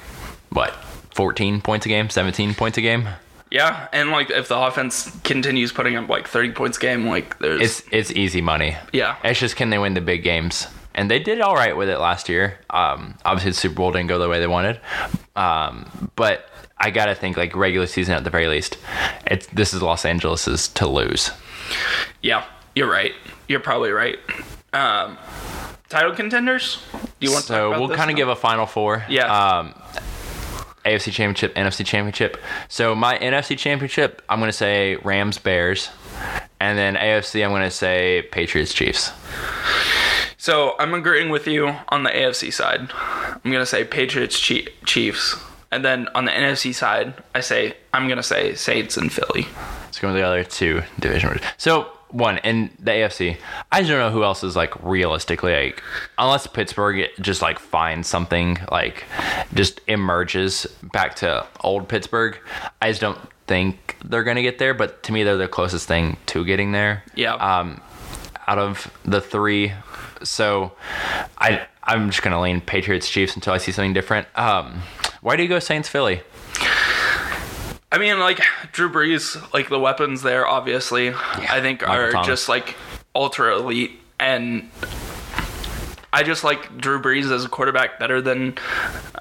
what 0.51 0.73
14 1.15 1.61
points 1.61 1.87
a 1.87 1.89
game, 1.89 2.09
17 2.11 2.55
points 2.55 2.79
a 2.79 2.81
game. 2.81 3.09
Yeah, 3.51 3.87
and 3.93 4.11
like 4.11 4.31
if 4.31 4.49
the 4.49 4.59
offense 4.59 5.11
continues 5.23 5.71
putting 5.73 5.95
up 5.97 6.09
like 6.09 6.27
30 6.27 6.51
points 6.53 6.79
a 6.79 6.81
game, 6.81 7.07
like 7.07 7.39
there's 7.39 7.61
It's 7.63 7.83
it's 7.93 8.11
easy 8.11 8.41
money. 8.41 8.77
yeah. 8.93 9.17
It's 9.23 9.39
just 9.39 9.55
can 9.57 9.71
they 9.71 9.79
win 9.79 9.95
the 9.95 10.01
big 10.01 10.25
games? 10.25 10.67
And 10.97 11.11
they 11.11 11.19
did 11.19 11.41
all 11.41 11.55
right 11.55 11.77
with 11.77 11.89
it 11.89 11.99
last 11.99 12.29
year. 12.29 12.59
Um, 12.71 13.15
obviously, 13.25 13.51
the 13.51 13.57
Super 13.57 13.75
Bowl 13.77 13.93
didn't 13.93 14.09
go 14.09 14.19
the 14.19 14.29
way 14.29 14.41
they 14.41 14.47
wanted, 14.47 14.81
um, 15.37 16.11
but 16.17 16.49
I 16.79 16.91
gotta 16.91 17.15
think 17.15 17.37
like 17.37 17.55
regular 17.55 17.87
season 17.87 18.15
at 18.15 18.25
the 18.25 18.31
very 18.31 18.49
least. 18.49 18.79
It's 19.27 19.47
this 19.49 19.73
is 19.75 19.83
Los 19.83 20.05
Angeles's 20.05 20.69
to 20.69 20.87
lose. 20.87 21.31
Yeah, 22.23 22.45
you're 22.75 22.91
right. 22.91 23.13
You're 23.47 23.61
probably 23.61 23.91
right. 23.91 24.19
Um, 24.73 25.19
title 25.89 26.15
contenders? 26.15 26.83
Do 26.93 27.27
you 27.27 27.31
want 27.31 27.43
to 27.43 27.49
So 27.49 27.69
about 27.69 27.81
we'll 27.81 27.97
kind 27.97 28.11
of 28.11 28.17
give 28.17 28.29
a 28.29 28.37
final 28.37 28.67
four. 28.67 29.05
Yeah. 29.09 29.59
Um, 29.59 29.75
AFC 30.85 31.13
Championship, 31.13 31.55
NFC 31.55 31.85
Championship. 31.85 32.37
So 32.69 32.95
my 32.95 33.19
NFC 33.19 33.59
Championship, 33.59 34.23
I'm 34.29 34.39
gonna 34.39 34.53
say 34.53 34.97
Rams, 34.97 35.39
Bears, 35.39 35.91
and 36.61 36.79
then 36.79 36.95
AFC, 36.95 37.45
I'm 37.45 37.51
gonna 37.51 37.71
say 37.71 38.29
Patriots, 38.31 38.73
Chiefs. 38.73 39.13
So 40.47 40.77
I'm 40.79 40.95
agreeing 40.95 41.31
with 41.31 41.49
you 41.49 41.75
on 41.89 42.05
the 42.05 42.11
AFC 42.11 42.53
side. 42.53 42.89
I'm 42.95 43.51
gonna 43.51 43.67
say 43.67 43.83
Patriots, 43.83 44.39
Chiefs, 44.39 45.35
and 45.73 45.85
then 45.85 46.07
on 46.15 46.25
the 46.25 46.31
NFC 46.31 46.73
side, 46.73 47.15
I 47.35 47.41
say 47.41 47.77
I'm 47.93 48.09
gonna 48.09 48.23
say 48.23 48.55
Saints 48.55 48.97
and 48.97 49.13
Philly. 49.13 49.49
Let's 49.87 49.99
go 49.99 50.07
to 50.07 50.15
the 50.15 50.23
other 50.23 50.45
two 50.45 50.85
division. 51.01 51.41
So 51.57 51.91
one 52.11 52.39
in 52.45 52.71
the 52.79 52.93
AFC, 52.93 53.39
I 53.73 53.81
just 53.81 53.91
don't 53.91 53.99
know 53.99 54.13
who 54.13 54.23
else 54.23 54.45
is 54.45 54.55
like 54.55 54.73
realistically 54.85 55.53
like 55.53 55.83
unless 56.17 56.47
Pittsburgh 56.47 57.09
just 57.21 57.43
like 57.43 57.59
finds 57.59 58.07
something 58.07 58.57
like 58.71 59.03
just 59.53 59.81
emerges 59.89 60.65
back 60.93 61.17
to 61.17 61.45
old 61.63 61.89
Pittsburgh. 61.89 62.39
I 62.81 62.91
just 62.91 63.01
don't 63.01 63.19
think 63.49 63.97
they're 64.05 64.23
gonna 64.23 64.43
get 64.43 64.61
there. 64.61 64.75
But 64.75 65.03
to 65.03 65.13
me, 65.13 65.25
they're 65.25 65.37
the 65.37 65.49
closest 65.49 65.89
thing 65.89 66.19
to 66.27 66.45
getting 66.45 66.71
there. 66.71 67.03
Yeah. 67.17 67.35
Um, 67.35 67.81
out 68.47 68.59
of 68.59 68.91
the 69.05 69.21
three, 69.21 69.73
so 70.23 70.73
I 71.39 71.67
I'm 71.83 72.11
just 72.11 72.23
gonna 72.23 72.41
lean 72.41 72.61
Patriots 72.61 73.09
Chiefs 73.09 73.35
until 73.35 73.53
I 73.53 73.59
see 73.59 73.73
something 73.73 73.93
different. 73.93 74.27
Um, 74.35 74.83
why 75.21 75.37
do 75.37 75.43
you 75.43 75.49
go 75.49 75.59
Saints 75.59 75.89
Philly? 75.89 76.23
I 77.93 77.99
mean, 77.99 78.19
like 78.19 78.41
Drew 78.73 78.91
Brees, 78.91 79.53
like 79.55 79.69
the 79.69 79.79
weapons 79.79 80.23
there, 80.23 80.47
obviously, 80.47 81.11
I 81.15 81.61
think 81.61 81.83
Michael 81.83 81.95
are 81.95 82.13
Thomas. 82.13 82.27
just 82.27 82.49
like 82.49 82.77
ultra 83.15 83.57
elite, 83.57 83.93
and 84.19 84.69
I 86.13 86.23
just 86.23 86.45
like 86.45 86.77
Drew 86.79 87.01
Brees 87.01 87.31
as 87.31 87.45
a 87.45 87.49
quarterback 87.49 87.99
better 87.99 88.21
than 88.21 88.57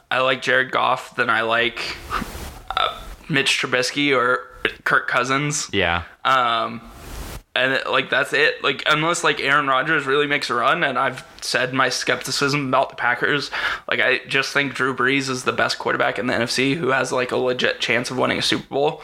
I 0.10 0.20
like 0.22 0.42
Jared 0.42 0.72
Goff 0.72 1.16
than 1.16 1.30
I 1.30 1.42
like 1.42 1.96
uh, 2.76 3.00
Mitch 3.30 3.62
Trubisky 3.62 4.16
or 4.18 4.48
Kirk 4.84 5.08
Cousins. 5.08 5.70
Yeah. 5.72 6.04
Um, 6.24 6.82
and 7.56 7.74
it, 7.74 7.88
like 7.90 8.10
that's 8.10 8.34
it. 8.34 8.64
Like 8.64 8.84
unless 8.88 9.24
like 9.24 9.40
Aaron 9.40 9.68
Rodgers 9.68 10.06
really 10.06 10.28
makes 10.28 10.50
a 10.50 10.56
run, 10.56 10.84
and 10.84 10.98
I've 11.00 11.24
said 11.42 11.74
my 11.74 11.90
skepticism 11.90 12.68
about 12.68 12.90
the 12.90 12.96
Packers. 12.96 13.52
Like 13.90 14.00
I 14.00 14.20
just 14.28 14.52
think 14.54 14.74
Drew 14.74 14.96
Brees 14.96 15.30
is 15.30 15.44
the 15.44 15.54
best 15.54 15.80
quarterback 15.80 16.20
in 16.20 16.28
the 16.28 16.34
NFC 16.34 16.76
who 16.76 16.90
has 16.90 17.12
like 17.12 17.32
a 17.32 17.38
legit 17.38 17.80
chance 17.80 18.12
of 18.12 18.18
winning 18.18 18.38
a 18.40 18.42
Super 18.42 18.68
Bowl. 18.68 19.02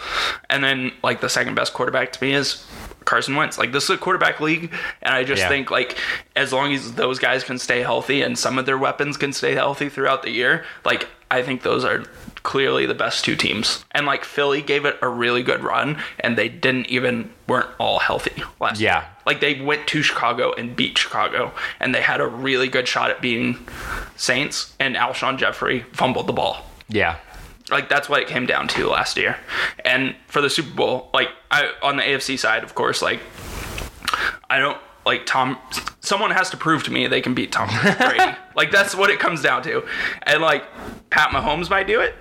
And 0.50 0.64
then 0.64 0.92
like 1.04 1.22
the 1.22 1.30
second 1.30 1.56
best 1.56 1.74
quarterback 1.74 2.12
to 2.14 2.24
me 2.24 2.34
is 2.34 2.66
Carson 3.06 3.36
Wentz. 3.36 3.58
Like 3.58 3.72
this 3.72 3.86
is 3.86 3.90
a 3.92 3.98
quarterback 3.98 4.40
league, 4.40 4.72
and 5.02 5.14
I 5.16 5.24
just 5.24 5.42
Yeah. 5.42 5.50
think 5.50 5.72
like 5.72 5.98
as 6.36 6.52
long 6.54 6.74
as 6.74 6.94
those 6.94 7.20
guys 7.20 7.44
can 7.44 7.58
stay 7.58 7.82
healthy 7.82 8.22
and 8.22 8.38
some 8.38 8.58
of 8.60 8.66
their 8.66 8.78
weapons 8.78 9.18
can 9.18 9.34
stay 9.34 9.54
healthy 9.56 9.90
throughout 9.90 10.24
the 10.24 10.32
year, 10.32 10.66
like 10.86 11.08
I 11.30 11.42
think 11.42 11.62
those 11.64 11.86
are 11.86 12.04
clearly 12.44 12.86
the 12.86 12.94
best 12.96 13.24
two 13.26 13.36
teams. 13.36 13.86
And 13.92 14.06
like 14.06 14.24
Philly 14.26 14.62
gave 14.62 14.86
it 14.86 14.98
a 15.02 15.08
really 15.08 15.44
good 15.44 15.64
run, 15.64 15.98
and 16.20 16.38
they 16.38 16.50
didn't 16.50 16.88
even 16.88 17.32
weren't 17.48 17.70
all 17.80 18.00
healthy 18.00 18.44
last 18.60 18.80
Yeah. 18.80 19.00
year. 19.02 19.08
Like 19.26 19.40
they 19.42 19.62
went 19.62 19.88
to 19.88 20.02
Chicago 20.02 20.54
and 20.54 20.76
beat 20.76 20.98
Chicago, 20.98 21.54
and 21.80 21.94
they 21.94 22.02
had 22.02 22.20
a 22.22 22.28
really 22.28 22.68
good 22.68 22.88
shot 22.88 23.10
at 23.12 23.22
beating 23.22 23.66
Saints. 24.16 24.74
And 24.80 24.96
Alshon 24.96 25.38
Jeffery 25.38 25.86
fumbled 25.94 26.28
the 26.28 26.34
ball. 26.34 26.66
Yeah. 26.90 27.18
Like 27.70 27.88
that's 27.88 28.10
what 28.10 28.22
it 28.22 28.28
came 28.28 28.46
down 28.46 28.68
to 28.70 28.88
last 28.90 29.16
year. 29.18 29.38
And 29.86 30.16
for 30.28 30.42
the 30.42 30.50
Super 30.50 30.76
Bowl, 30.76 31.10
like 31.14 31.30
I 31.52 31.72
on 31.82 31.96
the 31.98 32.04
AFC 32.04 32.38
side, 32.38 32.64
of 32.64 32.76
course, 32.76 33.02
like 33.02 33.20
I 34.50 34.60
don't 34.60 34.78
like 35.06 35.26
Tom. 35.26 35.58
Someone 36.00 36.32
has 36.32 36.50
to 36.52 36.58
prove 36.58 36.84
to 36.84 36.92
me 36.92 37.08
they 37.08 37.22
can 37.22 37.34
beat 37.34 37.52
Tom 37.52 37.70
Brady. 37.98 38.36
like 38.56 38.72
that's 38.72 38.96
what 38.96 39.10
it 39.10 39.20
comes 39.20 39.42
down 39.42 39.64
to. 39.64 39.84
And 40.24 40.42
like 40.42 40.64
Pat 41.10 41.30
Mahomes 41.32 41.70
might 41.70 41.88
do 41.88 42.02
it, 42.02 42.16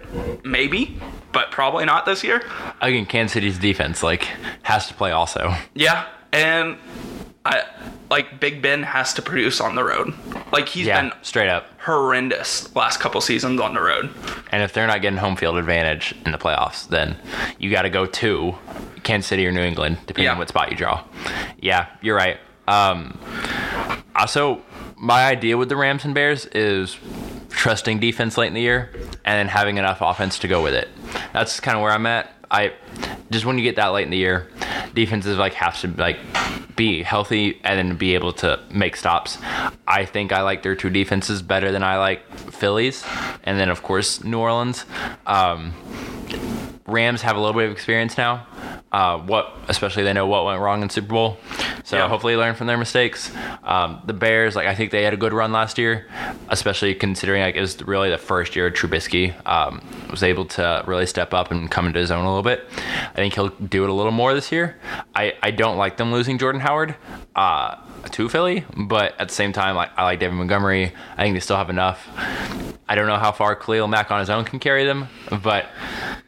maybe, 0.45 0.99
but 1.33 1.51
probably 1.51 1.85
not 1.85 2.07
this 2.07 2.23
year. 2.25 2.43
Again, 2.81 3.07
Kansas 3.07 3.33
City's 3.35 3.59
defense 3.59 4.03
like 4.03 4.25
has 4.63 4.87
to 4.89 4.95
play 4.95 5.11
also. 5.13 5.55
Yeah, 5.75 6.07
and 6.33 6.77
I 7.45 7.65
like 8.11 8.41
Big 8.41 8.61
Ben 8.61 8.83
has 8.83 9.15
to 9.15 9.23
produce 9.23 9.61
on 9.61 9.75
the 9.77 9.85
road. 9.85 10.13
Like 10.53 10.69
he's 10.69 10.87
Yeah, 10.87 11.01
been 11.03 11.13
straight 11.23 11.49
up. 11.49 11.67
horrendous 11.81 12.75
last 12.75 12.99
couple 13.01 13.21
seasons 13.21 13.61
on 13.61 13.73
the 13.75 13.81
road. 13.81 14.11
And 14.51 14.63
if 14.63 14.73
they're 14.73 14.87
not 14.87 15.01
getting 15.01 15.19
home 15.19 15.37
field 15.37 15.57
advantage 15.57 16.15
in 16.27 16.33
the 16.33 16.39
playoffs, 16.39 16.89
then 16.89 17.17
you 17.59 17.71
got 17.71 17.83
to 17.83 17.91
go 17.91 18.05
to 18.07 18.55
Kansas 19.05 19.29
City 19.29 19.47
or 19.47 19.53
New 19.53 19.63
England, 19.63 19.99
depending 20.07 20.25
Yeah. 20.25 20.33
on 20.33 20.39
what 20.39 20.49
spot 20.49 20.71
you 20.71 20.77
draw. 20.77 21.05
Yeah, 21.61 21.87
you're 22.03 22.17
right. 22.17 22.39
Um, 22.71 23.19
also, 24.15 24.63
my 24.97 25.27
idea 25.27 25.57
with 25.57 25.69
the 25.69 25.77
Rams 25.77 26.05
and 26.05 26.15
Bears 26.15 26.47
is 26.47 26.97
trusting 27.49 27.99
defense 27.99 28.39
late 28.39 28.47
in 28.47 28.55
the 28.55 28.61
year 28.61 28.91
and 29.25 29.37
then 29.39 29.49
having 29.49 29.77
enough 29.77 30.01
offense 30.01 30.39
to 30.39 30.49
go 30.49 30.63
with 30.63 30.75
it. 30.75 30.89
That's 31.33 31.59
kind 31.59 31.77
of 31.77 31.83
where 31.83 31.93
I'm 31.93 32.07
at. 32.07 32.33
I 32.51 32.73
just 33.31 33.45
when 33.45 33.59
you 33.59 33.65
get 33.65 33.77
that 33.77 33.89
late 33.89 34.05
in 34.05 34.11
the 34.11 34.17
year, 34.17 34.49
defenses 34.95 35.37
like 35.37 35.55
have 35.55 35.81
to 35.81 35.89
like 35.89 36.19
be 36.77 37.03
healthy 37.03 37.61
and 37.65 37.79
then 37.79 37.97
be 37.97 38.15
able 38.15 38.33
to 38.35 38.61
make 38.73 38.97
stops. 38.97 39.39
I 39.87 40.05
think 40.05 40.33
I 40.33 40.43
like 40.43 40.63
their 40.63 40.75
two 40.75 40.91
defenses 40.91 41.43
better 41.43 41.71
than 41.73 41.83
I 41.83 41.99
like 41.99 42.27
Phillies, 42.53 43.05
and 43.45 43.59
then 43.59 43.69
of 43.69 43.83
course 43.83 44.25
New 44.25 44.39
Orleans. 44.39 44.85
Um, 45.27 45.73
Rams 46.91 47.23
have 47.23 47.37
a 47.37 47.41
little 47.41 47.55
bit 47.59 47.67
of 47.67 47.73
experience 47.73 48.17
now. 48.19 48.47
Uh, 48.93 49.19
what, 49.19 49.55
especially 49.69 50.03
they 50.03 50.13
know 50.13 50.27
what 50.27 50.45
went 50.45 50.61
wrong 50.61 50.83
in 50.83 50.91
Super 50.91 51.09
Bowl, 51.09 51.39
so 51.85 51.97
Yeah. 51.97 52.09
hopefully 52.09 52.35
learn 52.37 52.57
from 52.57 52.67
their 52.67 52.77
mistakes. 52.77 53.31
Um, 53.63 54.01
the 54.05 54.13
Bears, 54.13 54.57
like 54.57 54.67
I 54.67 54.75
think 54.75 54.91
they 54.91 55.05
had 55.05 55.15
a 55.15 55.17
good 55.17 55.33
run 55.33 55.53
last 55.53 55.79
year, 55.79 56.09
especially 56.49 56.95
considering 56.97 57.41
like 57.43 57.55
it 57.55 57.61
was 57.61 57.81
really 57.83 58.11
the 58.11 58.19
first 58.19 58.57
year 58.57 58.69
Trubisky 58.69 59.33
um, 59.47 59.81
was 60.11 60.25
able 60.25 60.45
to 60.47 60.83
really 60.87 61.07
step 61.07 61.33
up 61.33 61.53
and 61.53 61.71
come 61.71 61.87
into 61.87 62.01
his 62.01 62.11
own 62.11 62.25
a 62.25 62.29
little 62.29 62.43
bit. 62.43 62.65
I 63.13 63.15
think 63.15 63.35
he'll 63.35 63.51
do 63.51 63.85
it 63.85 63.91
a 63.91 63.93
little 63.93 64.11
more 64.11 64.35
this 64.35 64.51
year. 64.51 64.77
I, 65.15 65.35
I 65.41 65.53
don't 65.53 65.77
like 65.77 65.97
them 65.97 66.11
losing 66.11 66.37
Jordan 66.39 66.61
Howard 66.61 66.97
uh, 67.37 67.77
to 68.11 68.29
Philly, 68.29 68.65
but 68.77 69.15
at 69.21 69.29
the 69.29 69.35
same 69.35 69.53
time, 69.53 69.77
like 69.77 69.91
I 69.97 70.03
like 70.03 70.19
David 70.19 70.35
Montgomery. 70.35 70.93
I 71.17 71.23
think 71.23 71.37
they 71.37 71.41
still 71.41 71.57
have 71.59 71.71
enough. 71.71 72.09
I 72.89 72.97
don't 72.97 73.07
know 73.07 73.19
how 73.19 73.31
far 73.31 73.55
Khalil 73.55 73.87
Mack 73.87 74.11
on 74.11 74.19
his 74.19 74.31
own 74.31 74.45
can 74.45 74.59
carry 74.59 74.85
them, 74.85 75.07
but 75.45 75.67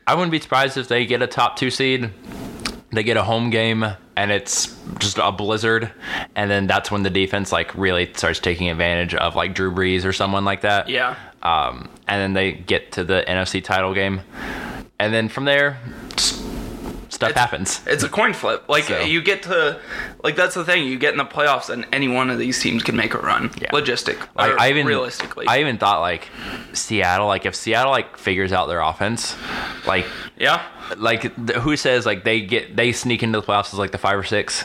I 0.07 0.15
wouldn't 0.15 0.33
be 0.33 0.41
surprised 0.41 0.77
if 0.77 0.89
they 0.89 1.07
get 1.07 1.23
a 1.23 1.27
top 1.27 1.57
two 1.57 1.71
seed. 1.71 2.11
They 2.91 3.03
get 3.03 3.17
a 3.17 3.23
home 3.23 3.51
game 3.51 3.87
and 4.17 4.31
it's 4.31 4.77
just 4.99 5.19
a 5.19 5.33
blizzard, 5.33 5.91
and 6.37 6.51
then 6.51 6.67
that's 6.67 6.91
when 6.91 7.03
the 7.03 7.11
defense 7.11 7.51
like 7.51 7.75
really 7.75 8.13
starts 8.15 8.39
taking 8.41 8.69
advantage 8.69 9.15
of 9.15 9.35
like 9.35 9.55
Drew 9.55 9.73
Brees 9.73 10.05
or 10.05 10.13
someone 10.13 10.45
like 10.45 10.61
that. 10.63 10.89
Yeah. 10.91 11.17
um, 11.43 11.89
and 12.07 12.21
then 12.21 12.33
they 12.35 12.53
get 12.53 12.93
to 12.93 13.05
the 13.05 13.25
NFC 13.27 13.65
title 13.65 13.95
game, 13.95 14.21
and 14.99 15.15
then 15.15 15.31
from 15.31 15.47
there, 15.47 15.79
stuff 17.23 17.31
It's- 17.31 17.41
happens. 17.45 17.81
It's 17.87 18.03
a 18.03 18.09
coin 18.09 18.33
flip. 18.33 18.65
Like 18.69 18.85
So- 18.85 19.01
you 19.01 19.23
get 19.23 19.43
to, 19.45 19.79
like 20.25 20.37
that's 20.37 20.55
the 20.55 20.65
thing. 20.65 20.85
You 20.87 20.99
get 20.99 21.13
in 21.13 21.19
the 21.19 21.25
playoffs, 21.25 21.71
and 21.71 21.87
any 21.93 22.09
one 22.09 22.31
of 22.31 22.39
these 22.39 22.61
teams 22.61 22.83
can 22.83 22.97
make 22.97 23.15
a 23.15 23.19
run. 23.19 23.51
Yeah. 23.61 23.71
Logistic, 23.71 24.19
I, 24.37 24.49
or 24.51 24.61
I 24.61 24.71
even 24.71 24.87
realistically. 24.87 25.47
I 25.49 25.61
even 25.61 25.79
thought 25.79 26.01
like 26.01 26.29
Seattle, 26.73 27.27
like 27.27 27.47
if 27.47 27.55
Seattle 27.55 27.91
like 27.93 28.17
figures 28.19 28.53
out 28.53 28.67
their 28.67 28.81
offense, 28.81 29.37
like 29.87 30.07
yeah, 30.39 30.63
like 30.97 31.23
who 31.51 31.77
says 31.77 32.07
like 32.07 32.25
they 32.25 32.41
get 32.41 32.77
they 32.77 32.93
sneak 32.93 33.23
into 33.23 33.41
the 33.41 33.47
playoffs 33.47 33.73
as 33.73 33.79
like 33.79 33.93
the 33.93 33.99
five 33.99 34.19
or 34.19 34.25
six 34.25 34.65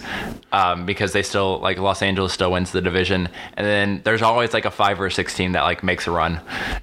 um, 0.52 0.86
because 0.86 1.14
they 1.14 1.24
still 1.24 1.60
like 1.60 1.78
Los 1.78 2.02
Angeles 2.02 2.34
still 2.34 2.52
wins 2.52 2.72
the 2.72 2.82
division. 2.82 3.30
And 3.56 3.66
then 3.66 4.02
there's 4.04 4.22
always 4.22 4.54
like 4.54 4.66
a 4.66 4.72
five 4.72 5.00
or 5.00 5.10
six 5.10 5.36
team 5.36 5.54
that 5.54 5.64
like 5.64 5.84
makes 5.84 6.08
a 6.08 6.12
run. 6.12 6.42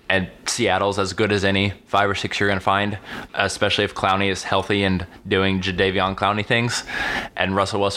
And 0.09 0.28
Seattle's 0.47 0.99
as 0.99 1.12
good 1.12 1.32
as 1.32 1.45
any 1.45 1.72
five 1.87 2.09
or 2.09 2.14
six 2.14 2.39
you're 2.39 2.49
gonna 2.49 2.61
find 2.61 2.99
especially 3.35 3.85
if 3.85 3.95
Clowney 3.95 4.30
is 4.30 4.43
healthy 4.43 4.85
and 4.85 5.07
doing 5.26 5.61
Jadeveon 5.61 6.16
Clowney 6.16 6.45
things. 6.45 6.85
And 7.37 7.55
Russell 7.55 7.89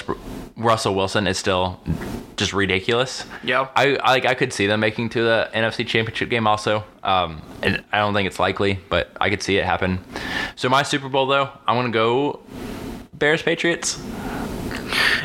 Russell 0.56 0.96
Wilson 0.96 1.28
is 1.28 1.38
still 1.38 1.80
just 2.38 2.54
ridiculous 2.54 3.26
Yeah. 3.44 3.68
I 3.76 3.96
I- 3.98 4.12
like 4.12 4.26
I 4.26 4.34
could 4.36 4.54
see 4.54 4.68
them 4.68 4.80
making 4.80 5.10
to 5.10 5.24
the 5.24 5.50
NFC 5.54 5.86
Championship 5.86 6.30
game 6.30 6.48
also. 6.48 6.84
Um, 7.04 7.42
and 7.62 7.84
I 7.92 8.00
don't 8.00 8.14
think 8.14 8.28
it's 8.28 8.40
likely, 8.40 8.80
but 8.90 9.12
I 9.20 9.30
could 9.30 9.42
see 9.44 9.58
it 9.58 9.66
happen. 9.66 10.00
So 10.56 10.70
my 10.70 10.84
Super 10.84 11.10
Bowl 11.10 11.26
though, 11.28 11.50
I'm 11.68 11.76
gonna 11.76 11.90
go 11.90 12.40
Bears 13.14 13.42
Patriots 13.42 14.00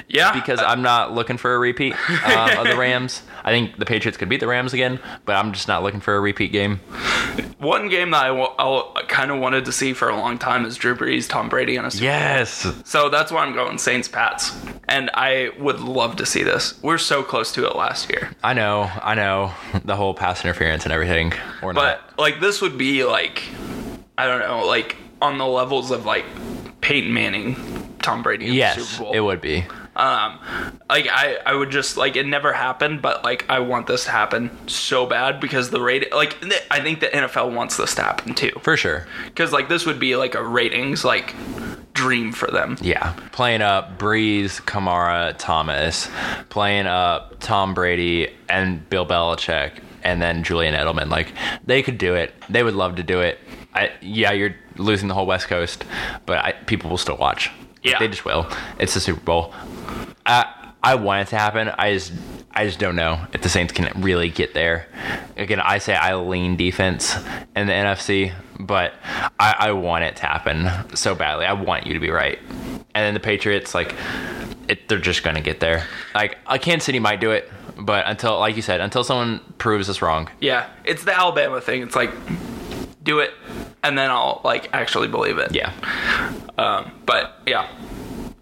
yeah. 0.09 0.33
because 0.33 0.61
I'm 0.61 0.83
not 0.83 1.13
looking 1.13 1.37
for 1.37 1.55
a 1.55 1.59
repeat 1.59 1.95
um, 2.25 2.59
of 2.59 2.67
the 2.67 2.77
Rams. 2.79 3.23
I 3.45 3.51
think 3.51 3.79
the 3.79 3.87
Patriots 3.87 4.17
could 4.17 4.29
beat 4.29 4.41
the 4.41 4.47
Rams 4.47 4.73
again, 4.73 4.99
but 5.25 5.37
I'm 5.37 5.53
just 5.53 5.69
not 5.69 5.83
looking 5.83 6.01
for 6.01 6.17
a 6.17 6.21
repeat 6.21 6.53
game. 6.53 6.81
One 7.63 7.89
game 7.89 8.11
that 8.11 8.27
I, 8.27 9.03
kind 9.07 9.31
of 9.31 9.39
wanted 9.39 9.65
to 9.67 9.73
see 9.73 9.93
for 9.93 10.09
a 10.09 10.17
long 10.17 10.37
time 10.37 10.65
is 10.65 10.77
Drew 10.77 10.97
Brees, 10.97 11.29
Tom 11.29 11.49
Brady 11.49 11.79
on 11.79 11.85
a 11.85 11.91
Super 11.91 12.05
Yes, 12.05 12.67
So 12.85 13.09
that's 13.09 13.31
why 13.31 13.45
I'm 13.45 13.55
going 13.55 13.79
Saints 13.79 14.09
Pats. 14.09 14.53
And 14.89 15.11
I 15.15 15.51
would 15.59 15.81
love 15.81 16.17
to 16.17 16.27
see 16.27 16.43
this. 16.43 16.81
We're 16.83 16.99
so 16.99 17.23
close 17.23 17.53
to 17.53 17.67
it 17.67 17.77
last 17.77 18.11
year. 18.11 18.31
I 18.43 18.53
know, 18.53 18.91
I 19.03 19.15
know 19.15 19.53
the 19.85 19.95
whole 19.97 20.13
pass 20.13 20.45
interference 20.45 20.85
and 20.85 20.93
everything. 20.93 21.33
Or 21.63 21.73
But 21.73 22.01
not. 22.09 22.19
like 22.19 22.41
this 22.41 22.61
would 22.61 22.77
be 22.77 23.05
like 23.05 23.43
I 24.19 24.27
don't 24.27 24.41
know, 24.41 24.67
like 24.67 24.97
on 25.21 25.39
the 25.39 25.47
levels 25.47 25.91
of 25.91 26.05
like 26.05 26.25
Peyton 26.81 27.15
Manning, 27.15 27.55
Tom 28.03 28.23
Brady 28.23 28.47
Yes, 28.47 28.83
Super 28.83 29.05
Bowl. 29.05 29.13
it 29.15 29.21
would 29.21 29.41
be. 29.41 29.65
Um 29.95 30.38
like 30.88 31.07
I 31.11 31.38
I 31.45 31.55
would 31.55 31.70
just 31.70 31.97
like 31.97 32.16
it 32.16 32.26
never 32.26 32.53
happened, 32.53 33.03
but 33.03 33.24
like 33.24 33.45
I 33.49 33.61
want 33.61 33.86
this 33.86 34.05
to 34.05 34.11
happen 34.11 34.51
so 34.68 35.07
bad 35.07 35.40
because 35.40 35.70
the 35.70 35.80
rate 35.80 36.12
like 36.12 36.36
I 36.70 36.80
think 36.80 37.01
the 37.01 37.09
NFL 37.09 37.55
wants 37.55 37.76
this 37.76 37.95
to 37.97 38.03
happen 38.03 38.34
too. 38.34 38.53
For 38.62 38.76
sure. 38.76 39.07
Cuz 39.34 39.53
like 39.53 39.68
this 39.68 39.86
would 39.86 40.01
be 40.01 40.16
like 40.16 40.34
a 40.34 40.43
ratings 40.43 41.05
like 41.05 41.34
dream 41.95 42.32
for 42.32 42.51
them. 42.51 42.76
Yeah, 42.80 43.14
playing 43.32 43.62
up 43.62 43.99
Brees, 43.99 44.61
Kamara, 44.62 45.34
Thomas, 45.38 46.09
playing 46.49 46.86
up 46.86 47.38
Tom 47.40 47.74
Brady 47.74 48.30
and 48.49 48.88
Bill 48.88 49.07
Belichick, 49.07 49.72
and 50.03 50.20
then 50.20 50.43
Julian 50.43 50.74
Edelman. 50.74 51.11
Like 51.11 51.32
they 51.66 51.82
could 51.82 51.99
do 51.99 52.14
it. 52.14 52.34
They 52.49 52.62
would 52.62 52.74
love 52.74 52.97
to 52.97 53.03
do 53.03 53.20
it. 53.20 53.38
I, 53.74 53.90
yeah, 54.01 54.32
you're 54.32 54.55
losing 54.76 55.09
the 55.09 55.14
whole 55.14 55.26
West 55.26 55.49
Coast, 55.49 55.84
but 56.26 56.38
I, 56.38 56.53
people 56.53 56.90
will 56.90 56.99
still 56.99 57.16
watch. 57.16 57.51
Yeah. 57.83 57.99
they 57.99 58.09
just 58.09 58.24
will. 58.24 58.47
It's 58.78 58.95
the 58.95 59.01
Super 59.01 59.20
Bowl. 59.20 59.55
I 60.24 60.72
I 60.83 60.95
want 60.97 61.26
it 61.26 61.30
to 61.30 61.39
happen. 61.39 61.68
I 61.68 61.95
just 61.95 62.12
I 62.53 62.66
just 62.66 62.78
don't 62.78 62.97
know 62.97 63.24
if 63.33 63.43
the 63.43 63.49
Saints 63.49 63.72
can 63.72 63.91
really 64.03 64.28
get 64.28 64.53
there. 64.55 64.87
Again, 65.37 65.61
I 65.61 65.78
say 65.78 65.95
I 65.95 66.14
lean 66.16 66.57
defense 66.57 67.16
in 67.57 67.66
the 67.66 67.72
NFC, 67.72 68.33
but 68.61 68.93
I, 69.41 69.55
I 69.59 69.72
want 69.72 70.05
it 70.05 70.16
to 70.16 70.26
happen 70.26 70.68
so 70.95 71.14
badly. 71.14 71.47
I 71.47 71.55
want 71.55 71.87
you 71.87 71.95
to 71.95 72.01
be 72.01 72.11
right. 72.11 72.39
And 72.95 73.05
then 73.07 73.14
the 73.14 73.20
Patriots, 73.20 73.74
like, 73.74 73.95
it, 74.68 74.87
they're 74.89 74.99
just 74.99 75.22
going 75.22 75.37
to 75.37 75.41
get 75.43 75.61
there. 75.61 75.87
Like, 76.14 76.37
uh, 76.47 76.59
Kansas 76.59 76.85
City 76.85 76.99
might 76.99 77.20
do 77.20 77.30
it, 77.30 77.51
but 77.78 78.05
until, 78.07 78.39
like 78.39 78.55
you 78.55 78.61
said, 78.62 78.83
until 78.83 79.03
someone 79.03 79.41
proves 79.57 79.89
us 79.89 80.03
wrong. 80.03 80.28
Yeah, 80.41 80.68
it's 80.85 81.05
the 81.05 81.18
Alabama 81.18 81.61
thing. 81.62 81.83
It's 81.83 81.97
like 81.97 82.11
do 83.03 83.18
it 83.18 83.32
and 83.82 83.98
then 83.98 84.11
I'll 84.11 84.40
like 84.44 84.70
actually 84.72 85.09
believe 85.09 85.38
it. 85.38 85.55
Yeah. 85.55 85.72
Um, 86.59 86.92
but 87.05 87.40
yeah, 87.46 87.68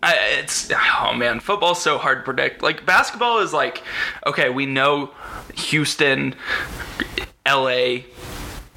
I, 0.03 0.17
it's 0.39 0.71
oh 0.73 1.13
man, 1.15 1.41
football's 1.41 1.83
so 1.83 1.99
hard 1.99 2.19
to 2.19 2.25
predict. 2.25 2.63
Like 2.63 2.87
basketball 2.87 3.41
is 3.41 3.53
like, 3.53 3.83
okay, 4.27 4.51
we 4.51 4.67
know 4.67 5.11
Houston, 5.55 6.35
L.A., 7.47 8.07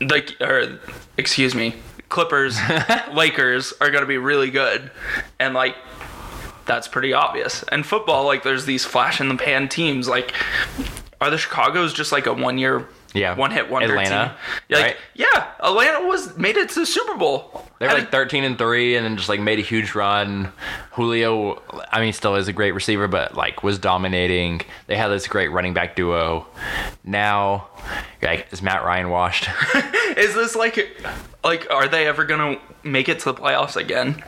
like 0.01 0.36
or 0.41 0.79
excuse 1.17 1.55
me, 1.55 1.75
Clippers, 2.09 2.57
Lakers 3.13 3.73
are 3.81 3.91
gonna 3.91 4.05
be 4.05 4.17
really 4.17 4.49
good, 4.49 4.91
and 5.39 5.53
like 5.53 5.75
that's 6.65 6.88
pretty 6.88 7.13
obvious. 7.13 7.63
And 7.63 7.86
football, 7.86 8.25
like 8.25 8.43
there's 8.43 8.65
these 8.65 8.86
flash 8.86 9.19
in 9.19 9.27
the 9.27 9.36
pan 9.36 9.67
teams. 9.67 10.07
Like, 10.07 10.34
are 11.19 11.29
the 11.29 11.38
Chicago's 11.38 11.93
just 11.93 12.11
like 12.11 12.25
a 12.25 12.34
one 12.34 12.57
year? 12.57 12.88
Yeah. 13.14 13.36
one 13.36 13.51
hit 13.51 13.70
wonder 13.70 13.89
Atlanta, 13.89 14.30
team? 14.30 14.38
Yeah, 14.70 14.78
like, 14.78 14.86
right? 14.86 14.97
yeah, 15.14 15.51
Atlanta 15.59 16.07
was 16.07 16.38
made 16.38 16.57
it 16.57 16.70
to 16.70 16.80
the 16.82 16.86
Super 16.86 17.16
Bowl. 17.16 17.66
They 17.80 17.88
were 17.88 17.93
like 17.93 18.11
13 18.11 18.43
and 18.43 18.57
3 18.57 18.95
and 18.95 19.05
then 19.05 19.18
just 19.18 19.30
like 19.30 19.39
made 19.39 19.59
a 19.59 19.61
huge 19.61 19.93
run. 19.93 20.51
Julio, 20.91 21.61
I 21.91 21.99
mean, 22.01 22.14
still 22.14 22.36
is 22.36 22.47
a 22.47 22.53
great 22.53 22.72
receiver, 22.72 23.07
but 23.07 23.36
like 23.36 23.64
was 23.64 23.78
dominating. 23.80 24.61
They 24.88 24.95
had 24.95 25.09
this 25.09 25.28
great 25.28 25.49
running 25.51 25.74
back 25.74 25.95
duo. 25.95 26.47
Now, 27.03 27.68
like, 28.22 28.47
is 28.51 28.61
Matt 28.61 28.84
Ryan 28.84 29.09
washed? 29.09 29.49
Is 30.16 30.36
this 30.36 30.55
like, 30.55 30.95
like, 31.43 31.70
are 31.72 31.88
they 31.88 32.05
ever 32.07 32.24
gonna 32.24 32.57
make 32.84 33.09
it 33.09 33.20
to 33.20 33.26
the 33.26 33.34
playoffs 33.34 33.76
again? 33.76 34.24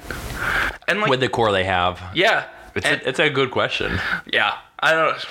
And 0.88 0.99
like, 0.99 1.09
With 1.09 1.19
the 1.19 1.29
core 1.29 1.51
they 1.51 1.63
have. 1.63 2.01
yeah, 2.15 2.45
It's, 2.76 2.86
and- 2.86 3.01
a, 3.01 3.09
it's 3.09 3.19
a 3.19 3.30
good 3.30 3.51
question. 3.51 3.99
yeah. 4.32 4.57
I 4.78 4.91
don't. 4.91 5.15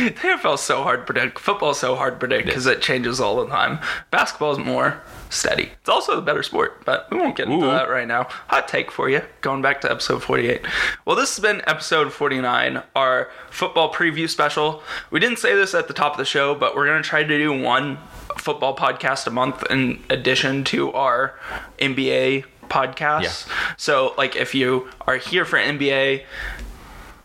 The 0.00 0.10
NFL's 0.12 0.62
so 0.62 0.82
hard 0.82 1.00
to 1.00 1.04
predict. 1.12 1.38
Football's 1.38 1.78
so 1.80 1.96
hard 1.96 2.14
to 2.14 2.18
predict 2.18 2.46
because 2.46 2.66
it 2.66 2.80
changes 2.80 3.20
all 3.20 3.36
the 3.44 3.48
time. 3.50 3.78
Basketball's 4.10 4.58
more 4.58 5.02
steady. 5.28 5.72
It's 5.80 5.88
also 5.88 6.16
the 6.16 6.22
better 6.22 6.42
sport, 6.42 6.84
but 6.84 7.10
we 7.10 7.18
won't 7.18 7.36
get 7.36 7.48
into 7.48 7.66
Ooh. 7.66 7.70
that 7.70 7.90
right 7.90 8.06
now. 8.06 8.24
Hot 8.48 8.68
take 8.68 8.90
for 8.90 9.10
you. 9.10 9.22
Going 9.40 9.60
back 9.60 9.80
to 9.82 9.90
episode 9.90 10.22
48. 10.22 10.62
Well, 11.04 11.16
this 11.16 11.36
has 11.36 11.42
been 11.42 11.62
episode 11.66 12.12
49, 12.12 12.82
our 12.94 13.28
football 13.50 13.92
preview 13.92 14.28
special. 14.28 14.82
We 15.10 15.18
didn't 15.20 15.38
say 15.40 15.54
this 15.54 15.74
at 15.74 15.88
the 15.88 15.94
top 15.94 16.12
of 16.12 16.18
the 16.18 16.24
show, 16.24 16.54
but 16.54 16.74
we're 16.76 16.86
gonna 16.86 17.02
try 17.02 17.22
to 17.24 17.38
do 17.38 17.52
one 17.60 17.98
football 18.38 18.76
podcast 18.76 19.26
a 19.26 19.30
month 19.30 19.64
in 19.70 20.02
addition 20.08 20.64
to 20.64 20.92
our 20.92 21.38
NBA 21.80 22.44
podcasts. 22.68 23.46
Yeah. 23.48 23.54
So, 23.76 24.14
like, 24.16 24.36
if 24.36 24.54
you 24.54 24.88
are 25.06 25.16
here 25.16 25.44
for 25.44 25.58
NBA, 25.58 26.24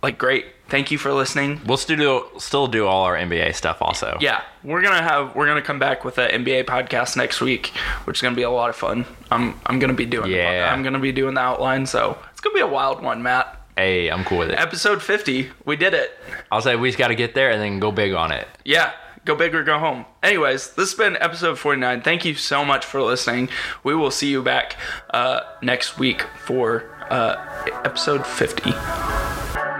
like, 0.05 0.19
great. 0.19 0.45
Thank 0.67 0.91
you 0.91 0.99
for 0.99 1.11
listening. 1.13 1.61
We'll 1.65 1.77
still 1.77 1.97
do, 1.97 2.39
still 2.39 2.67
do 2.67 2.85
all 2.85 3.05
our 3.05 3.15
NBA 3.15 3.55
stuff 3.55 3.81
also. 3.81 4.17
Yeah, 4.21 4.41
we're 4.63 4.81
gonna 4.83 5.01
have 5.01 5.35
we're 5.35 5.47
gonna 5.47 5.61
come 5.63 5.79
back 5.79 6.05
with 6.05 6.19
an 6.19 6.43
NBA 6.45 6.65
podcast 6.65 7.17
next 7.17 7.41
week, 7.41 7.67
which 8.05 8.17
is 8.17 8.21
gonna 8.21 8.35
be 8.35 8.43
a 8.43 8.51
lot 8.51 8.69
of 8.69 8.75
fun. 8.75 9.05
I'm 9.31 9.59
I'm 9.65 9.79
gonna 9.79 9.93
be 9.93 10.05
doing 10.05 10.31
Yeah. 10.31 10.71
I'm 10.71 10.83
gonna 10.83 10.99
be 10.99 11.11
doing 11.11 11.33
the 11.33 11.41
outline, 11.41 11.87
so 11.87 12.17
it's 12.31 12.41
gonna 12.41 12.53
be 12.53 12.61
a 12.61 12.67
wild 12.67 13.01
one, 13.01 13.23
Matt. 13.23 13.59
Hey, 13.77 14.09
I'm 14.09 14.23
cool 14.23 14.37
with 14.39 14.51
it. 14.51 14.59
Episode 14.59 15.01
50, 15.01 15.49
we 15.65 15.75
did 15.75 15.93
it. 15.95 16.11
I'll 16.51 16.61
say 16.61 16.75
we 16.75 16.87
just 16.87 16.97
got 16.97 17.09
to 17.09 17.15
get 17.15 17.33
there 17.35 17.51
and 17.51 17.61
then 17.61 17.79
go 17.79 17.91
big 17.91 18.13
on 18.13 18.31
it. 18.31 18.47
Yeah, 18.63 18.93
go 19.25 19.35
big 19.35 19.53
or 19.53 19.63
go 19.63 19.79
home. 19.79 20.05
Anyways, 20.23 20.75
this 20.75 20.91
has 20.91 20.97
been 20.97 21.17
episode 21.17 21.59
49. 21.59 22.01
Thank 22.01 22.23
you 22.23 22.35
so 22.35 22.63
much 22.63 22.85
for 22.85 23.01
listening. 23.01 23.49
We 23.83 23.93
will 23.93 24.11
see 24.11 24.29
you 24.29 24.41
back 24.41 24.77
uh, 25.09 25.41
next 25.61 25.99
week 25.99 26.21
for 26.45 26.89
uh, 27.09 27.35
episode 27.83 28.25
50. 28.25 29.74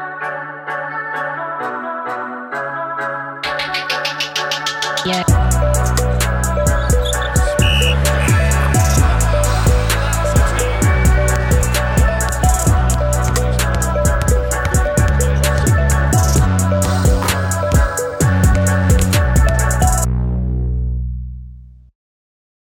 Yeah. 5.06 5.45